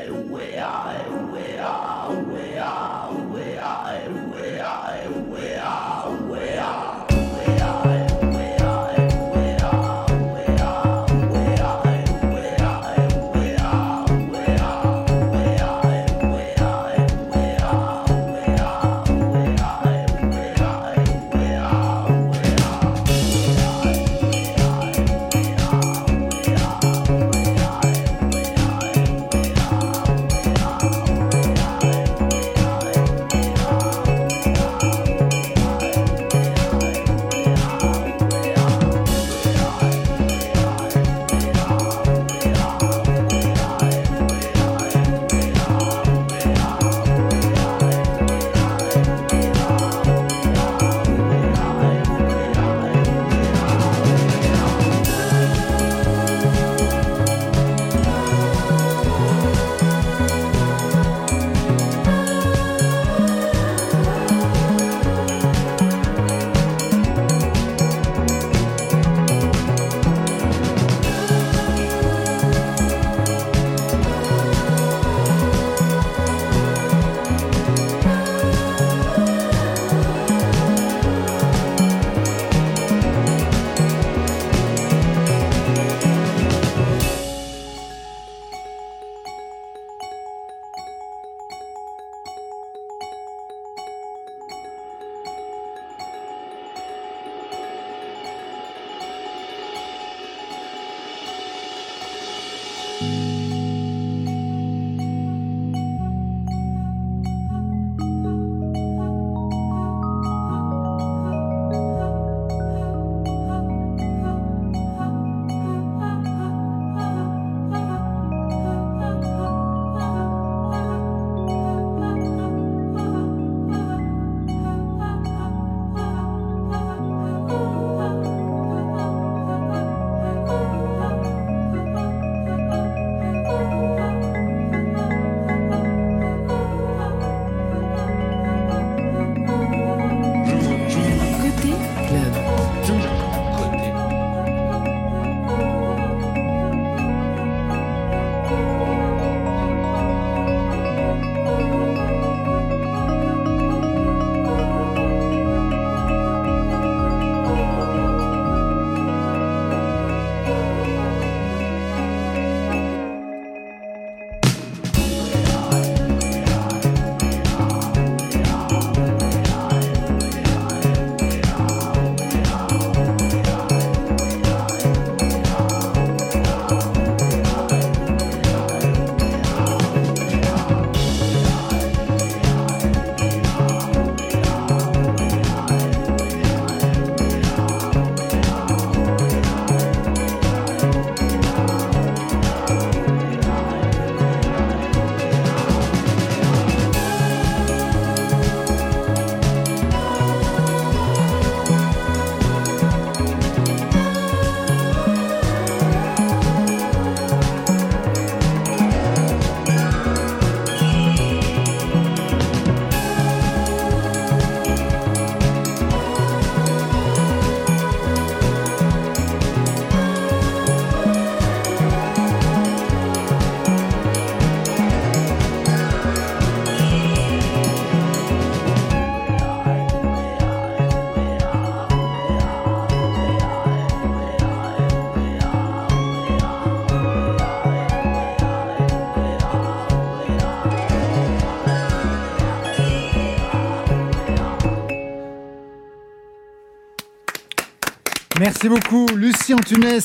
Merci 248.67 248.81
beaucoup, 248.81 249.05
Lucie 249.15 249.53
Antunes, 249.53 250.01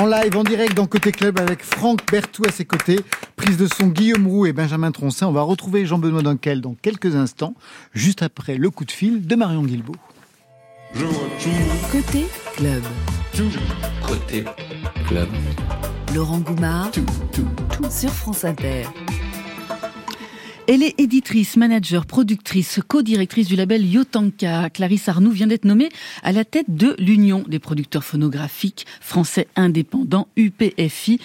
en 0.00 0.06
live, 0.06 0.34
en 0.38 0.42
direct 0.42 0.74
dans 0.74 0.86
Côté 0.86 1.12
Club 1.12 1.38
avec 1.38 1.62
Franck 1.62 2.00
Bertou 2.10 2.42
à 2.48 2.50
ses 2.50 2.64
côtés, 2.64 2.98
prise 3.36 3.58
de 3.58 3.66
son 3.66 3.88
Guillaume 3.88 4.26
Roux 4.26 4.46
et 4.46 4.54
Benjamin 4.54 4.90
Troncin. 4.90 5.26
On 5.26 5.32
va 5.32 5.42
retrouver 5.42 5.84
Jean-Benoît 5.84 6.22
Dunkel 6.22 6.62
dans 6.62 6.74
quelques 6.80 7.14
instants, 7.14 7.52
juste 7.92 8.22
après 8.22 8.56
le 8.56 8.70
coup 8.70 8.86
de 8.86 8.90
fil 8.90 9.26
de 9.26 9.36
Marion 9.36 9.64
Guilbault. 9.64 9.96
Côté 11.92 12.24
club. 12.56 12.82
Côté 14.06 14.44
club. 15.06 15.28
Laurent 16.14 16.38
Goumard 16.38 16.90
sur 17.90 18.10
France 18.10 18.44
Inter. 18.46 18.84
Elle 20.66 20.82
est 20.82 20.98
éditrice, 20.98 21.58
manager, 21.58 22.06
productrice, 22.06 22.80
co-directrice 22.88 23.48
du 23.48 23.54
label 23.54 23.84
Yotanka. 23.84 24.70
Clarisse 24.70 25.10
Arnoux 25.10 25.30
vient 25.30 25.46
d'être 25.46 25.66
nommée 25.66 25.90
à 26.22 26.32
la 26.32 26.46
tête 26.46 26.74
de 26.74 26.96
l'Union 26.98 27.44
des 27.46 27.58
producteurs 27.58 28.02
phonographiques 28.02 28.86
français 29.02 29.46
indépendants, 29.56 30.26
UPFI, 30.36 31.20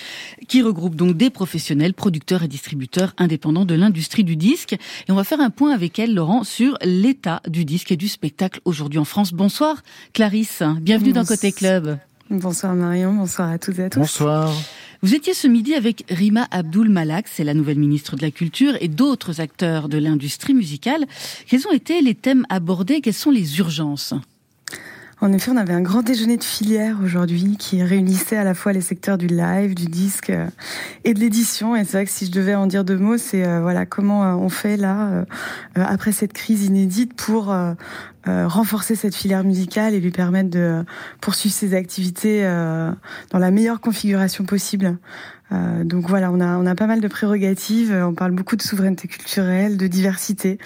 qui 0.50 0.62
regroupe 0.62 0.96
donc 0.96 1.16
des 1.16 1.30
professionnels, 1.30 1.94
producteurs 1.94 2.44
et 2.44 2.50
distributeurs 2.50 3.14
indépendants 3.18 3.64
de 3.64 3.76
l'industrie 3.76 4.26
du 4.26 4.36
disque. 4.36 4.74
Et 4.74 5.12
on 5.12 5.16
va 5.16 5.24
faire 5.24 5.40
un 5.40 5.52
point 5.52 5.72
avec 5.72 6.00
elle, 6.00 6.14
Laurent, 6.14 6.44
sur 6.44 6.78
l'état 6.84 7.42
du 7.48 7.64
disque 7.64 7.94
et 7.94 7.98
du 7.98 8.10
spectacle 8.10 8.60
aujourd'hui 8.66 9.00
en 9.00 9.06
France. 9.06 9.32
Bonsoir 9.32 9.84
Clarisse, 10.12 10.64
bienvenue 10.82 11.14
dans 11.14 11.24
Côté 11.24 11.54
Club. 11.54 11.98
Bonsoir 12.30 12.76
Marion, 12.76 13.14
bonsoir 13.14 13.50
à 13.50 13.58
toutes 13.58 13.80
et 13.80 13.86
à 13.86 13.90
tous. 13.90 14.00
Bonsoir. 14.00 14.54
Vous 15.02 15.16
étiez 15.16 15.34
ce 15.34 15.48
midi 15.48 15.76
avec 15.76 16.04
Rima 16.10 16.46
Abdul 16.52 16.90
Malak, 16.90 17.30
c'est 17.30 17.46
la 17.46 17.54
nouvelle 17.54 17.80
ministre 17.80 18.18
de 18.18 18.22
la 18.22 18.32
Culture, 18.32 18.74
et 18.82 18.90
d'autres 18.90 19.40
acteurs 19.40 19.88
de 19.88 19.98
l'industrie 19.98 20.54
musicale. 20.54 21.06
Quels 21.48 21.66
ont 21.68 21.72
été 21.72 22.02
les 22.02 22.16
thèmes 22.16 22.46
abordés? 22.50 23.00
Quelles 23.00 23.14
sont 23.14 23.32
les 23.32 23.60
urgences? 23.60 24.14
En 25.22 25.34
effet, 25.34 25.52
on 25.52 25.58
avait 25.58 25.74
un 25.74 25.82
grand 25.82 26.02
déjeuner 26.02 26.38
de 26.38 26.44
filière 26.46 27.00
aujourd'hui 27.04 27.58
qui 27.58 27.84
réunissait 27.84 28.38
à 28.38 28.46
la 28.46 28.54
fois 28.54 28.72
les 28.72 28.80
secteurs 28.80 29.18
du 29.18 29.28
live, 29.28 29.76
du 29.76 29.88
disque 29.88 30.30
euh, 30.30 30.48
et 31.04 31.14
de 31.14 31.20
l'édition. 31.20 31.76
Et 31.76 31.84
c'est 31.84 31.98
vrai 31.98 32.06
que 32.06 32.12
si 32.12 32.26
je 32.26 32.32
devais 32.32 32.56
en 32.56 32.68
dire 32.68 32.86
deux 32.86 32.98
mots, 32.98 33.18
c'est 33.18 33.46
euh, 33.46 33.60
voilà 33.60 33.86
comment 33.86 34.24
euh, 34.24 34.34
on 34.36 34.48
fait 34.48 34.78
là 34.78 35.26
après 35.76 36.14
cette 36.14 36.32
crise 36.32 36.64
inédite 36.66 37.16
pour 37.16 37.54
renforcer 38.26 38.96
cette 38.96 39.16
filière 39.16 39.44
musicale 39.44 39.94
et 39.94 40.00
lui 40.00 40.12
permettre 40.12 40.50
de 40.50 40.84
poursuivre 41.22 41.54
ses 41.54 41.74
activités 41.74 42.44
dans 42.44 43.40
la 43.40 43.52
meilleure 43.52 43.82
configuration 43.82 44.46
possible. 44.46 44.98
Donc 45.52 46.08
voilà, 46.08 46.32
on 46.32 46.40
a 46.40 46.58
on 46.58 46.66
a 46.66 46.76
pas 46.76 46.88
mal 46.88 47.02
de 47.02 47.08
prérogatives. 47.08 47.92
On 47.92 48.14
parle 48.14 48.32
beaucoup 48.32 48.56
de 48.56 48.62
souveraineté 48.62 49.08
culturelle, 49.08 49.78
de 49.78 49.88
diversité. 49.88 50.60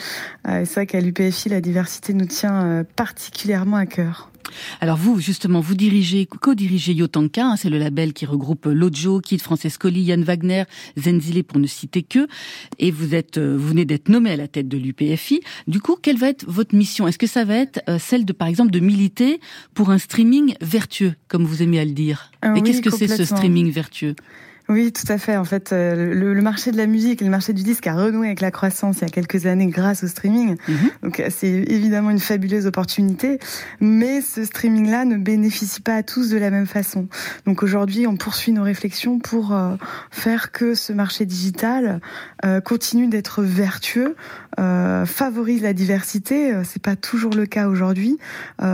Et 0.48 0.66
c'est 0.66 0.74
vrai 0.74 0.86
qu'à 0.88 1.00
l'UPFI, 1.00 1.50
la 1.50 1.62
diversité 1.62 2.14
nous 2.14 2.26
tient 2.26 2.84
particulièrement 2.96 3.78
à 3.78 3.86
cœur. 3.86 4.33
Alors 4.82 4.98
vous, 4.98 5.20
justement, 5.20 5.60
vous 5.60 5.76
dirigez, 5.76 6.26
co-dirigez 6.26 6.94
Yotanka, 6.94 7.46
hein, 7.46 7.56
c'est 7.58 7.70
le 7.70 7.78
label 7.78 8.14
qui 8.14 8.26
regroupe 8.26 8.66
Lojo, 8.66 9.20
Kid 9.22 9.42
Francescoli, 9.42 10.02
Yann 10.02 10.24
Wagner, 10.24 10.64
Zenzile 10.98 11.44
pour 11.44 11.60
ne 11.60 11.68
citer 11.68 12.04
que, 12.04 12.28
et 12.80 12.92
vous 12.92 13.16
êtes, 13.16 13.38
euh, 13.38 13.56
vous 13.58 13.70
venez 13.70 13.86
d'être 13.86 14.10
nommé 14.10 14.32
à 14.32 14.36
la 14.36 14.48
tête 14.48 14.68
de 14.68 14.78
l'UPFI. 14.78 15.42
Du 15.68 15.80
coup, 15.80 15.98
quelle 16.02 16.18
va 16.18 16.30
être 16.30 16.46
votre 16.48 16.76
mission? 16.76 17.08
Est-ce 17.08 17.18
que 17.18 17.28
ça 17.28 17.46
va 17.46 17.56
être 17.56 17.82
euh, 17.90 17.98
celle 18.00 18.26
de, 18.26 18.34
par 18.34 18.48
exemple, 18.48 18.72
de 18.72 18.80
militer 18.80 19.40
pour 19.74 19.90
un 19.90 19.98
streaming 19.98 20.56
vertueux, 20.62 21.14
comme 21.28 21.46
vous 21.46 21.62
aimez 21.62 21.80
à 21.80 21.86
le 21.86 21.92
dire? 21.92 22.32
Ah 22.42 22.50
Et 22.50 22.52
oui, 22.54 22.64
qu'est-ce 22.64 22.82
que 22.82 22.92
c'est 22.92 23.08
ce 23.08 23.26
streaming 23.26 23.72
vertueux? 23.72 24.16
Oui, 24.74 24.92
tout 24.92 25.12
à 25.12 25.20
fait. 25.20 25.38
En 25.38 25.46
fait, 25.46 25.72
euh, 25.72 26.14
le, 26.14 26.34
le 26.34 26.42
marché 26.42 26.72
de 26.72 26.78
la 26.78 26.88
musique 26.88 27.22
et 27.22 27.26
le 27.26 27.32
marché 27.32 27.54
du 27.54 27.62
disque 27.62 27.86
a 27.86 27.94
renoué 27.94 28.26
avec 28.28 28.42
la 28.42 28.50
croissance 28.50 28.98
il 28.98 29.02
y 29.02 29.06
a 29.06 29.10
quelques 29.10 29.46
années 29.46 29.68
grâce 29.68 30.04
au 30.04 30.08
streaming. 30.08 30.58
Mhm. 30.68 30.78
Donc 31.04 31.20
euh, 31.20 31.28
c'est 31.30 31.48
évidemment 31.48 32.10
une 32.10 32.20
fabuleuse 32.20 32.66
opportunité, 32.66 33.38
mais 33.80 34.22
ce 34.22 34.44
streaming-là 34.44 35.06
ne 35.06 35.18
bénéficie 35.18 35.82
pas 35.82 35.96
à 35.96 36.04
tous 36.04 36.30
de 36.30 36.38
la 36.38 36.50
même 36.50 36.66
façon. 36.66 37.08
Donc 37.46 37.62
aujourd'hui, 37.62 38.08
on 38.08 38.18
poursuit 38.18 38.52
nos 38.52 38.64
réflexions 38.64 39.20
pour 39.20 39.54
euh, 39.54 39.76
faire 40.10 40.52
que 40.52 40.74
ce 40.74 40.92
marché 40.92 41.26
digital 41.26 42.02
euh, 42.46 42.62
continue 42.62 43.08
d'être 43.08 43.44
vertueux, 43.44 44.16
euh, 44.60 45.06
favorise 45.06 45.62
la 45.62 45.74
diversité. 45.74 46.54
C'est 46.64 46.82
pas 46.82 46.96
toujours 46.96 47.34
le 47.34 47.46
cas 47.46 47.68
aujourd'hui. 47.68 48.18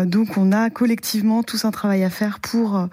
Donc 0.06 0.38
on 0.38 0.52
a 0.52 0.70
collectivement 0.70 1.44
tous 1.44 1.66
un 1.66 1.72
travail 1.72 2.04
à 2.04 2.10
faire 2.10 2.40
pour 2.40 2.88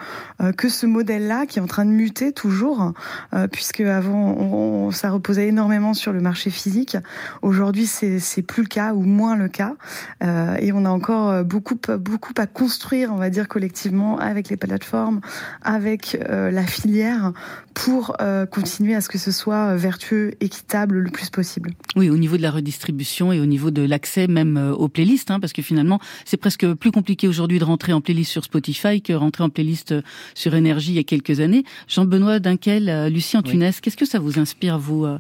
que 0.57 0.69
ce 0.69 0.87
modèle-là, 0.87 1.47
qui 1.47 1.59
est 1.59 1.63
en 1.63 1.67
train 1.67 1.85
de 1.85 1.91
muter 1.91 2.33
toujours, 2.33 2.93
euh, 3.35 3.49
puisque 3.49 3.81
avant 3.81 4.91
ça 4.91 5.11
reposait 5.11 5.49
énormément 5.49 5.95
sur 5.95 6.13
le 6.13 6.21
marché 6.21 6.51
physique. 6.51 6.97
Aujourd'hui, 7.43 7.87
c'est 7.87 8.43
plus 8.43 8.63
le 8.63 8.69
cas 8.69 8.95
ou 8.95 9.03
moins 9.03 9.37
le 9.37 9.49
cas, 9.49 9.75
Euh, 10.23 10.57
et 10.61 10.73
on 10.73 10.85
a 10.85 10.91
encore 10.91 11.31
euh, 11.31 11.43
beaucoup 11.43 11.79
beaucoup 11.99 12.33
à 12.39 12.47
construire, 12.47 13.13
on 13.13 13.17
va 13.17 13.31
dire 13.31 13.49
collectivement, 13.49 14.19
avec 14.19 14.49
les 14.49 14.57
plateformes, 14.57 15.21
avec 15.63 16.19
la 16.29 16.63
filière, 16.63 17.33
pour 17.75 18.17
continuer 18.51 18.95
à 18.95 19.01
ce 19.01 19.09
que 19.09 19.19
ce 19.19 19.31
soit 19.31 19.77
vertueux, 19.77 20.33
équitable 20.41 20.99
le 20.99 21.11
plus 21.11 21.31
possible. 21.31 21.73
Oui, 21.95 22.09
au 22.11 22.17
niveau 22.17 22.37
de 22.37 22.43
la 22.43 22.51
redistribution 22.51 23.33
et 23.33 23.41
au 23.41 23.47
niveau 23.47 23.71
de 23.71 23.83
l'accès 23.83 24.27
même 24.27 24.57
aux 24.57 24.89
playlists, 24.89 25.31
hein, 25.31 25.41
parce 25.41 25.53
que 25.53 25.63
finalement, 25.63 26.01
c'est 26.25 26.37
presque 26.37 26.67
plus 26.75 26.91
compliqué 26.91 27.29
aujourd'hui 27.29 27.59
de 27.59 27.65
rentrer 27.65 27.93
en 27.93 28.01
playlist 28.01 28.31
sur 28.31 28.45
Spotify 28.45 29.03
que 29.03 29.13
rentrer 29.13 29.45
en 29.45 29.51
playlist 29.51 29.95
sur 30.35 30.55
Énergie 30.55 30.93
il 30.93 30.97
y 30.97 31.01
a 31.01 31.05
quelques 31.05 31.41
années. 31.41 31.65
Jean-Benoît 31.89 32.39
Dunkel, 32.77 32.89
euh, 32.89 33.09
Lucie 33.09 33.37
Antunes, 33.37 33.71
qu'est-ce 33.83 33.97
que 33.97 34.05
ça 34.05 34.19
vous 34.19 34.39
inspire, 34.39 34.79
vous, 34.79 35.05
euh, 35.05 35.19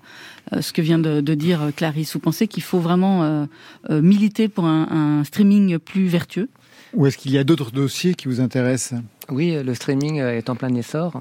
euh, 0.53 0.61
ce 0.61 0.73
que 0.73 0.83
vient 0.83 0.99
de, 0.99 1.21
de 1.21 1.35
dire 1.35 1.71
Clarisse? 1.75 2.13
Vous 2.15 2.21
pensez 2.21 2.49
qu'il 2.49 2.63
faut 2.63 2.79
vraiment 2.81 3.47
militer 3.89 4.49
pour 4.49 4.65
un, 4.65 4.89
un 5.21 5.25
streaming 5.25 5.79
plus 5.79 6.07
vertueux? 6.07 6.49
Ou 6.95 7.07
est-ce 7.07 7.19
qu'il 7.19 7.33
y 7.33 7.39
a 7.39 7.45
d'autres 7.45 7.71
dossiers 7.71 8.15
qui 8.15 8.29
vous 8.29 8.41
intéressent? 8.41 9.01
Oui, 9.31 9.57
le 9.63 9.75
streaming 9.75 10.21
est 10.21 10.49
en 10.49 10.57
plein 10.57 10.75
essor. 10.75 11.21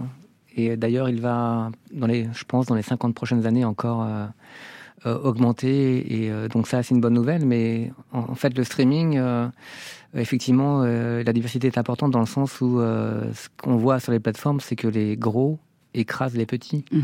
Et 0.56 0.78
d'ailleurs, 0.78 1.10
il 1.10 1.20
va, 1.20 1.72
dans 1.94 2.08
les, 2.08 2.30
je 2.34 2.44
pense, 2.46 2.66
dans 2.68 2.76
les 2.76 2.82
50 2.82 3.14
prochaines 3.14 3.46
années 3.46 3.66
encore 3.66 4.08
euh, 5.06 5.18
augmenter. 5.24 6.24
Et 6.24 6.32
euh, 6.32 6.48
donc 6.48 6.68
ça, 6.68 6.82
c'est 6.84 6.96
une 6.96 7.02
bonne 7.02 7.14
nouvelle. 7.14 7.46
Mais 7.46 7.92
en, 8.12 8.20
en 8.20 8.36
fait, 8.36 8.58
le 8.58 8.64
streaming, 8.64 9.18
euh, 9.18 9.48
effectivement, 10.16 10.84
euh, 10.84 11.24
la 11.24 11.34
diversité 11.34 11.68
est 11.68 11.78
importante 11.78 12.12
dans 12.12 12.20
le 12.20 12.26
sens 12.26 12.62
où 12.62 12.80
euh, 12.80 13.22
ce 13.34 13.50
qu'on 13.62 13.78
voit 13.78 14.00
sur 14.00 14.12
les 14.12 14.20
plateformes, 14.20 14.60
c'est 14.60 14.76
que 14.76 14.88
les 14.88 15.18
gros 15.18 15.60
écrasent 15.96 16.36
les 16.36 16.46
petits. 16.46 16.86
Mhm. 16.92 17.04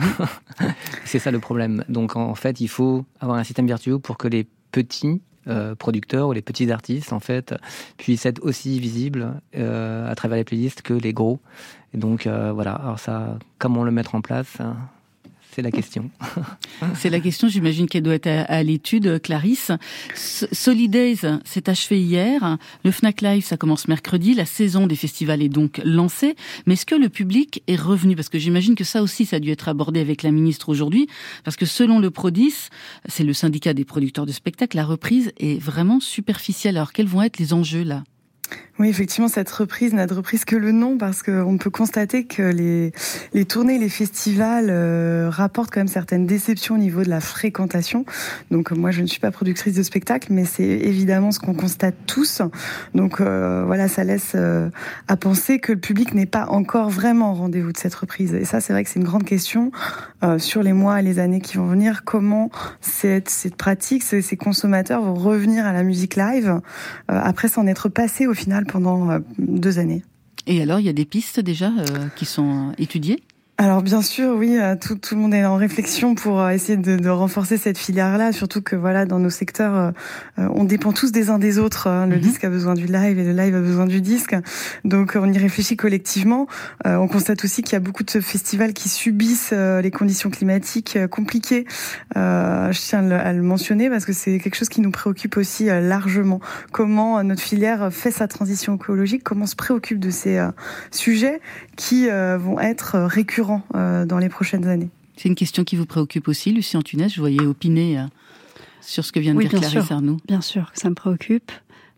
c'est 1.06 1.19
ça 1.19 1.32
le 1.32 1.39
problème. 1.39 1.84
Donc 1.89 2.15
en 2.15 2.36
fait, 2.36 2.60
il 2.62 2.67
faut 2.67 3.06
avoir 3.19 3.38
un 3.38 3.43
système 3.43 3.67
vertueux 3.67 3.99
pour 3.99 4.17
que 4.17 4.27
les 4.27 4.47
petits 4.71 5.21
euh, 5.47 5.73
producteurs 5.73 6.27
ou 6.27 6.34
les 6.34 6.43
petits 6.43 6.71
artistes 6.71 7.13
en 7.13 7.19
fait 7.19 7.56
puissent 7.97 8.27
être 8.27 8.43
aussi 8.43 8.80
visibles 8.80 9.41
euh, 9.56 10.08
à 10.08 10.13
travers 10.13 10.38
les 10.38 10.43
playlists 10.43 10.84
que 10.84 10.93
les 10.93 11.13
gros. 11.13 11.39
Et 11.95 11.97
donc 11.97 12.27
euh, 12.27 12.51
voilà. 12.51 12.73
Alors 12.73 12.99
ça, 12.99 13.39
comment 13.58 13.84
le 13.84 13.91
mettre 13.91 14.13
en 14.13 14.21
place 14.21 14.60
hein, 14.60 14.77
C'est 15.53 15.61
la 15.61 15.71
question. 15.71 16.09
C'est 16.95 17.09
la 17.09 17.19
question, 17.19 17.49
j'imagine 17.49 17.87
qu'elle 17.87 18.03
doit 18.03 18.15
être 18.15 18.27
à, 18.27 18.63
l'étude, 18.63 19.21
Clarisse. 19.21 19.71
Solidays 20.15 21.19
s'est 21.43 21.69
achevé 21.69 22.01
hier. 22.01 22.57
Le 22.85 22.91
Fnac 22.91 23.21
Live, 23.21 23.43
ça 23.43 23.57
commence 23.57 23.89
mercredi. 23.89 24.33
La 24.33 24.45
saison 24.45 24.87
des 24.87 24.95
festivals 24.95 25.41
est 25.41 25.49
donc 25.49 25.81
lancée. 25.83 26.35
Mais 26.65 26.75
est-ce 26.75 26.85
que 26.85 26.95
le 26.95 27.09
public 27.09 27.63
est 27.67 27.75
revenu? 27.75 28.15
Parce 28.15 28.29
que 28.29 28.39
j'imagine 28.39 28.75
que 28.75 28.85
ça 28.85 29.03
aussi, 29.03 29.25
ça 29.25 29.37
a 29.37 29.39
dû 29.39 29.51
être 29.51 29.67
abordé 29.67 29.99
avec 29.99 30.23
la 30.23 30.31
ministre 30.31 30.69
aujourd'hui. 30.69 31.07
Parce 31.43 31.57
que 31.57 31.65
selon 31.65 31.99
le 31.99 32.11
Prodis, 32.11 32.69
c'est 33.09 33.25
le 33.25 33.33
syndicat 33.33 33.73
des 33.73 33.83
producteurs 33.83 34.25
de 34.25 34.31
spectacles, 34.31 34.77
la 34.77 34.85
reprise 34.85 35.33
est 35.37 35.61
vraiment 35.61 35.99
superficielle. 35.99 36.77
Alors 36.77 36.93
quels 36.93 37.07
vont 37.07 37.23
être 37.23 37.39
les 37.39 37.53
enjeux 37.53 37.83
là? 37.83 38.03
Oui, 38.79 38.89
effectivement, 38.89 39.27
cette 39.27 39.51
reprise 39.51 39.93
n'a 39.93 40.07
de 40.07 40.13
reprise 40.13 40.43
que 40.43 40.55
le 40.55 40.71
nom 40.71 40.97
parce 40.97 41.21
qu'on 41.21 41.57
peut 41.57 41.69
constater 41.69 42.23
que 42.23 42.41
les, 42.41 42.91
les 43.31 43.45
tournées, 43.45 43.77
les 43.77 43.89
festivals 43.89 44.69
euh, 44.69 45.29
rapportent 45.29 45.69
quand 45.71 45.81
même 45.81 45.87
certaines 45.87 46.25
déceptions 46.25 46.75
au 46.75 46.77
niveau 46.79 47.03
de 47.03 47.09
la 47.09 47.21
fréquentation. 47.21 48.05
Donc 48.49 48.71
euh, 48.71 48.75
moi, 48.75 48.89
je 48.89 49.01
ne 49.01 49.05
suis 49.05 49.19
pas 49.19 49.29
productrice 49.29 49.75
de 49.75 49.83
spectacle, 49.83 50.29
mais 50.31 50.45
c'est 50.45 50.63
évidemment 50.63 51.31
ce 51.31 51.39
qu'on 51.39 51.53
constate 51.53 51.93
tous. 52.07 52.41
Donc 52.95 53.21
euh, 53.21 53.63
voilà, 53.67 53.87
ça 53.87 54.03
laisse 54.03 54.31
euh, 54.33 54.69
à 55.07 55.15
penser 55.15 55.59
que 55.59 55.73
le 55.73 55.79
public 55.79 56.15
n'est 56.15 56.25
pas 56.25 56.47
encore 56.47 56.89
vraiment 56.89 57.33
au 57.33 57.35
rendez-vous 57.35 57.71
de 57.71 57.77
cette 57.77 57.93
reprise. 57.93 58.33
Et 58.33 58.45
ça, 58.45 58.61
c'est 58.61 58.73
vrai 58.73 58.83
que 58.83 58.89
c'est 58.89 58.99
une 58.99 59.05
grande 59.05 59.25
question 59.25 59.71
euh, 60.23 60.39
sur 60.39 60.63
les 60.63 60.73
mois 60.73 60.99
et 60.99 61.03
les 61.03 61.19
années 61.19 61.41
qui 61.41 61.57
vont 61.57 61.67
venir. 61.67 62.03
Comment 62.03 62.49
cette, 62.79 63.29
cette 63.29 63.55
pratique, 63.55 64.01
ces, 64.01 64.23
ces 64.23 64.37
consommateurs 64.37 65.03
vont 65.03 65.13
revenir 65.13 65.67
à 65.67 65.73
la 65.73 65.83
musique 65.83 66.15
live 66.15 66.49
euh, 66.49 66.59
après 67.07 67.47
s'en 67.47 67.67
être 67.67 67.89
passé 67.89 68.25
au 68.25 68.33
pendant 68.67 69.10
euh, 69.10 69.19
deux 69.38 69.80
années. 69.80 70.04
Et 70.47 70.62
alors, 70.62 70.80
il 70.80 70.86
y 70.86 70.89
a 70.89 70.93
des 70.93 71.06
pistes 71.06 71.39
déjà 71.39 71.67
euh, 71.67 72.08
qui 72.15 72.25
sont 72.25 72.69
euh, 72.69 72.73
étudiées? 72.77 73.21
Alors 73.62 73.84
bien 73.84 74.02
sûr, 74.02 74.34
oui, 74.36 74.58
euh, 74.60 74.76
tout, 74.76 74.95
tout 74.95 75.13
le 75.13 75.21
monde 75.21 75.36
est 75.36 75.45
en 75.45 75.56
réflexion 75.56 76.15
pour 76.15 76.41
euh, 76.41 76.50
essayer 76.50 76.78
de, 76.80 76.95
de 76.97 77.10
renforcer 77.10 77.58
cette 77.58 77.78
filière-là, 77.78 78.32
surtout 78.32 78.63
que 78.63 78.76
voilà, 78.76 79.06
dans 79.06 79.19
nos 79.19 79.30
secteurs, 79.30 79.76
euh, 80.39 80.47
on 80.56 80.63
dépend 80.63 80.93
tous 80.93 81.12
des 81.12 81.30
uns 81.30 81.38
des 81.38 81.60
autres. 81.60 81.86
hein. 81.86 82.08
Le 82.08 82.15
Mhm. 82.15 82.21
disque 82.21 82.43
a 82.43 82.50
besoin 82.50 82.74
du 82.74 82.88
live 82.88 83.19
et 83.19 83.24
le 83.24 83.34
live 83.34 83.56
a 83.56 83.60
besoin 83.60 83.86
du 83.86 84.02
disque, 84.02 84.36
donc 84.84 85.15
on 85.15 85.32
y 85.32 85.38
réfléchit 85.38 85.78
collectivement. 85.78 86.47
Euh, 86.88 86.95
on 86.95 87.08
constate 87.08 87.43
aussi 87.43 87.62
qu'il 87.62 87.74
y 87.74 87.76
a 87.76 87.80
beaucoup 87.80 88.02
de 88.04 88.10
festivals 88.19 88.74
qui 88.74 88.89
subissent 88.89 89.52
euh, 89.54 89.80
les 89.80 89.91
conditions 89.91 90.32
climatiques 90.32 90.97
compliquées. 91.12 91.67
Je 92.15 92.80
tiens 92.80 93.12
à 93.12 93.32
le, 93.32 93.43
mentionner 93.43 93.91
parce 93.91 94.06
que 94.06 94.13
c'est 94.13 94.39
quelque 94.39 94.56
chose 94.56 94.69
qui 94.69 94.82
nous 94.82 94.89
préoccupe 94.89 95.38
aussi 95.38 95.65
largement. 95.65 96.39
Comment 96.71 97.24
notre 97.24 97.43
filière 97.43 97.89
fait 97.93 98.10
sa 98.10 98.28
transition 98.28 98.76
écologique, 98.76 99.24
comment 99.24 99.43
on 99.43 99.47
se 99.47 99.56
préoccupe 99.56 100.00
de 100.00 100.10
ces 100.10 100.43
sujets 100.89 101.41
qui 101.76 102.08
vont 102.10 102.60
être 102.60 102.97
récurrents 102.97 103.50
euh, 103.75 104.05
dans 104.05 104.17
les 104.17 104.29
prochaines 104.29 104.67
années. 104.67 104.89
C'est 105.17 105.29
une 105.29 105.35
question 105.35 105.63
qui 105.63 105.75
vous 105.75 105.85
préoccupe 105.85 106.27
aussi, 106.27 106.51
Lucie 106.51 106.77
Antunes. 106.77 107.09
Je 107.09 107.19
voyais 107.19 107.41
opiner 107.41 107.99
euh, 107.99 108.03
sur 108.81 109.03
ce 109.05 109.11
que 109.11 109.19
vient 109.19 109.33
de 109.33 109.39
Oui, 109.39 109.47
dire 109.47 109.59
Clarisse 109.59 109.85
sûr. 109.85 109.95
Arnoux. 109.95 110.17
Bien 110.27 110.41
sûr 110.41 110.71
que 110.71 110.79
ça 110.79 110.89
me 110.89 110.95
préoccupe. 110.95 111.51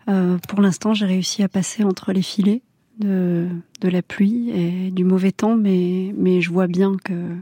Euh, 0.09 0.37
pour 0.49 0.61
l'instant, 0.61 0.93
j'ai 0.93 1.05
réussi 1.05 1.43
à 1.43 1.47
passer 1.47 1.83
entre 1.83 2.11
les 2.11 2.21
filets 2.21 2.61
de, 2.99 3.47
de 3.81 3.89
la 3.89 4.01
pluie 4.01 4.49
et 4.51 4.91
du 4.91 5.03
mauvais 5.03 5.31
temps, 5.31 5.55
mais, 5.55 6.13
mais 6.17 6.41
je 6.41 6.51
vois 6.51 6.67
bien 6.67 6.97
que, 7.03 7.35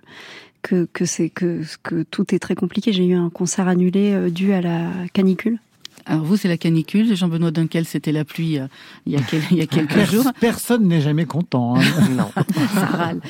que, 0.61 0.87
que, 0.93 1.05
c'est, 1.05 1.29
que, 1.29 1.61
que 1.83 2.03
tout 2.03 2.35
est 2.35 2.39
très 2.39 2.55
compliqué. 2.55 2.93
J'ai 2.93 3.05
eu 3.05 3.15
un 3.15 3.29
concert 3.29 3.67
annulé 3.67 4.29
dû 4.29 4.53
à 4.53 4.61
la 4.61 4.89
canicule. 5.13 5.59
Alors 6.05 6.23
vous, 6.23 6.37
c'est 6.37 6.47
la 6.47 6.57
canicule. 6.57 7.15
Jean-Benoît 7.15 7.51
Dunkel, 7.51 7.85
c'était 7.85 8.11
la 8.11 8.25
pluie 8.25 8.57
euh, 8.59 8.67
il, 9.05 9.13
y 9.13 9.15
a 9.15 9.19
quel- 9.21 9.41
il 9.51 9.57
y 9.57 9.61
a 9.61 9.65
quelques 9.67 10.03
jours. 10.11 10.25
Personne 10.39 10.87
n'est 10.87 11.01
jamais 11.01 11.25
content. 11.25 11.75
hein. 11.77 11.81
Non. 12.17 12.29
Ça 12.73 12.85
râle. 12.85 13.21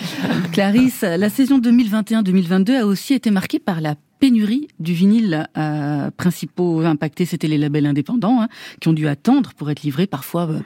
Clarisse, 0.52 1.02
la 1.02 1.30
saison 1.30 1.60
2021-2022 1.60 2.82
a 2.82 2.86
aussi 2.86 3.14
été 3.14 3.32
marquée 3.32 3.60
par 3.60 3.82
la 3.82 3.96
pénurie 4.22 4.68
du 4.80 4.94
vinyle. 4.94 5.50
Euh, 5.58 6.12
principaux 6.16 6.82
impactés, 6.82 7.26
c'était 7.26 7.48
les 7.48 7.58
labels 7.58 7.88
indépendants, 7.88 8.42
hein, 8.42 8.48
qui 8.80 8.88
ont 8.88 8.94
dû 8.94 9.08
attendre 9.08 9.52
pour 9.58 9.70
être 9.72 9.82
livrés 9.82 10.08
parfois 10.08 10.48
euh, 10.50 10.60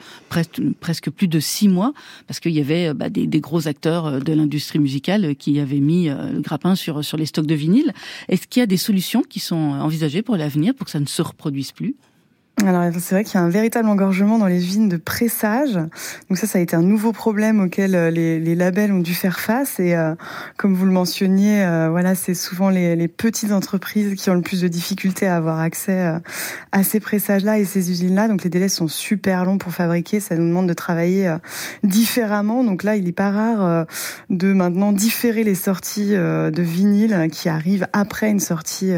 presque, 0.80 1.10
plus 1.10 1.28
de 1.28 1.40
six 1.40 1.70
mois, 1.70 1.94
parce 2.28 2.40
qu'il 2.42 2.52
y 2.52 2.60
avait 2.60 2.90
euh, 2.90 2.94
bah, 2.94 3.10
des, 3.10 3.26
des 3.26 3.40
gros 3.40 3.68
acteurs 3.68 4.06
euh, 4.06 4.20
de 4.20 4.34
l'industrie 4.34 4.80
musicale 4.80 5.36
qui 5.38 5.60
avaient 5.60 5.80
mis 5.80 6.10
le 6.10 6.42
grappin 6.42 6.76
sur, 6.76 7.04
sur 7.04 7.18
les 7.18 7.26
stocks 7.26 7.48
de 7.48 7.56
vinyle. 7.56 7.94
Est-ce 8.28 8.46
qu'il 8.46 8.60
y 8.60 8.64
a 8.64 8.68
des 8.68 8.78
solutions 8.78 9.24
qui 9.24 9.40
sont 9.40 9.56
envisagées 9.56 10.22
pour 10.22 10.36
l'avenir, 10.36 10.76
pour 10.76 10.86
que 10.86 10.92
ça 10.92 11.00
ne 11.00 11.06
se 11.06 11.22
reproduise 11.22 11.72
plus? 11.72 11.96
Alors 12.64 12.90
c'est 13.00 13.16
vrai 13.16 13.24
qu'il 13.26 13.36
y 13.36 13.38
a 13.38 13.42
un 13.44 13.50
véritable 13.50 13.90
engorgement 13.90 14.38
dans 14.38 14.48
les 14.48 14.66
usines 14.66 14.88
de 14.88 14.96
pressage. 14.96 15.74
Donc 15.74 16.38
ça, 16.38 16.48
ça 16.48 16.58
a 16.58 16.62
été 16.62 16.76
un 16.76 16.82
nouveau 16.82 17.12
problème 17.12 17.60
auquel 17.60 17.96
euh, 17.96 18.10
les, 18.10 18.56
labels 18.56 18.94
ont 18.94 19.00
dû 19.00 19.14
faire 19.14 19.42
face. 19.42 19.78
Et 19.82 19.94
euh, 19.94 20.16
comme 20.56 20.74
vous 20.74 20.86
le 20.86 20.92
mentionniez, 20.92 21.66
euh, 21.66 21.90
voilà, 21.90 22.16
c'est 22.16 22.34
souvent 22.34 22.70
les, 22.70 23.08
petites 23.10 23.52
entreprises 23.52 24.16
qui 24.16 24.30
ont 24.30 24.36
le 24.36 24.42
plus 24.42 24.62
de 24.62 24.70
difficultés 24.70 25.28
à 25.28 25.36
avoir 25.36 25.60
accès 25.60 26.00
euh, 26.00 26.20
à 26.72 26.84
ces 26.84 27.02
pressages-là 27.02 27.60
et 27.60 27.66
ces 27.66 27.92
usines-là. 27.92 28.30
Donc 28.30 28.44
les 28.46 28.50
délais 28.50 28.70
sont 28.70 28.88
super 28.88 29.44
longs 29.44 29.58
pour 29.58 29.74
fabriquer. 29.74 30.22
Ça 30.22 30.36
nous 30.38 30.48
demande 30.48 30.68
de 30.68 30.74
travailler 30.74 31.28
euh, 31.28 31.38
différemment. 31.84 32.64
Donc 32.64 32.84
là, 32.84 32.96
il 32.96 33.04
n'est 33.04 33.12
pas 33.12 33.32
rare 33.32 33.86
de 34.30 34.54
maintenant 34.54 34.94
différer 34.94 35.44
les 35.44 35.56
sorties 35.56 36.12
de 36.12 36.62
vinyle 36.62 37.28
qui 37.32 37.50
arrivent 37.50 37.88
après 37.94 38.30
une 38.30 38.40
sortie 38.40 38.94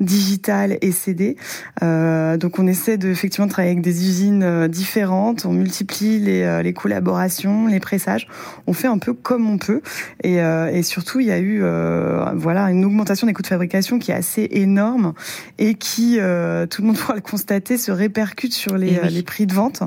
digitale 0.00 0.78
et 0.80 0.92
CD. 0.92 1.36
Donc 1.80 2.58
on 2.58 2.66
essaie 2.66 2.87
de 2.96 3.08
effectivement 3.08 3.46
de 3.46 3.52
travailler 3.52 3.72
avec 3.72 3.82
des 3.82 4.08
usines 4.08 4.42
euh, 4.42 4.68
différentes, 4.68 5.44
on 5.44 5.52
multiplie 5.52 6.18
les, 6.18 6.42
euh, 6.42 6.62
les 6.62 6.72
collaborations, 6.72 7.66
les 7.66 7.80
pressages, 7.80 8.28
on 8.66 8.72
fait 8.72 8.86
un 8.88 8.98
peu 8.98 9.12
comme 9.12 9.48
on 9.50 9.58
peut 9.58 9.82
et, 10.22 10.40
euh, 10.40 10.68
et 10.68 10.82
surtout 10.82 11.20
il 11.20 11.26
y 11.26 11.32
a 11.32 11.38
eu 11.38 11.60
euh, 11.62 12.24
voilà 12.34 12.70
une 12.70 12.84
augmentation 12.84 13.26
des 13.26 13.32
coûts 13.32 13.42
de 13.42 13.48
fabrication 13.48 13.98
qui 13.98 14.10
est 14.10 14.14
assez 14.14 14.48
énorme 14.52 15.12
et 15.58 15.74
qui 15.74 16.18
euh, 16.18 16.66
tout 16.66 16.82
le 16.82 16.88
monde 16.88 16.96
pourra 16.98 17.14
le 17.14 17.20
constater 17.20 17.76
se 17.76 17.90
répercute 17.92 18.54
sur 18.54 18.78
les, 18.78 18.94
Eh 18.94 19.06
oui. 19.06 19.12
les 19.12 19.22
prix 19.22 19.46
de 19.46 19.52
vente 19.54 19.82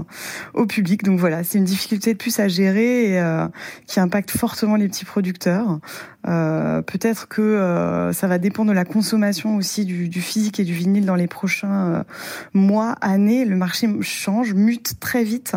au 0.53 0.65
public. 0.65 1.03
Donc 1.03 1.19
voilà, 1.19 1.43
c'est 1.43 1.57
une 1.57 1.63
difficulté 1.63 2.13
de 2.13 2.17
plus 2.17 2.39
à 2.39 2.47
gérer 2.47 3.11
et 3.11 3.19
euh, 3.19 3.47
qui 3.87 3.99
impacte 3.99 4.31
fortement 4.31 4.75
les 4.75 4.87
petits 4.87 5.05
producteurs. 5.05 5.79
Euh, 6.27 6.81
Peut-être 6.81 7.27
que 7.27 7.41
euh, 7.41 8.13
ça 8.13 8.27
va 8.27 8.37
dépendre 8.37 8.71
de 8.71 8.75
la 8.75 8.85
consommation 8.85 9.55
aussi 9.55 9.85
du, 9.85 10.09
du 10.09 10.21
physique 10.21 10.59
et 10.59 10.63
du 10.63 10.73
vinyle 10.73 11.05
dans 11.05 11.15
les 11.15 11.27
prochains 11.27 11.87
euh, 11.87 12.03
mois, 12.53 12.95
années. 13.01 13.45
Le 13.45 13.55
marché 13.55 13.87
change, 14.01 14.53
mute 14.53 14.99
très 14.99 15.23
vite. 15.23 15.53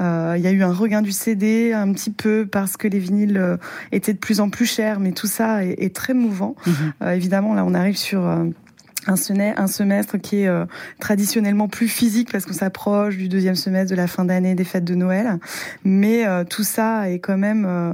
Euh, 0.00 0.34
Il 0.36 0.42
y 0.42 0.46
a 0.46 0.52
eu 0.52 0.62
un 0.62 0.72
regain 0.72 1.02
du 1.02 1.12
CD 1.12 1.72
un 1.72 1.92
petit 1.92 2.10
peu 2.10 2.46
parce 2.50 2.76
que 2.76 2.88
les 2.88 2.98
vinyles 2.98 3.36
euh, 3.36 3.56
étaient 3.92 4.12
de 4.12 4.18
plus 4.18 4.40
en 4.40 4.50
plus 4.50 4.66
chers, 4.66 5.00
mais 5.00 5.12
tout 5.12 5.26
ça 5.26 5.64
est, 5.64 5.76
est 5.78 5.94
très 5.94 6.14
mouvant. 6.14 6.56
Euh, 7.02 7.12
évidemment, 7.12 7.54
là, 7.54 7.64
on 7.64 7.74
arrive 7.74 7.96
sur 7.96 8.26
euh, 8.26 8.44
un, 9.06 9.16
semestre, 9.66 10.18
qui 10.18 10.42
est 10.42 10.48
euh, 10.48 10.64
traditionnellement 11.00 11.68
plus 11.68 11.88
physique 11.88 12.30
parce 12.32 12.46
qu'on 12.46 12.52
s'approche 12.52 13.16
du 13.16 13.28
deuxième 13.28 13.54
semestre 13.54 13.90
de 13.90 13.96
la 13.96 14.06
fin 14.06 14.24
d'année, 14.24 14.54
des 14.54 14.64
fêtes 14.64 14.84
de 14.84 14.94
Noël. 14.94 15.38
Mais 15.84 16.26
euh, 16.26 16.44
tout 16.44 16.64
ça 16.64 17.10
est 17.10 17.18
quand 17.18 17.38
même 17.38 17.64
euh, 17.66 17.92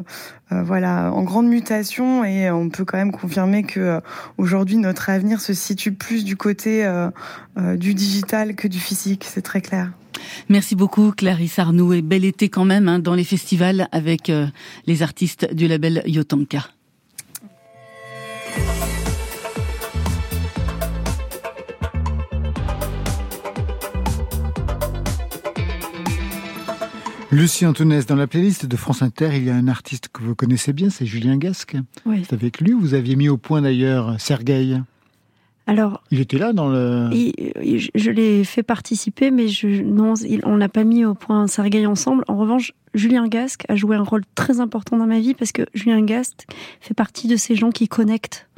euh, 0.52 0.62
voilà 0.62 1.12
en 1.12 1.22
grande 1.22 1.46
mutation 1.46 2.24
et 2.24 2.50
on 2.50 2.68
peut 2.68 2.84
quand 2.84 2.98
même 2.98 3.12
confirmer 3.12 3.62
que 3.62 4.00
aujourd'hui 4.38 4.76
notre 4.76 5.10
avenir 5.10 5.40
se 5.40 5.54
situe 5.54 5.92
plus 5.92 6.24
du 6.24 6.36
côté 6.36 6.86
du 7.56 7.94
digital 7.94 8.54
que 8.54 8.68
du 8.68 8.78
physique. 8.78 9.24
C'est 9.28 9.42
très 9.42 9.60
clair. 9.60 9.90
Merci 10.48 10.76
beaucoup 10.76 11.10
Clarisse 11.12 11.58
Arnoux 11.58 11.92
et 11.92 12.02
bel 12.02 12.24
été 12.24 12.48
quand 12.48 12.64
même 12.64 12.88
hein, 12.88 12.98
dans 12.98 13.14
les 13.14 13.24
festivals 13.24 13.88
avec 13.92 14.30
les 14.86 15.02
artistes 15.02 15.52
du 15.54 15.68
label 15.68 16.02
Yotanka. 16.06 16.68
Lucie 27.32 27.64
Antounès, 27.64 28.04
dans 28.04 28.14
la 28.16 28.26
playlist 28.26 28.66
de 28.66 28.76
France 28.76 29.00
Inter, 29.00 29.30
il 29.34 29.44
y 29.44 29.50
a 29.50 29.54
un 29.54 29.66
artiste 29.66 30.08
que 30.12 30.22
vous 30.22 30.34
connaissez 30.34 30.74
bien, 30.74 30.90
c'est 30.90 31.06
Julien 31.06 31.38
Gasque. 31.38 31.76
Oui. 32.04 32.22
C'est 32.28 32.34
avec 32.34 32.60
lui, 32.60 32.72
vous 32.72 32.92
aviez 32.92 33.16
mis 33.16 33.30
au 33.30 33.38
point 33.38 33.62
d'ailleurs 33.62 34.20
Sergueï. 34.20 34.82
Alors, 35.66 36.02
Il 36.10 36.20
était 36.20 36.36
là 36.38 36.52
dans 36.52 36.68
le... 36.68 37.08
il- 37.12 37.32
il- 37.62 37.78
je, 37.78 37.88
je 37.94 38.10
l'ai 38.10 38.44
fait 38.44 38.62
participer, 38.64 39.30
mais 39.30 39.48
je, 39.48 39.66
non, 39.82 40.14
il- 40.16 40.42
on 40.44 40.58
n'a 40.58 40.68
pas 40.68 40.84
mis 40.84 41.04
au 41.06 41.14
point 41.14 41.46
Sergueï 41.46 41.86
ensemble. 41.86 42.24
En 42.28 42.36
revanche, 42.36 42.72
Julien 42.94 43.26
Gasque 43.28 43.64
a 43.68 43.76
joué 43.76 43.96
un 43.96 44.02
rôle 44.02 44.24
très 44.34 44.60
important 44.60 44.98
dans 44.98 45.06
ma 45.06 45.20
vie 45.20 45.32
parce 45.34 45.52
que 45.52 45.62
Julien 45.72 46.02
Gasque 46.04 46.44
fait 46.80 46.94
partie 46.94 47.28
de 47.28 47.36
ces 47.36 47.54
gens 47.54 47.70
qui 47.70 47.88
connectent 47.88 48.48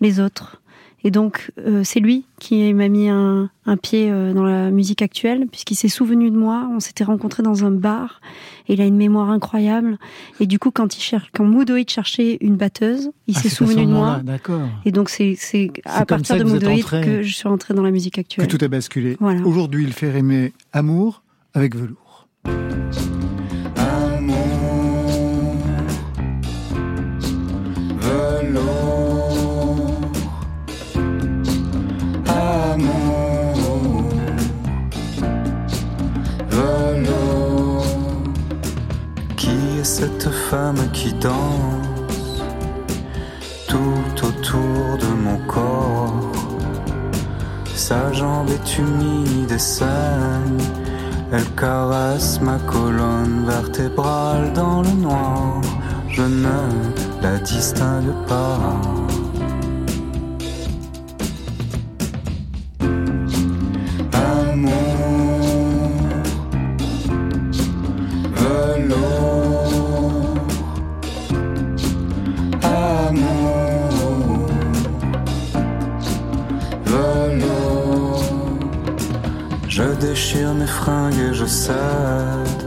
les 0.00 0.20
autres. 0.20 0.62
Et 1.02 1.10
donc, 1.10 1.50
euh, 1.58 1.82
c'est 1.82 2.00
lui 2.00 2.24
qui 2.38 2.74
m'a 2.74 2.88
mis 2.88 3.08
un, 3.08 3.48
un 3.64 3.76
pied 3.78 4.10
euh, 4.10 4.34
dans 4.34 4.42
la 4.44 4.70
musique 4.70 5.00
actuelle, 5.00 5.46
puisqu'il 5.50 5.74
s'est 5.76 5.88
souvenu 5.88 6.30
de 6.30 6.36
moi. 6.36 6.68
On 6.70 6.78
s'était 6.80 7.04
rencontrés 7.04 7.42
dans 7.42 7.64
un 7.64 7.70
bar, 7.70 8.20
et 8.68 8.74
il 8.74 8.80
a 8.82 8.84
une 8.86 8.96
mémoire 8.96 9.30
incroyable. 9.30 9.96
Et 10.40 10.46
du 10.46 10.58
coup, 10.58 10.70
quand 10.70 10.96
il 10.96 11.00
cherche, 11.00 11.30
quand 11.34 11.44
Moodoid 11.44 11.88
cherchait 11.88 12.36
une 12.42 12.56
batteuse, 12.56 13.10
il 13.28 13.34
Ah, 13.36 13.40
s'est 13.40 13.48
souvenu 13.48 13.86
de 13.86 13.90
moi. 13.90 14.20
D'accord. 14.22 14.68
Et 14.84 14.92
donc, 14.92 15.08
c'est 15.08 15.34
c'est 15.38 15.70
à 15.86 16.04
partir 16.04 16.36
de 16.36 16.58
que 16.58 16.66
entré. 16.66 17.00
que 17.00 17.22
je 17.22 17.34
suis 17.34 17.48
rentrée 17.48 17.72
dans 17.72 17.82
la 17.82 17.90
musique 17.90 18.14
Que 18.16 18.20
actuelle. 18.20 18.46
tout 18.48 18.62
a 18.62 18.68
basculé. 18.68 19.16
Voilà. 19.20 19.40
Aujourd'hui, 19.46 19.84
il 19.84 19.92
fait 19.94 20.14
aimer 20.16 20.52
Amour 20.74 21.22
avec 21.54 21.74
velours. 21.76 22.28
Amour, 23.76 24.36
velours, 28.00 29.09
Cette 39.82 40.28
femme 40.30 40.90
qui 40.92 41.12
danse 41.14 42.42
tout 43.66 44.26
autour 44.26 44.98
de 44.98 45.06
mon 45.24 45.38
corps 45.46 46.32
Sa 47.74 48.12
jambe 48.12 48.50
est 48.50 48.78
humide 48.78 49.50
et 49.50 49.58
saigne, 49.58 50.58
elle 51.32 51.50
caresse 51.54 52.40
ma 52.40 52.58
colonne 52.58 53.44
vertébrale 53.46 54.52
dans 54.52 54.82
le 54.82 54.90
noir. 54.90 55.60
Je 56.08 56.22
ne 56.22 57.22
la 57.22 57.38
distingue 57.38 58.14
pas. 58.28 58.58
Amour, 64.12 64.72
velours, 68.36 69.49
déchire 80.10 80.52
mes 80.54 80.66
fringues 80.66 81.22
et 81.30 81.32
je 81.32 81.46
cède 81.46 82.64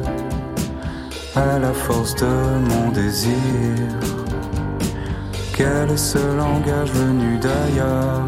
à 1.36 1.60
la 1.60 1.74
force 1.74 2.16
de 2.16 2.36
mon 2.70 2.90
désir. 2.92 3.84
Quel 5.54 5.92
est 5.92 6.06
ce 6.14 6.24
langage 6.38 6.92
venu 6.94 7.38
d'ailleurs? 7.48 8.26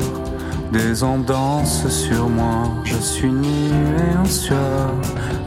Des 0.73 1.01
ondes 1.01 1.23
dansent 1.23 1.87
sur 1.87 2.27
moi, 2.27 2.63
je 2.83 2.97
suis 2.97 3.31
nu 3.31 3.69
et 4.05 4.17
en 4.17 4.25
sueur, 4.25 4.91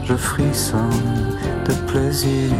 je 0.03 0.15
frissonne 0.15 1.37
de 1.67 1.73
plaisir. 1.91 2.51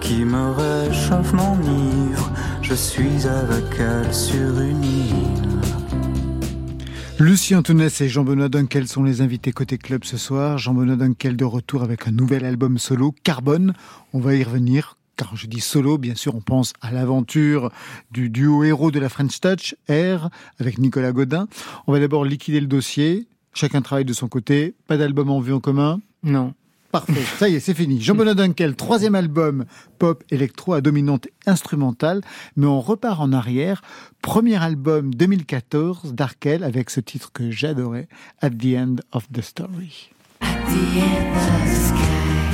Qui 0.00 0.24
me 0.24 0.50
réchauffe, 0.50 1.32
m'enivre. 1.32 2.32
Je 2.62 2.74
suis 2.74 3.26
avec 3.26 3.64
elle 3.78 4.12
sur 4.14 4.60
une 4.60 4.84
île. 4.84 5.48
Lucie 7.18 7.54
Antounès 7.56 8.00
et 8.00 8.08
Jean-Benoît 8.08 8.48
Dunkel 8.48 8.86
sont 8.86 9.02
les 9.02 9.20
invités 9.20 9.52
côté 9.52 9.76
club 9.76 10.04
ce 10.04 10.16
soir. 10.16 10.56
Jean-Benoît 10.58 10.96
Dunkel 10.96 11.36
de 11.36 11.44
retour 11.44 11.82
avec 11.82 12.06
un 12.06 12.12
nouvel 12.12 12.44
album 12.44 12.78
solo, 12.78 13.12
Carbone. 13.24 13.74
On 14.12 14.20
va 14.20 14.34
y 14.34 14.44
revenir. 14.44 14.96
Quand 15.16 15.34
je 15.34 15.48
dis 15.48 15.60
solo, 15.60 15.98
bien 15.98 16.14
sûr, 16.14 16.36
on 16.36 16.40
pense 16.40 16.72
à 16.80 16.92
l'aventure 16.92 17.72
du 18.12 18.30
duo 18.30 18.62
héros 18.62 18.92
de 18.92 19.00
la 19.00 19.08
French 19.08 19.40
Touch, 19.40 19.74
R, 19.90 20.28
avec 20.60 20.78
Nicolas 20.78 21.10
Godin. 21.10 21.48
On 21.88 21.92
va 21.92 21.98
d'abord 21.98 22.24
liquider 22.24 22.60
le 22.60 22.68
dossier. 22.68 23.26
Chacun 23.52 23.82
travaille 23.82 24.04
de 24.04 24.12
son 24.12 24.28
côté. 24.28 24.76
Pas 24.86 24.96
d'album 24.96 25.30
en 25.30 25.40
vue 25.40 25.52
en 25.52 25.60
commun? 25.60 26.00
Non. 26.22 26.54
Parfait, 26.90 27.22
ça 27.38 27.50
y 27.50 27.54
est, 27.54 27.60
c'est 27.60 27.74
fini. 27.74 28.00
Jean-Benoît 28.00 28.34
Dunkel, 28.34 28.74
troisième 28.74 29.14
album 29.14 29.66
pop 29.98 30.24
électro 30.30 30.72
à 30.72 30.80
dominante 30.80 31.28
instrumentale, 31.46 32.22
mais 32.56 32.66
on 32.66 32.80
repart 32.80 33.20
en 33.20 33.32
arrière. 33.32 33.82
Premier 34.22 34.62
album 34.62 35.14
2014 35.14 36.14
d'Arkel 36.14 36.64
avec 36.64 36.88
ce 36.88 37.00
titre 37.00 37.30
que 37.30 37.50
j'adorais, 37.50 38.08
At 38.40 38.50
the 38.50 38.74
End 38.76 38.96
of 39.12 39.30
the 39.30 39.42
Story. 39.42 40.10
And 40.40 42.47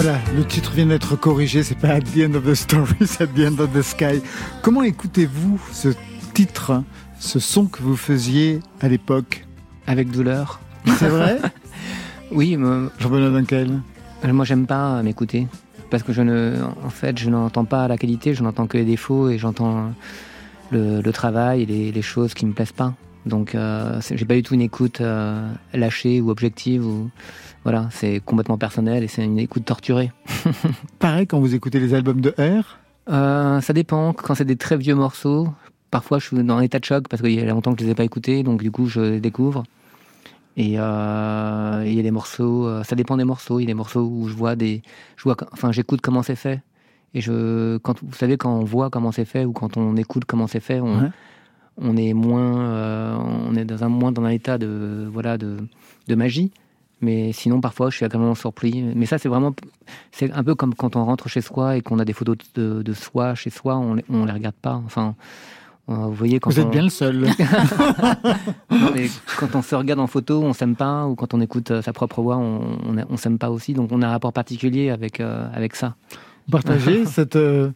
Voilà, 0.00 0.18
le 0.36 0.44
titre 0.44 0.70
vient 0.74 0.86
d'être 0.86 1.16
corrigé, 1.16 1.64
c'est 1.64 1.74
pas 1.76 1.88
At 1.94 2.02
the 2.02 2.18
End 2.18 2.34
of 2.34 2.44
the 2.44 2.54
Story, 2.54 2.94
c'est 3.04 3.22
At 3.24 3.26
the 3.26 3.40
End 3.40 3.58
of 3.58 3.72
the 3.72 3.82
Sky. 3.82 4.22
Comment 4.62 4.84
écoutez-vous 4.84 5.60
ce 5.72 5.88
titre, 6.34 6.84
ce 7.18 7.40
son 7.40 7.66
que 7.66 7.82
vous 7.82 7.96
faisiez 7.96 8.60
à 8.80 8.86
l'époque? 8.88 9.44
Avec 9.88 10.12
douleur. 10.12 10.60
C'est 10.98 11.08
vrai? 11.08 11.38
Oui, 12.30 12.56
me- 12.56 12.90
Jean-Benoît 13.00 13.30
Dunkel 13.30 13.80
Euh, 14.24 14.32
Moi, 14.32 14.44
j'aime 14.44 14.66
pas 14.68 15.02
m'écouter 15.02 15.48
parce 15.90 16.04
que 16.04 16.12
je 16.12 16.22
ne, 16.22 16.54
en 16.84 16.90
fait, 16.90 17.18
je 17.18 17.28
n'entends 17.28 17.64
pas 17.64 17.88
la 17.88 17.96
qualité, 17.98 18.34
je 18.34 18.44
n'entends 18.44 18.68
que 18.68 18.76
les 18.78 18.84
défauts 18.84 19.30
et 19.30 19.36
j'entends 19.38 19.90
le, 20.70 21.00
le 21.00 21.12
travail 21.12 21.62
et 21.62 21.66
les, 21.66 21.90
les 21.90 22.02
choses 22.02 22.34
qui 22.34 22.46
me 22.46 22.52
plaisent 22.52 22.70
pas. 22.70 22.94
Donc, 23.26 23.56
euh, 23.56 24.00
j'ai 24.14 24.24
pas 24.24 24.34
du 24.34 24.44
tout 24.44 24.54
une 24.54 24.60
écoute 24.60 25.00
euh, 25.00 25.50
lâchée 25.74 26.20
ou 26.20 26.30
objective 26.30 26.86
ou 26.86 27.10
voilà, 27.64 27.88
c'est 27.90 28.20
complètement 28.24 28.58
personnel 28.58 29.02
et 29.04 29.08
c'est 29.08 29.24
une 29.24 29.38
écoute 29.38 29.64
torturée. 29.64 30.10
Pareil 30.98 31.26
quand 31.26 31.40
vous 31.40 31.54
écoutez 31.54 31.80
les 31.80 31.94
albums 31.94 32.20
de 32.20 32.30
R? 32.38 32.78
Euh, 33.10 33.60
ça 33.60 33.72
dépend. 33.72 34.12
Quand 34.12 34.34
c'est 34.34 34.44
des 34.44 34.56
très 34.56 34.76
vieux 34.76 34.94
morceaux, 34.94 35.48
parfois 35.90 36.18
je 36.18 36.26
suis 36.26 36.42
dans 36.42 36.56
un 36.58 36.60
état 36.62 36.78
de 36.78 36.84
choc 36.84 37.08
parce 37.08 37.22
qu'il 37.22 37.32
y 37.32 37.40
a 37.40 37.44
longtemps 37.46 37.74
que 37.74 37.80
je 37.80 37.86
les 37.86 37.92
ai 37.92 37.94
pas 37.94 38.04
écoutés, 38.04 38.42
donc 38.42 38.62
du 38.62 38.70
coup 38.70 38.86
je 38.86 39.00
les 39.00 39.20
découvre. 39.20 39.64
Et 40.56 40.74
euh, 40.78 41.84
il 41.86 41.94
y 41.94 42.00
a 42.00 42.02
des 42.02 42.10
morceaux, 42.10 42.66
euh, 42.66 42.82
ça 42.82 42.96
dépend 42.96 43.16
des 43.16 43.24
morceaux. 43.24 43.60
Il 43.60 43.62
y 43.62 43.66
a 43.66 43.68
des 43.68 43.74
morceaux 43.74 44.02
où 44.02 44.28
je 44.28 44.34
vois 44.34 44.56
des, 44.56 44.82
je 45.16 45.22
vois, 45.24 45.36
enfin 45.52 45.70
j'écoute 45.72 46.00
comment 46.00 46.22
c'est 46.22 46.36
fait. 46.36 46.62
Et 47.14 47.20
je, 47.20 47.78
quand 47.78 48.02
vous 48.02 48.12
savez 48.14 48.36
quand 48.36 48.52
on 48.54 48.64
voit 48.64 48.90
comment 48.90 49.12
c'est 49.12 49.24
fait 49.24 49.44
ou 49.44 49.52
quand 49.52 49.76
on 49.76 49.96
écoute 49.96 50.24
comment 50.26 50.46
c'est 50.46 50.60
fait, 50.60 50.80
on, 50.80 50.98
Ouais. 51.00 51.08
on 51.80 51.96
est 51.96 52.12
moins, 52.12 52.60
euh, 52.60 53.16
on 53.16 53.54
est 53.54 53.64
dans 53.64 53.84
un 53.84 53.88
moins 53.88 54.12
dans 54.12 54.24
un 54.24 54.30
état 54.30 54.58
de 54.58 55.08
voilà 55.12 55.38
de, 55.38 55.56
de 56.08 56.14
magie. 56.14 56.50
Mais 57.00 57.32
sinon, 57.32 57.60
parfois, 57.60 57.90
je 57.90 57.96
suis 57.96 58.04
agréablement 58.04 58.34
surpris. 58.34 58.82
Mais 58.94 59.06
ça, 59.06 59.18
c'est 59.18 59.28
vraiment, 59.28 59.54
c'est 60.10 60.32
un 60.32 60.42
peu 60.42 60.54
comme 60.54 60.74
quand 60.74 60.96
on 60.96 61.04
rentre 61.04 61.28
chez 61.28 61.40
soi 61.40 61.76
et 61.76 61.80
qu'on 61.80 61.98
a 62.00 62.04
des 62.04 62.12
photos 62.12 62.36
de, 62.56 62.82
de 62.82 62.92
soi 62.92 63.34
chez 63.36 63.50
soi, 63.50 63.76
on, 63.76 63.94
les- 63.94 64.04
on 64.10 64.24
les 64.24 64.32
regarde 64.32 64.56
pas. 64.56 64.82
Enfin, 64.84 65.14
euh, 65.88 65.94
vous 65.94 66.14
voyez 66.14 66.40
quand 66.40 66.50
Vous 66.50 66.60
on, 66.60 66.64
êtes 66.64 66.70
bien 66.70 66.82
le 66.82 66.88
seul. 66.90 67.28
Non, 68.70 68.90
mais 68.94 69.08
quand 69.38 69.54
on 69.54 69.62
se 69.62 69.74
regarde 69.74 70.00
en 70.00 70.06
photo, 70.06 70.42
on 70.42 70.52
s'aime 70.52 70.76
pas, 70.76 71.06
ou 71.06 71.14
quand 71.14 71.34
on 71.34 71.40
écoute 71.40 71.70
euh, 71.70 71.82
sa 71.82 71.92
propre 71.92 72.20
voix, 72.22 72.36
on, 72.36 72.78
on, 72.84 72.96
on 73.08 73.16
s'aime 73.16 73.38
pas 73.38 73.50
aussi. 73.50 73.74
Donc, 73.74 73.90
on 73.92 74.02
a 74.02 74.06
un 74.06 74.10
rapport 74.10 74.32
particulier 74.32 74.90
avec 74.90 75.20
euh, 75.20 75.48
avec 75.52 75.76
ça. 75.76 75.94
Partagez 76.50 77.04
cette, 77.06 77.36
euh, 77.36 77.70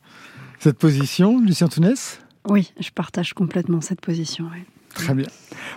cette 0.59 0.79
position, 0.79 1.41
Lucien 1.41 1.69
Tounès? 1.69 2.21
Oui, 2.49 2.73
je 2.81 2.91
partage 2.91 3.35
complètement 3.35 3.81
cette 3.81 4.01
position. 4.01 4.47
Très 4.95 5.15
bien. 5.15 5.27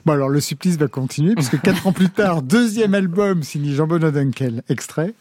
Bon 0.06 0.14
alors 0.14 0.30
le 0.30 0.40
supplice 0.40 0.78
va 0.78 0.88
continuer 0.88 1.36
puisque 1.36 1.62
quatre 1.62 1.88
ans 1.88 1.92
plus 1.94 2.10
tard, 2.10 2.42
deuxième 2.42 2.94
album 2.94 3.44
signé 3.44 3.74
Jean-Benoît 3.74 4.12
Dunkel, 4.12 4.64
extrait. 4.70 5.14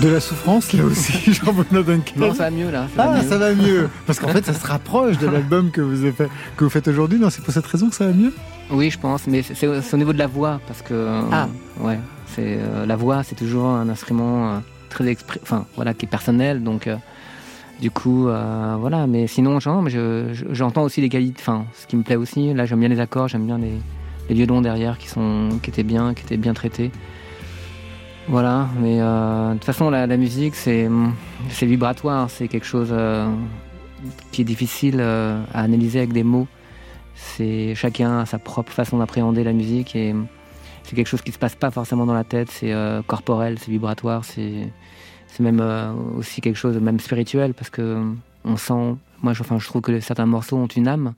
De 0.00 0.08
la 0.08 0.20
souffrance 0.20 0.72
là 0.74 0.84
aussi, 0.84 1.32
Jean-Benoît 1.32 1.82
Dunkel. 1.82 2.14
Non, 2.18 2.32
ça 2.32 2.44
va 2.44 2.50
mieux 2.50 2.70
là. 2.70 2.86
Ça 2.94 3.04
va 3.06 3.12
Ah, 3.16 3.22
mieux. 3.22 3.28
ça 3.28 3.38
va 3.38 3.52
mieux. 3.54 3.88
Parce 4.06 4.20
qu'en 4.20 4.28
fait, 4.28 4.44
ça 4.46 4.54
se 4.54 4.64
rapproche 4.64 5.18
de 5.18 5.26
l'album 5.26 5.70
que 5.72 5.80
vous, 5.80 6.02
avez 6.02 6.12
fait- 6.12 6.28
que 6.56 6.62
vous 6.64 6.70
faites 6.70 6.86
aujourd'hui. 6.86 7.18
Non, 7.18 7.30
c'est 7.30 7.42
pour 7.42 7.52
cette 7.52 7.66
raison 7.66 7.88
que 7.88 7.96
ça 7.96 8.06
va 8.06 8.12
mieux? 8.12 8.32
Oui, 8.70 8.90
je 8.90 8.98
pense, 8.98 9.26
mais 9.26 9.42
c'est 9.42 9.66
au 9.66 9.96
niveau 9.96 10.12
de 10.12 10.18
la 10.18 10.28
voix 10.28 10.60
parce 10.68 10.82
que 10.82 10.94
euh, 10.94 11.20
Ah. 11.32 11.48
ouais, 11.80 11.98
c'est 12.26 12.58
euh, 12.60 12.86
la 12.86 12.94
voix, 12.94 13.24
c'est 13.24 13.34
toujours 13.34 13.66
un 13.66 13.88
instrument 13.88 14.50
euh, 14.54 14.58
très 14.88 15.04
expri- 15.06 15.40
enfin 15.42 15.64
voilà, 15.74 15.94
qui 15.94 16.06
est 16.06 16.08
personnel, 16.08 16.62
donc 16.62 16.86
euh, 16.86 16.96
Du 17.80 17.90
coup, 17.92 18.24
voilà. 18.24 19.06
Mais 19.08 19.26
sinon, 19.28 19.58
je- 19.60 20.30
je- 20.32 20.44
j'entends 20.52 20.82
aussi 20.82 21.00
les 21.00 21.08
qualités. 21.08 21.40
Enfin, 21.40 21.64
ce 21.80 21.86
qui 21.86 21.96
me 21.96 22.02
plaît 22.02 22.16
aussi, 22.16 22.52
là, 22.54 22.66
j'aime 22.66 22.80
bien 22.80 22.88
les 22.88 22.98
accords, 23.00 23.28
j'aime 23.28 23.46
bien 23.46 23.56
les, 23.58 23.72
les 24.28 24.34
violons 24.34 24.60
derrière 24.60 24.98
qui 24.98 25.06
sont, 25.08 25.48
qui 25.62 25.70
étaient 25.70 25.84
bien, 25.84 26.12
qui 26.14 26.24
étaient 26.24 26.36
bien 26.36 26.54
traités. 26.54 26.90
Voilà. 28.28 28.68
Mais 28.78 29.00
euh, 29.00 29.48
de 29.50 29.54
toute 29.54 29.64
façon, 29.64 29.90
la, 29.90 30.06
musique, 30.16 30.54
c'est, 30.54 30.88
vibratoire. 31.62 32.28
C'est 32.30 32.48
quelque 32.48 32.66
chose 32.66 32.90
euh, 32.92 33.26
qui 34.32 34.42
est 34.42 34.44
difficile 34.44 34.96
euh, 35.00 35.42
à 35.54 35.62
analyser 35.62 35.98
avec 35.98 36.12
des 36.12 36.24
mots. 36.24 36.46
C'est 37.14 37.74
chacun 37.74 38.20
a 38.20 38.26
sa 38.26 38.38
propre 38.38 38.70
façon 38.70 38.98
d'appréhender 38.98 39.42
la 39.42 39.52
musique 39.52 39.96
et 39.96 40.14
c'est 40.84 40.94
quelque 40.94 41.08
chose 41.08 41.22
qui 41.22 41.32
se 41.32 41.38
passe 41.38 41.56
pas 41.56 41.70
forcément 41.70 42.06
dans 42.06 42.14
la 42.14 42.22
tête. 42.22 42.50
C'est 42.50 42.72
euh, 42.72 43.02
corporel, 43.02 43.58
c'est 43.58 43.70
vibratoire, 43.70 44.24
c'est 44.24 44.70
même 45.40 45.62
aussi 46.16 46.40
quelque 46.40 46.56
chose 46.56 46.76
même 46.78 47.00
spirituel 47.00 47.54
parce 47.54 47.70
que 47.70 48.04
on 48.44 48.56
sent. 48.56 48.96
Moi, 49.22 49.32
je, 49.32 49.42
enfin, 49.42 49.58
je 49.58 49.66
trouve 49.66 49.82
que 49.82 49.98
certains 50.00 50.26
morceaux 50.26 50.56
ont 50.56 50.66
une 50.66 50.86
âme 50.86 51.14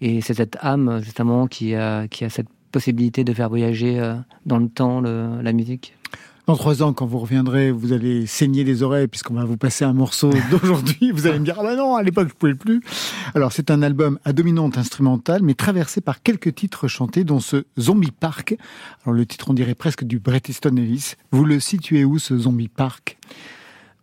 et 0.00 0.20
c'est 0.20 0.34
cette 0.34 0.58
âme 0.60 1.00
justement 1.02 1.46
qui 1.46 1.74
a 1.74 2.08
qui 2.08 2.24
a 2.24 2.30
cette 2.30 2.48
possibilité 2.72 3.24
de 3.24 3.32
faire 3.32 3.48
voyager 3.48 4.00
dans 4.44 4.58
le 4.58 4.68
temps 4.68 5.00
la 5.00 5.52
musique. 5.52 5.94
Dans 6.48 6.56
trois 6.56 6.82
ans, 6.82 6.92
quand 6.92 7.06
vous 7.06 7.20
reviendrez, 7.20 7.70
vous 7.70 7.92
allez 7.92 8.26
saigner 8.26 8.64
les 8.64 8.82
oreilles 8.82 9.06
puisqu'on 9.06 9.34
va 9.34 9.44
vous 9.44 9.56
passer 9.56 9.84
un 9.84 9.92
morceau 9.92 10.30
d'aujourd'hui. 10.50 11.12
Vous 11.12 11.28
allez 11.28 11.38
me 11.38 11.44
dire, 11.44 11.54
ah 11.60 11.62
bah 11.62 11.76
non, 11.76 11.94
à 11.94 12.02
l'époque, 12.02 12.28
je 12.30 12.34
pouvais 12.34 12.56
plus. 12.56 12.82
Alors, 13.36 13.52
c'est 13.52 13.70
un 13.70 13.80
album 13.80 14.18
à 14.24 14.32
dominante 14.32 14.76
instrumentale, 14.76 15.42
mais 15.44 15.54
traversé 15.54 16.00
par 16.00 16.20
quelques 16.20 16.52
titres 16.52 16.88
chantés, 16.88 17.22
dont 17.22 17.38
ce 17.38 17.64
Zombie 17.78 18.10
Park. 18.10 18.56
Alors, 19.04 19.14
le 19.14 19.24
titre, 19.24 19.50
on 19.50 19.54
dirait 19.54 19.76
presque 19.76 20.02
du 20.02 20.18
Bret 20.18 20.42
Easton 20.48 20.76
Ellis. 20.76 21.12
Vous 21.30 21.44
le 21.44 21.60
situez 21.60 22.04
où, 22.04 22.18
ce 22.18 22.36
Zombie 22.36 22.68
Park? 22.68 23.18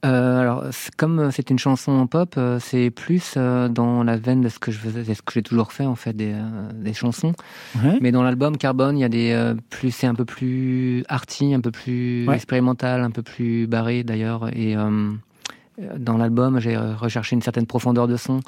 Euh, 0.05 0.39
alors, 0.39 0.63
comme 0.95 1.29
c'est 1.31 1.49
une 1.49 1.59
chanson 1.59 2.07
pop, 2.07 2.35
euh, 2.37 2.57
c'est 2.61 2.89
plus 2.89 3.33
euh, 3.35 3.67
dans 3.67 4.01
la 4.03 4.15
veine 4.15 4.39
de 4.39 4.47
ce 4.47 4.57
que 4.57 4.71
je 4.71 4.77
faisais, 4.79 5.03
c'est 5.03 5.13
ce 5.13 5.21
que 5.21 5.33
j'ai 5.33 5.41
toujours 5.43 5.73
fait 5.73 5.85
en 5.85 5.95
fait, 5.95 6.13
des, 6.13 6.31
euh, 6.31 6.71
des 6.73 6.93
chansons. 6.93 7.33
Ouais. 7.83 7.97
Mais 7.99 8.11
dans 8.13 8.23
l'album 8.23 8.55
Carbone, 8.57 8.97
il 8.97 9.01
y 9.01 9.03
a 9.03 9.09
des 9.09 9.31
euh, 9.33 9.55
plus, 9.69 9.91
c'est 9.91 10.07
un 10.07 10.15
peu 10.15 10.23
plus 10.23 11.03
arty, 11.09 11.53
un 11.53 11.59
peu 11.59 11.71
plus 11.71 12.25
Ouais. 12.29 12.35
expérimental, 12.35 13.01
un 13.01 13.11
peu 13.11 13.23
plus 13.23 13.67
barré 13.67 14.03
d'ailleurs. 14.03 14.47
Et 14.55 14.77
euh, 14.77 15.11
dans 15.97 16.17
l'album, 16.17 16.59
j'ai 16.61 16.77
recherché 16.77 17.35
une 17.35 17.41
certaine 17.41 17.65
profondeur 17.65 18.07
de 18.07 18.15
son. 18.15 18.39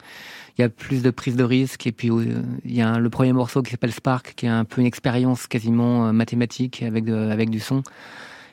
Il 0.58 0.62
y 0.62 0.66
a 0.66 0.70
plus 0.70 1.02
de 1.02 1.10
prise 1.12 1.36
de 1.36 1.44
risque. 1.44 1.86
Et 1.86 1.92
puis 1.92 2.10
euh, 2.12 2.42
il 2.64 2.74
y 2.76 2.82
a 2.82 2.88
un- 2.90 3.00
le 3.00 3.10
premier 3.10 3.34
morceau 3.34 3.62
qui 3.62 3.72
s'appelle 3.72 3.92
Spark, 3.92 4.34
qui 4.38 4.46
est 4.46 4.50
un 4.50 4.64
peu 4.64 4.80
une 4.80 4.88
expérience 4.88 5.48
quasiment 5.48 6.08
euh, 6.08 6.12
mathématique 6.14 6.82
avec 6.82 7.04
de- 7.04 7.14
avec 7.30 7.50
du 7.50 7.60
son, 7.60 7.84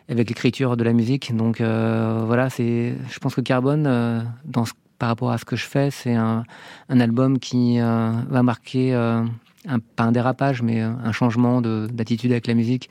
avec 0.08 0.28
l'écriture 0.28 0.76
de 0.76 0.84
la 0.84 0.92
musique. 0.92 1.34
Donc 1.36 1.60
euh, 1.60 2.22
voilà, 2.26 2.50
c'est. 2.50 2.94
Je 3.10 3.18
pense 3.18 3.34
que 3.34 3.40
Carbone, 3.40 3.86
euh, 3.86 4.20
dans 4.44 4.64
ce- 4.64 4.72
par 4.98 5.08
rapport 5.10 5.30
à 5.30 5.38
ce 5.38 5.44
que 5.44 5.54
je 5.56 5.64
fais, 5.64 5.90
c'est 5.90 6.14
un, 6.14 6.44
un 6.88 7.00
album 7.00 7.38
qui 7.38 7.78
euh, 7.80 8.10
va 8.28 8.42
marquer 8.42 8.94
euh, 8.94 9.22
un, 9.68 9.78
pas 9.78 10.04
un 10.04 10.12
dérapage, 10.12 10.62
mais 10.62 10.82
euh, 10.82 10.90
un 11.04 11.12
changement 11.12 11.60
de- 11.60 11.88
d'attitude 11.92 12.32
avec 12.32 12.46
la 12.46 12.54
musique. 12.54 12.88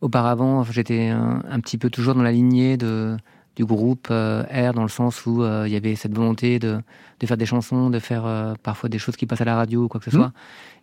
Auparavant, 0.00 0.64
j'étais 0.64 1.08
un 1.08 1.60
petit 1.60 1.78
peu 1.78 1.88
toujours 1.88 2.14
dans 2.14 2.22
la 2.22 2.32
lignée 2.32 2.76
de, 2.76 3.16
du 3.56 3.64
groupe 3.64 4.08
euh, 4.10 4.42
R, 4.44 4.72
dans 4.74 4.82
le 4.82 4.88
sens 4.88 5.26
où 5.26 5.42
euh, 5.42 5.64
il 5.66 5.72
y 5.72 5.76
avait 5.76 5.94
cette 5.94 6.14
volonté 6.14 6.58
de, 6.58 6.80
de 7.20 7.26
faire 7.26 7.36
des 7.36 7.46
chansons, 7.46 7.88
de 7.90 7.98
faire 8.00 8.24
euh, 8.26 8.54
parfois 8.62 8.88
des 8.88 8.98
choses 8.98 9.14
qui 9.16 9.26
passent 9.26 9.40
à 9.42 9.44
la 9.44 9.54
radio 9.54 9.84
ou 9.84 9.88
quoi 9.88 10.00
que 10.00 10.10
ce 10.10 10.16
Mhm. 10.16 10.22
soit. 10.22 10.32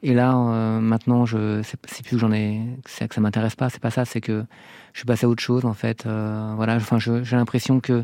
Et 0.04 0.14
là, 0.14 0.36
euh, 0.36 0.80
maintenant, 0.80 1.26
je 1.26 1.62
c'est 1.64 1.78
plus 2.04 2.16
que 2.16 2.18
j'en 2.18 2.32
ai, 2.32 2.62
c'est 2.88 3.08
que 3.08 3.14
ça 3.16 3.22
m'intéresse 3.22 3.56
pas. 3.56 3.70
C'est 3.70 3.82
pas 3.82 3.92
ça. 3.92 4.04
C'est 4.06 4.22
que 4.22 4.46
je 4.94 5.00
suis 5.00 5.06
passé 5.06 5.26
à 5.26 5.30
autre 5.30 5.44
chose 5.44 5.64
en 5.66 5.74
fait. 5.74 6.06
Euh, 6.06 6.54
voilà. 6.56 6.76
Enfin, 6.78 6.98
j'ai 6.98 7.36
l'impression 7.36 7.80
que 7.82 8.04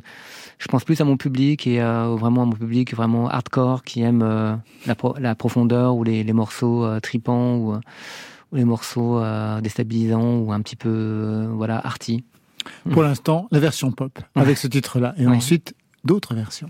je 0.60 0.68
pense 0.68 0.84
plus 0.84 1.00
à 1.02 1.06
mon 1.06 1.18
public 1.18 1.66
et 1.66 1.82
euh, 1.82 2.16
vraiment 2.20 2.44
à 2.44 2.46
mon 2.46 2.52
public 2.52 2.94
vraiment 2.94 3.30
hardcore 3.30 3.84
qui 3.84 4.02
aime 4.02 4.22
euh, 4.22 4.56
la, 4.86 4.96
pro- 4.96 5.16
la 5.18 5.34
profondeur 5.34 5.96
ou 5.96 6.04
les, 6.04 6.24
les 6.24 6.34
morceaux 6.34 6.84
euh, 6.86 7.00
tripants 7.00 7.56
ou, 7.56 7.74
ou 8.52 8.56
les 8.56 8.66
morceaux 8.66 9.18
euh, 9.20 9.60
déstabilisants 9.62 10.38
ou 10.40 10.52
un 10.52 10.62
petit 10.62 10.76
peu 10.76 10.90
euh, 10.90 11.48
voilà 11.54 11.80
arty. 11.84 12.24
Pour 12.92 13.04
l'instant, 13.04 13.48
la 13.52 13.60
version 13.60 13.92
pop, 13.92 14.20
avec 14.36 14.58
ce 14.58 14.68
titre-là. 14.68 15.14
Et 15.18 15.28
ensuite, 15.28 15.74
d'autres 16.04 16.36
versions. 16.36 16.70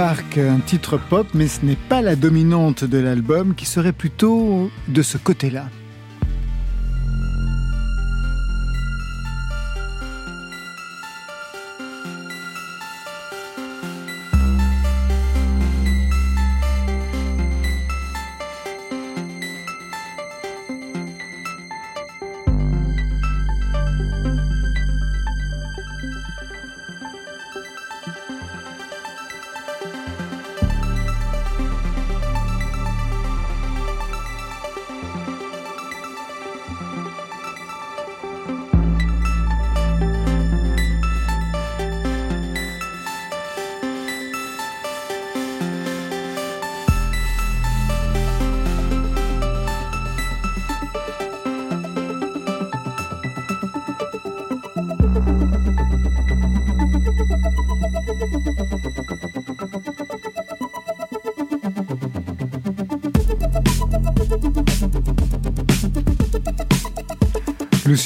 Un 0.00 0.60
titre 0.64 0.96
pop, 0.96 1.26
mais 1.34 1.48
ce 1.48 1.66
n'est 1.66 1.74
pas 1.74 2.02
la 2.02 2.14
dominante 2.14 2.84
de 2.84 2.98
l'album, 2.98 3.56
qui 3.56 3.66
serait 3.66 3.92
plutôt 3.92 4.70
de 4.86 5.02
ce 5.02 5.18
côté-là. 5.18 5.64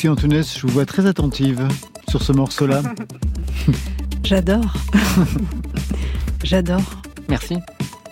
Lucie 0.02 0.08
Antunes, 0.08 0.42
je 0.42 0.66
vous 0.66 0.72
vois 0.72 0.84
très 0.84 1.06
attentive 1.06 1.68
sur 2.08 2.22
ce 2.22 2.32
morceau-là. 2.32 2.82
J'adore. 4.24 4.74
J'adore. 6.42 7.02
Merci. 7.28 7.56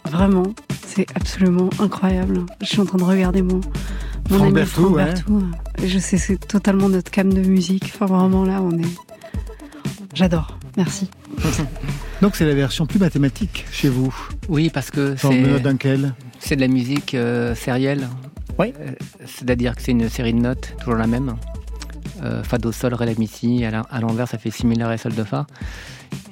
Vraiment, 0.08 0.54
c'est 0.86 1.06
absolument 1.16 1.68
incroyable. 1.80 2.46
Je 2.60 2.66
suis 2.66 2.80
en 2.80 2.84
train 2.84 2.98
de 2.98 3.02
regarder 3.02 3.42
mon, 3.42 3.60
mon 4.30 4.38
Franck 4.38 4.56
ami 4.56 4.66
Franck 4.66 4.94
ouais. 4.94 5.04
Berthoud. 5.04 5.42
Je 5.84 5.98
sais, 5.98 6.16
c'est 6.16 6.36
totalement 6.36 6.88
notre 6.88 7.10
cam 7.10 7.34
de 7.34 7.40
musique. 7.40 7.90
Enfin, 7.92 8.06
vraiment, 8.06 8.44
là, 8.44 8.62
on 8.62 8.78
est. 8.78 8.96
J'adore. 10.14 10.60
Merci. 10.76 11.10
Donc 12.22 12.36
c'est 12.36 12.46
la 12.46 12.54
version 12.54 12.86
plus 12.86 13.00
mathématique 13.00 13.66
chez 13.72 13.88
vous. 13.88 14.14
Oui, 14.48 14.70
parce 14.72 14.92
que 14.92 15.16
c'est 15.16 15.60
Dunkel. 15.60 16.14
c'est 16.38 16.54
de 16.54 16.60
la 16.60 16.68
musique 16.68 17.14
euh, 17.16 17.56
sérielle. 17.56 18.06
Oui. 18.60 18.74
Euh, 18.78 18.92
C'est-à-dire 19.26 19.74
que 19.74 19.82
c'est 19.82 19.90
une 19.90 20.08
série 20.08 20.34
de 20.34 20.38
notes, 20.38 20.76
toujours 20.78 20.94
la 20.94 21.08
même. 21.08 21.34
Euh, 22.22 22.42
fa, 22.42 22.58
do, 22.58 22.72
sol, 22.72 22.94
ré, 22.94 23.06
la, 23.06 23.14
mi, 23.14 23.26
si. 23.26 23.64
À 23.64 24.00
l'envers, 24.00 24.28
ça 24.28 24.38
fait 24.38 24.50
si, 24.50 24.66
mi, 24.66 24.76
sol, 24.98 25.12
do, 25.14 25.24
fa. 25.24 25.46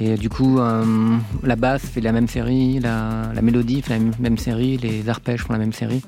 Et 0.00 0.16
du 0.16 0.28
coup, 0.28 0.58
euh, 0.58 1.16
la 1.42 1.56
basse 1.56 1.82
fait 1.82 2.00
la 2.00 2.12
même 2.12 2.28
série, 2.28 2.78
la, 2.80 3.32
mélodie 3.42 3.82
fait 3.82 3.98
la 3.98 4.04
même, 4.18 4.38
série, 4.38 4.76
les 4.76 5.08
arpèges 5.08 5.42
font 5.42 5.52
la 5.52 5.58
même 5.58 5.72
série. 5.72 6.02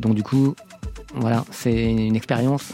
Donc 0.00 0.14
du 0.14 0.22
coup, 0.22 0.54
voilà, 1.14 1.44
c'est 1.50 1.92
une 1.92 2.16
expérience. 2.16 2.72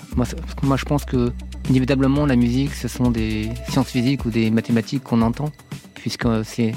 Moi, 0.63 0.77
je 0.77 0.85
pense 0.85 1.05
que 1.05 1.33
inévitablement, 1.69 2.27
la 2.27 2.37
musique, 2.37 2.75
ce 2.75 2.89
sont 2.89 3.11
des 3.11 3.51
sciences 3.69 3.89
physiques 3.89 4.25
ou 4.25 4.31
des 4.31 4.51
mathématiques 4.51 5.03
qu'on 5.03 5.23
entend, 5.23 5.51
puisque 5.95 6.29
c'est 6.45 6.73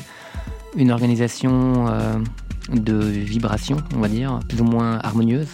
une 0.76 0.92
organisation 0.92 1.88
euh, 1.88 2.18
de 2.74 2.96
vibrations, 2.96 3.78
on 3.96 4.00
va 4.00 4.08
dire, 4.08 4.40
plus 4.48 4.62
ou 4.62 4.66
moins 4.66 5.00
harmonieuse, 5.00 5.50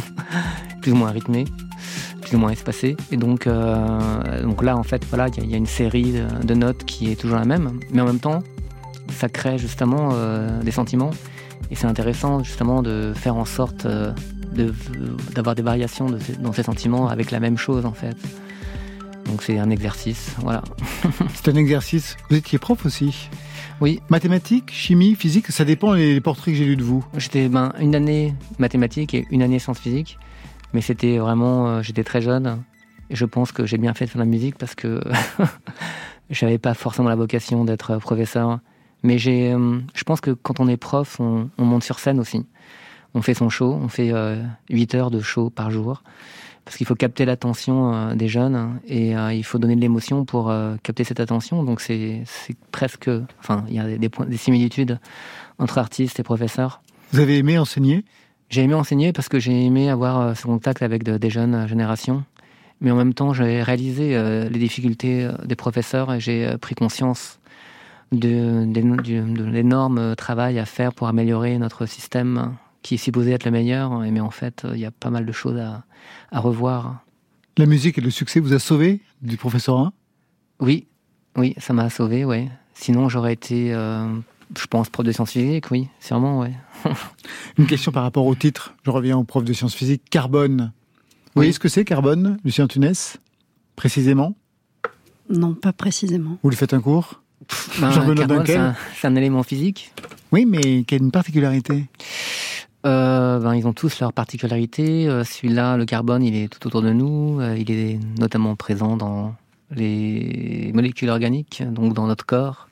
plus 0.80 0.92
ou 0.92 0.96
moins 0.96 1.10
rythmée, 1.10 1.44
plus 2.24 2.34
ou 2.36 2.38
moins 2.38 2.50
espacée. 2.50 2.96
Et 3.12 3.16
donc, 3.16 3.46
euh, 3.46 4.42
donc 4.42 4.62
là, 4.62 4.76
en 4.76 4.82
fait, 4.82 5.04
voilà, 5.08 5.28
il 5.28 5.36
y 5.36 5.40
a- 5.40 5.44
il 5.44 5.50
y, 5.50 5.54
a 5.54 5.58
une 5.58 5.66
série 5.66 6.12
de, 6.12 6.44
de 6.46 6.54
notes 6.54 6.84
qui 6.84 7.10
est 7.10 7.16
toujours 7.16 7.38
la 7.38 7.44
même, 7.44 7.78
mais 7.92 8.00
en 8.00 8.06
même 8.06 8.18
temps, 8.20 8.40
ça 9.12 9.28
crée 9.28 9.58
justement 9.58 10.10
euh, 10.12 10.62
des 10.62 10.70
sentiments. 10.72 11.10
Et 11.70 11.76
c'est 11.76 11.86
intéressant 11.86 12.42
justement 12.42 12.82
de 12.82 13.12
faire 13.14 13.36
en 13.36 13.44
sorte 13.44 13.86
euh, 13.86 14.12
de- 14.54 14.74
d'avoir 15.34 15.54
des 15.54 15.62
variations 15.62 16.06
de 16.10 16.18
dans 16.40 16.52
ces 16.52 16.62
sentiments 16.62 17.08
avec 17.08 17.30
la 17.30 17.40
même 17.40 17.56
chose 17.58 17.84
en 17.86 17.92
fait. 17.92 18.16
Donc 19.26 19.42
c'est 19.42 19.58
un 19.58 19.70
exercice, 19.70 20.32
voilà. 20.42 20.62
C'est 21.34 21.48
un 21.50 21.56
exercice. 21.56 22.16
Vous 22.28 22.36
étiez 22.36 22.58
prof 22.58 22.84
aussi 22.84 23.30
Oui. 23.80 24.00
Mathématiques, 24.10 24.70
chimie, 24.70 25.14
physique, 25.14 25.46
ça 25.48 25.64
dépend 25.64 25.94
les 25.94 26.20
portraits 26.20 26.52
que 26.52 26.58
j'ai 26.58 26.66
lus 26.66 26.76
de 26.76 26.84
vous. 26.84 27.02
J'étais 27.16 27.48
ben, 27.48 27.72
une 27.80 27.94
année 27.94 28.34
mathématiques 28.58 29.14
et 29.14 29.26
une 29.30 29.40
année 29.42 29.58
sciences 29.58 29.78
physiques, 29.78 30.18
mais 30.74 30.82
c'était 30.82 31.16
vraiment, 31.16 31.68
euh, 31.68 31.82
j'étais 31.82 32.04
très 32.04 32.20
jeune 32.20 32.62
et 33.08 33.16
je 33.16 33.24
pense 33.24 33.52
que 33.52 33.64
j'ai 33.64 33.78
bien 33.78 33.94
fait 33.94 34.04
de 34.04 34.10
faire 34.10 34.20
de 34.20 34.26
la 34.26 34.30
musique 34.30 34.58
parce 34.58 34.74
que 34.74 35.00
j'avais 36.30 36.58
pas 36.58 36.74
forcément 36.74 37.08
la 37.08 37.16
vocation 37.16 37.64
d'être 37.64 37.92
euh, 37.92 37.98
professeur. 37.98 38.58
Mais 39.02 39.16
j'ai, 39.16 39.52
euh, 39.52 39.78
je 39.94 40.04
pense 40.04 40.20
que 40.20 40.30
quand 40.30 40.60
on 40.60 40.68
est 40.68 40.76
prof, 40.76 41.20
on, 41.20 41.48
on 41.56 41.64
monte 41.64 41.84
sur 41.84 41.98
scène 41.98 42.20
aussi. 42.20 42.44
On 43.14 43.22
fait 43.22 43.34
son 43.34 43.48
show, 43.48 43.72
on 43.72 43.88
fait 43.88 44.12
euh, 44.12 44.42
8 44.68 44.94
heures 44.94 45.10
de 45.10 45.20
show 45.20 45.48
par 45.48 45.70
jour 45.70 46.02
parce 46.64 46.76
qu'il 46.76 46.86
faut 46.86 46.94
capter 46.94 47.24
l'attention 47.24 47.94
euh, 47.94 48.14
des 48.14 48.28
jeunes 48.28 48.80
et 48.86 49.16
euh, 49.16 49.32
il 49.32 49.44
faut 49.44 49.58
donner 49.58 49.76
de 49.76 49.80
l'émotion 49.80 50.24
pour 50.24 50.50
euh, 50.50 50.76
capter 50.82 51.04
cette 51.04 51.20
attention. 51.20 51.62
Donc 51.62 51.80
c'est 51.80 52.24
presque, 52.72 53.10
enfin, 53.38 53.64
il 53.68 53.74
y 53.74 53.78
a 53.78 53.84
des, 53.84 54.08
des 54.08 54.36
similitudes 54.36 54.98
entre 55.58 55.78
artistes 55.78 56.18
et 56.20 56.22
professeurs. 56.22 56.82
Vous 57.12 57.20
avez 57.20 57.38
aimé 57.38 57.58
enseigner? 57.58 58.04
J'ai 58.54 58.62
aimé 58.62 58.74
enseigner 58.74 59.12
parce 59.12 59.28
que 59.28 59.40
j'ai 59.40 59.64
aimé 59.64 59.90
avoir 59.90 60.20
euh, 60.20 60.34
ce 60.34 60.44
contact 60.44 60.80
avec 60.80 61.02
de- 61.02 61.18
des 61.18 61.28
jeunes 61.28 61.56
euh, 61.56 61.66
générations. 61.66 62.22
Mais 62.80 62.92
en 62.92 62.94
même 62.94 63.12
temps, 63.12 63.32
j'ai 63.32 63.64
réalisé 63.64 64.14
euh, 64.14 64.48
les 64.48 64.60
difficultés 64.60 65.28
des 65.44 65.56
professeurs 65.56 66.12
et 66.14 66.20
j'ai 66.20 66.56
pris 66.58 66.76
conscience 66.76 67.40
de, 68.12 68.64
l'énorme 69.50 70.14
travail 70.14 70.60
à 70.60 70.66
faire 70.66 70.94
pour 70.94 71.08
améliorer 71.08 71.58
notre 71.58 71.86
système 71.86 72.54
qui 72.82 72.94
est 72.94 72.98
supposé 72.98 73.32
être 73.32 73.44
le 73.44 73.50
meilleur. 73.50 73.98
Mais 73.98 74.20
en 74.20 74.30
fait, 74.30 74.64
il 74.72 74.78
y 74.78 74.86
a 74.86 74.92
pas 74.92 75.10
mal 75.10 75.26
de 75.26 75.32
choses 75.32 75.58
à, 75.58 75.82
à 76.30 76.38
revoir. 76.38 77.00
La 77.56 77.66
musique 77.66 77.98
et 77.98 78.02
le 78.02 78.10
succès 78.10 78.38
vous 78.38 78.52
a 78.52 78.60
sauvé 78.60 79.00
du 79.20 79.36
professorat 79.36 79.92
Oui, 80.60 80.86
oui, 81.36 81.56
ça 81.58 81.72
m'a 81.72 81.90
sauvé, 81.90 82.24
ouais. 82.24 82.48
Sinon, 82.74 83.08
j'aurais 83.08 83.32
été, 83.32 83.74
euh, 83.74 84.06
je 84.58 84.66
pense, 84.66 84.88
prof 84.90 85.04
de 85.06 85.12
sciences 85.12 85.32
physiques, 85.32 85.70
oui, 85.70 85.88
sûrement, 86.00 86.40
ouais. 86.40 86.52
Une 87.58 87.66
question 87.66 87.92
par 87.92 88.02
rapport 88.02 88.26
au 88.26 88.34
titre. 88.34 88.74
Je 88.84 88.90
reviens 88.90 89.16
au 89.16 89.24
prof 89.24 89.44
de 89.44 89.52
sciences 89.52 89.74
physiques. 89.74 90.02
Carbone. 90.10 90.72
Vous 91.26 91.40
voyez 91.40 91.52
ce 91.52 91.58
que 91.58 91.68
c'est, 91.68 91.84
carbone, 91.84 92.38
Lucien 92.44 92.66
Tunès 92.66 93.16
Précisément? 93.76 94.34
Non, 95.28 95.54
pas 95.54 95.72
précisément. 95.72 96.38
Vous 96.42 96.50
lui 96.50 96.56
faites 96.56 96.74
un 96.74 96.80
cours? 96.80 97.22
Ben, 97.80 97.90
Jean-Benoît 97.90 98.14
carbone, 98.26 98.38
Dunkel 98.38 98.46
c'est 98.54 98.56
un- 98.60 98.76
c'est 99.00 99.06
un 99.08 99.16
élément 99.16 99.42
physique. 99.42 99.92
Oui, 100.32 100.46
mais 100.46 100.84
qui 100.84 100.94
a 100.94 100.98
une 100.98 101.10
particularité. 101.10 101.86
Euh, 102.86 103.38
ben, 103.40 103.54
ils 103.54 103.66
ont 103.66 103.72
tous 103.72 103.98
leurs 104.00 104.12
particularités. 104.12 105.08
Euh, 105.08 105.24
Celui-là, 105.24 105.76
le 105.76 105.84
carbone, 105.86 106.22
il 106.22 106.36
est 106.36 106.48
tout 106.48 106.66
autour 106.66 106.82
de 106.82 106.92
nous. 106.92 107.40
Euh, 107.40 107.56
il 107.56 107.70
est 107.70 107.98
notamment 108.18 108.54
présent 108.56 108.96
dans 108.96 109.34
les 109.70 110.70
molécules 110.74 111.08
organiques, 111.08 111.62
donc 111.66 111.94
dans 111.94 112.06
notre 112.06 112.26
corps. 112.26 112.68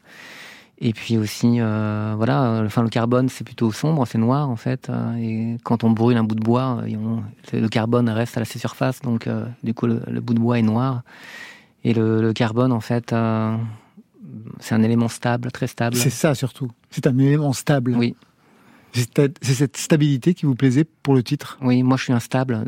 Et 0.79 0.93
puis 0.93 1.17
aussi, 1.17 1.61
euh, 1.61 2.15
voilà, 2.17 2.43
euh, 2.45 2.67
enfin, 2.67 2.83
le 2.83 2.89
carbone, 2.89 3.29
c'est 3.29 3.45
plutôt 3.45 3.71
sombre, 3.71 4.05
c'est 4.07 4.19
noir 4.19 4.49
en 4.51 4.57
fait. 4.57 4.89
euh, 4.91 5.15
et 5.15 5.57
quand 5.63 5.85
on 5.85 5.91
brûle 5.91 6.17
un 6.17 6.25
bout 6.25 6.35
de 6.35 6.43
bois, 6.43 6.83
on- 6.89 7.23
le 7.57 7.69
carbone 7.69 8.09
reste 8.09 8.37
à 8.37 8.41
la 8.41 8.47
surface, 8.47 9.01
donc 9.01 9.27
euh, 9.29 9.45
du 9.63 9.75
coup, 9.75 9.87
le, 9.87 10.03
le 10.09 10.21
bout 10.21 10.35
de 10.35 10.41
bois 10.41 10.59
est 10.59 10.63
noir. 10.63 11.03
Et 11.85 11.95
le, 11.95 12.21
le 12.21 12.33
carbone, 12.33 12.73
en 12.73 12.81
fait, 12.81 13.13
euh, 13.13 13.57
c'est 14.61 14.75
un 14.75 14.83
élément 14.83 15.09
stable, 15.09 15.53
très 15.53 15.67
stable. 15.69 15.97
C'est 15.97 16.11
ça 16.11 16.35
surtout. 16.35 16.71
C'est 16.91 17.07
un 17.07 17.17
élément 17.19 17.53
stable. 17.53 17.95
Oui. 17.97 18.17
C'est 18.95 19.55
cette 19.55 19.77
stabilité 19.79 20.35
qui 20.35 20.45
vous 20.47 20.55
plaisait 20.55 20.85
pour 20.85 21.15
le 21.15 21.23
titre? 21.23 21.59
Oui, 21.63 21.83
moi 21.83 21.97
je 21.97 22.05
suis 22.05 22.13
instable, 22.13 22.63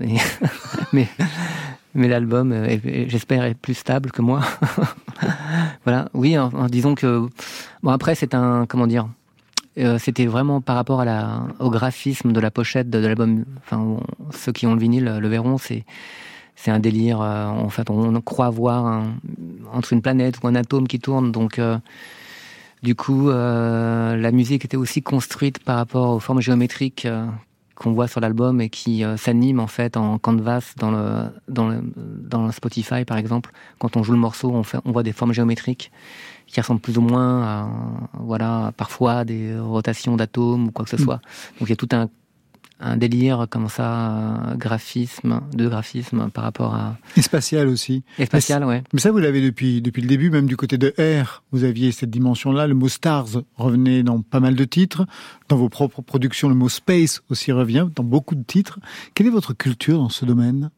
mais, 0.93 1.07
mais 1.95 2.09
l'album, 2.09 2.53
j'espère, 3.07 3.45
est 3.45 3.55
plus 3.55 3.75
stable 3.75 4.11
que 4.11 4.21
moi. 4.23 4.41
voilà, 5.85 6.09
oui, 6.15 6.37
en- 6.39 6.53
en 6.53 6.67
disons 6.67 6.95
que. 6.95 7.29
Bon, 7.83 7.91
après, 7.91 8.15
c'est 8.15 8.35
un. 8.35 8.67
Comment 8.67 8.87
dire 8.87 9.09
euh, 9.79 9.99
C'était 9.99 10.27
vraiment 10.27 10.61
par 10.61 10.77
rapport 10.77 11.05
au 11.61 11.71
graphisme 11.71 12.33
de 12.33 12.41
la 12.41 12.51
pochette 12.51 12.91
de, 12.91 12.99
l'album. 12.99 13.45
Enfin, 13.59 13.99
ceux 14.33 14.53
qui 14.53 14.67
ont 14.67 14.75
le 14.75 14.81
vinyle 14.81 15.05
le 15.21 15.29
verront, 15.29 15.59
c'est. 15.59 15.85
C'est 16.57 16.71
un 16.71 16.79
délire. 16.79 17.21
euh, 17.21 17.47
en 17.47 17.69
fait, 17.69 17.91
on, 17.91 18.21
croit 18.21 18.51
voir 18.51 19.03
entre 19.73 19.93
une 19.93 20.03
planète 20.03 20.37
ou 20.43 20.47
un 20.47 20.55
atome 20.55 20.87
qui 20.87 21.01
tourne. 21.01 21.33
Donc, 21.33 21.59
euh, 21.59 21.79
du 22.83 22.95
coup, 22.95 23.29
la 23.29 24.31
musique 24.33 24.65
était 24.65 24.77
aussi 24.77 25.03
construite 25.03 25.59
par 25.59 25.77
rapport 25.77 26.11
aux 26.11 26.21
formes 26.21 26.41
géométriques 26.41 27.09
qu'on 27.75 27.93
voit 27.93 28.07
sur 28.09 28.21
l'album 28.21 28.61
et 28.61 28.69
qui 28.71 29.05
euh, 29.05 29.17
s'animent 29.17 29.61
en 29.61 29.67
fait 29.67 29.97
en 29.97 30.19
canvas 30.19 30.75
dans 30.79 30.91
le, 30.91 31.31
dans 31.49 31.69
le 31.69 31.81
dans 31.97 32.47
le 32.47 32.53
Spotify 32.53 33.05
par 33.05 33.17
exemple. 33.17 33.51
Quand 33.79 33.97
on 33.97 34.03
joue 34.03 34.13
le 34.13 34.19
morceau, 34.19 34.51
on, 34.53 34.63
fait, 34.63 34.79
on 34.85 34.93
voit 34.93 35.03
des 35.03 35.13
formes 35.13 35.33
géométriques 35.33 35.91
qui 36.47 36.61
ressemblent 36.61 36.81
plus 36.81 36.99
ou 36.99 37.01
moins 37.01 37.43
à 37.43 37.69
voilà 38.21 38.73
parfois 38.77 39.13
à 39.21 39.25
des 39.25 39.59
rotations 39.59 40.17
d'atomes 40.17 40.69
ou 40.69 40.71
quoi 40.71 40.85
que 40.85 40.91
ce 40.91 40.97
Mm. 40.97 41.05
soit. 41.05 41.21
Donc 41.59 41.69
il 41.69 41.71
y 41.71 41.73
a 41.73 41.77
tout 41.77 41.89
un 41.93 42.09
un 42.81 42.97
délire 42.97 43.47
comme 43.49 43.69
ça, 43.69 44.11
euh, 44.11 44.55
graphisme, 44.57 45.41
de 45.53 45.69
graphisme 45.69 46.29
par 46.31 46.45
rapport 46.45 46.75
à 46.75 46.97
Et 47.17 47.23
spatial 47.23 47.69
aussi. 47.69 48.03
et 48.19 48.27
spatial, 48.27 48.65
ouais. 48.65 48.83
Mais 48.93 49.01
ça, 49.01 49.11
vous 49.11 49.19
l'avez 49.19 49.43
depuis, 49.43 49.81
depuis 49.81 50.03
le 50.03 50.09
début, 50.09 50.31
même 50.31 50.47
du 50.47 50.57
côté 50.57 50.77
de 50.77 50.93
R. 50.99 51.43
Vous 51.53 51.65
aviez 51.65 51.93
cette 51.93 52.11
dimension-là. 52.11 52.67
Le 52.67 52.75
mot 52.75 52.89
stars 52.89 53.43
revenait 53.57 54.03
dans 54.03 54.21
pas 54.21 54.41
mal 54.41 54.55
de 54.55 54.65
titres. 54.65 55.07
Dans 55.49 55.57
vos 55.57 55.69
propres 55.69 56.03
productions, 56.03 56.49
le 56.49 56.55
mot 56.55 56.69
space 56.69 57.23
aussi 57.31 57.53
revient 57.53 57.87
dans 57.95 58.05
beaucoup 58.05 58.35
de 58.35 58.45
titres. 58.45 58.79
Quelle 59.15 59.29
est 59.29 59.31
votre 59.31 59.55
culture 59.55 59.99
dans 59.99 60.09
ce 60.09 60.25
domaine? 60.25 60.71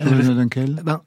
Euh, 0.00 0.46
Ben, 0.84 1.00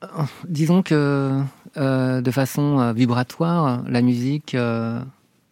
disons 0.47 0.81
que 0.81 1.41
euh, 1.75 2.21
de 2.21 2.31
façon 2.31 2.79
euh, 2.79 2.93
vibratoire, 2.93 3.83
la 3.87 4.01
musique, 4.01 4.55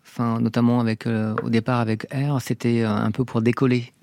enfin 0.06 0.40
notamment 0.40 0.80
avec 0.80 1.06
au 1.08 1.50
départ 1.50 1.80
avec 1.80 2.08
R, 2.14 2.42
c'était 2.42 2.84
un 2.84 3.12
peu 3.12 3.26
pour 3.26 3.42
décoller. 3.42 3.94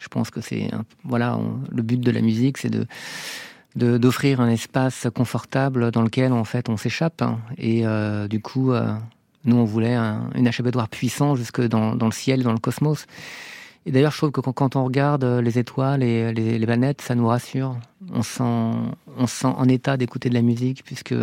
Je 0.00 0.08
pense 0.08 0.30
que 0.30 0.40
c'est 0.40 0.70
voilà 1.04 1.38
le 1.70 1.82
but 1.82 2.00
de 2.00 2.10
la 2.10 2.20
musique, 2.20 2.58
c'est 2.58 2.70
de 2.70 2.86
d'offrir 3.76 4.40
un 4.40 4.48
espace 4.48 5.06
confortable 5.14 5.92
dans 5.92 6.02
lequel 6.02 6.32
en 6.32 6.42
fait 6.42 6.68
on 6.68 6.76
s'échappe 6.76 7.22
hein. 7.22 7.38
et 7.56 7.86
euh, 7.86 8.26
du 8.26 8.40
coup 8.40 8.72
euh, 8.72 8.92
nous 9.44 9.54
on 9.54 9.64
voulait 9.64 9.94
un, 9.94 10.28
une 10.34 10.48
échappatoire 10.48 10.88
puissant 10.88 11.36
jusque 11.36 11.60
dans, 11.60 11.94
dans 11.94 12.06
le 12.06 12.12
ciel, 12.12 12.42
dans 12.42 12.52
le 12.52 12.58
cosmos. 12.58 13.06
Et 13.86 13.92
d'ailleurs, 13.92 14.12
je 14.12 14.18
trouve 14.18 14.30
que 14.30 14.40
quand, 14.40 14.52
quand 14.52 14.76
on 14.76 14.84
regarde 14.84 15.24
les 15.24 15.58
étoiles 15.58 16.02
et 16.02 16.32
les, 16.34 16.58
les 16.58 16.66
planètes, 16.66 17.00
ça 17.00 17.14
nous 17.14 17.26
rassure. 17.26 17.78
On 18.12 18.22
se 18.22 18.34
sent, 18.34 18.42
on 19.16 19.26
se 19.26 19.34
sent 19.34 19.46
en 19.46 19.68
état 19.68 19.96
d'écouter 19.96 20.28
de 20.28 20.34
la 20.34 20.42
musique 20.42 20.84
puisque 20.84 21.14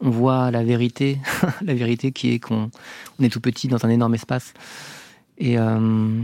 on 0.00 0.10
voit 0.10 0.50
la 0.50 0.62
vérité, 0.62 1.18
la 1.62 1.74
vérité 1.74 2.12
qui 2.12 2.32
est 2.32 2.38
qu'on 2.40 2.70
on 3.18 3.24
est 3.24 3.30
tout 3.30 3.40
petit 3.40 3.68
dans 3.68 3.86
un 3.86 3.88
énorme 3.88 4.14
espace. 4.14 4.52
Et, 5.38 5.58
euh, 5.58 6.20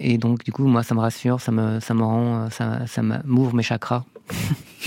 et 0.00 0.18
donc, 0.18 0.44
du 0.44 0.52
coup, 0.52 0.66
moi, 0.66 0.82
ça 0.82 0.94
me 0.94 1.00
rassure, 1.00 1.40
ça 1.40 1.50
me, 1.52 1.80
ça 1.80 1.94
me 1.94 2.02
rend, 2.02 2.44
euh, 2.46 2.50
ça, 2.50 2.86
ça 2.86 3.02
m'ouvre 3.24 3.54
mes 3.54 3.62
chakras. 3.62 4.04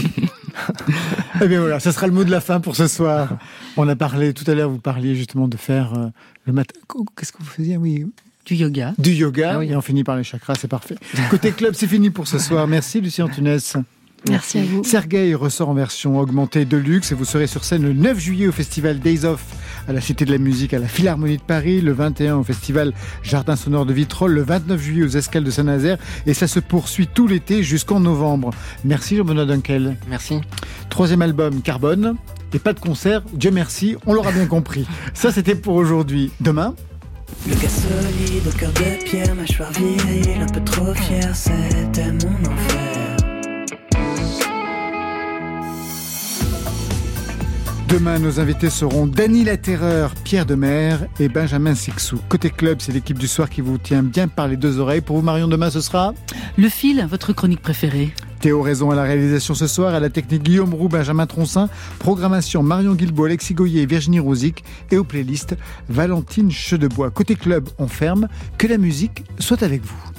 Eh 1.41 1.47
bien 1.47 1.59
voilà, 1.62 1.80
ça 1.80 1.91
sera 1.91 2.05
le 2.07 2.14
mot 2.14 2.24
de 2.24 2.30
la 2.30 2.41
fin 2.41 2.59
pour 2.59 2.76
ce 2.76 2.86
soir. 2.88 3.30
On 3.78 3.88
a 3.88 3.95
parlé, 3.95 4.34
tout 4.34 4.43
à 4.49 4.53
l'heure, 4.53 4.70
vous 4.70 4.78
parliez 4.80 5.16
justement 5.16 5.47
de 5.47 5.57
faire 5.57 5.93
euh, 5.97 6.07
le 6.45 6.53
matin. 6.53 6.80
Qu'est-ce 7.18 7.32
que 7.32 7.39
vous 7.39 7.45
faisiez? 7.49 7.78
Oui, 7.78 8.05
Du 8.45 8.55
yoga. 8.55 8.93
du 8.99 9.12
yoga. 9.14 9.53
Ah 9.55 9.59
oui. 9.59 9.70
Et 9.72 9.76
on 9.76 9.82
finit 9.82 10.03
par 10.03 10.18
les 10.18 10.24
chakras, 10.24 10.55
c'est 10.55 10.68
parfait. 10.68 10.95
Côté 11.32 11.51
club, 11.51 11.74
c'est 11.74 11.88
fini 11.88 12.09
pour 12.09 12.28
ce 12.28 12.38
soir. 12.38 12.68
Merci, 12.68 13.01
Lucien 13.01 13.26
Antunes. 13.26 13.57
Merci 14.30 14.59
à 14.59 14.63
vous. 14.63 14.84
Sergueï 14.84 15.34
ressort 15.34 15.69
en 15.69 15.74
version 15.74 16.19
augmentée 16.19 16.65
de 16.65 16.78
luxe 16.78 17.11
et 17.11 17.15
vous 17.15 17.26
serez 17.26 17.47
sur 17.47 17.63
scène 17.63 17.84
le 17.84 17.93
9 17.93 18.19
juillet 18.19 18.47
au 18.47 18.51
festival 18.51 18.99
Days 18.99 19.26
Off 19.26 19.43
à 19.88 19.93
la 19.93 20.01
Cité 20.01 20.26
de 20.26 20.32
la 20.32 20.38
Musique 20.38 20.74
à 20.74 20.80
la 20.80 20.88
Philharmonie 20.88 21.38
de 21.38 21.41
Paris, 21.41 21.82
le 21.82 21.91
21 21.91 22.38
au 22.38 22.43
festival 22.43 22.93
Jardin 23.24 23.55
Sonore 23.55 23.86
de 23.86 23.93
Vitrolles, 23.93 24.34
le 24.34 24.43
29 24.43 24.80
juillet 24.80 25.03
aux 25.03 25.17
Escales 25.17 25.43
de 25.43 25.49
Saint-Nazaire 25.49 25.97
et 26.28 26.34
ça 26.34 26.47
se 26.47 26.59
poursuit 26.59 27.07
tout 27.07 27.28
l'été 27.28 27.63
jusqu'en 27.63 27.99
novembre. 27.99 28.51
Merci 28.84 29.17
Jean-Benoît 29.17 29.45
Dunkel. 29.45 29.97
Merci. 30.07 30.39
Troisième 30.89 31.24
album 31.24 31.61
Carbone 31.61 32.15
et 32.53 32.59
pas 32.59 32.74
de 32.74 32.80
concert, 32.80 33.24
Dieu 33.34 33.49
merci, 33.49 33.95
on 34.05 34.13
l'aura 34.13 34.32
bien 34.32 34.45
compris. 34.45 34.86
Ça 35.13 35.32
c'était 35.32 35.55
pour 35.55 35.76
aujourd'hui. 35.76 36.32
Demain, 36.41 36.76
Le 37.47 37.55
gars 37.55 37.69
solide 37.69 38.47
au 38.47 38.57
cœur 38.57 38.72
de 38.74 39.03
pierre, 39.03 39.34
mâchoire 39.36 39.72
virile, 39.72 40.41
un 40.41 40.51
peu 40.51 40.63
trop 40.63 40.93
fier, 40.93 41.36
c'était 41.36 42.11
mon 42.11 42.51
enfer. 42.51 42.80
Demain, 47.91 48.19
nos 48.19 48.39
invités 48.39 48.69
seront 48.69 49.05
Dany 49.05 49.43
La 49.43 49.57
Terreur, 49.57 50.13
Pierre 50.23 50.45
Demer 50.45 50.95
et 51.19 51.27
Benjamin 51.27 51.75
Sixou. 51.75 52.19
Côté 52.29 52.49
club, 52.49 52.77
c'est 52.79 52.93
l'équipe 52.93 53.19
du 53.19 53.27
soir 53.27 53.49
qui 53.49 53.59
vous 53.59 53.77
tient 53.77 54.01
bien 54.01 54.29
par 54.29 54.47
les 54.47 54.55
deux 54.55 54.79
oreilles. 54.79 55.01
Pour 55.01 55.17
vous, 55.17 55.21
Marion, 55.21 55.49
demain, 55.49 55.69
ce 55.69 55.81
sera 55.81 56.13
Le 56.57 56.69
fil, 56.69 57.05
votre 57.09 57.33
chronique 57.33 57.61
préférée. 57.61 58.13
Théo 58.39 58.61
Raison 58.61 58.91
à 58.91 58.95
la 58.95 59.03
réalisation 59.03 59.55
ce 59.55 59.67
soir, 59.67 59.93
à 59.93 59.99
la 59.99 60.09
technique 60.09 60.43
Guillaume 60.43 60.73
Roux, 60.73 60.87
Benjamin 60.87 61.25
Troncin, 61.25 61.67
programmation 61.99 62.63
Marion 62.63 62.93
Guilbault, 62.93 63.25
Alexis 63.25 63.55
Goyer 63.55 63.81
et 63.81 63.85
Virginie 63.85 64.21
Rosic, 64.21 64.63
et 64.89 64.97
aux 64.97 65.03
playlists 65.03 65.57
Valentine 65.89 66.49
Chedebois. 66.49 67.11
Côté 67.11 67.35
club, 67.35 67.67
on 67.77 67.89
ferme. 67.89 68.29
Que 68.57 68.67
la 68.67 68.77
musique 68.77 69.25
soit 69.37 69.63
avec 69.63 69.83
vous. 69.83 70.11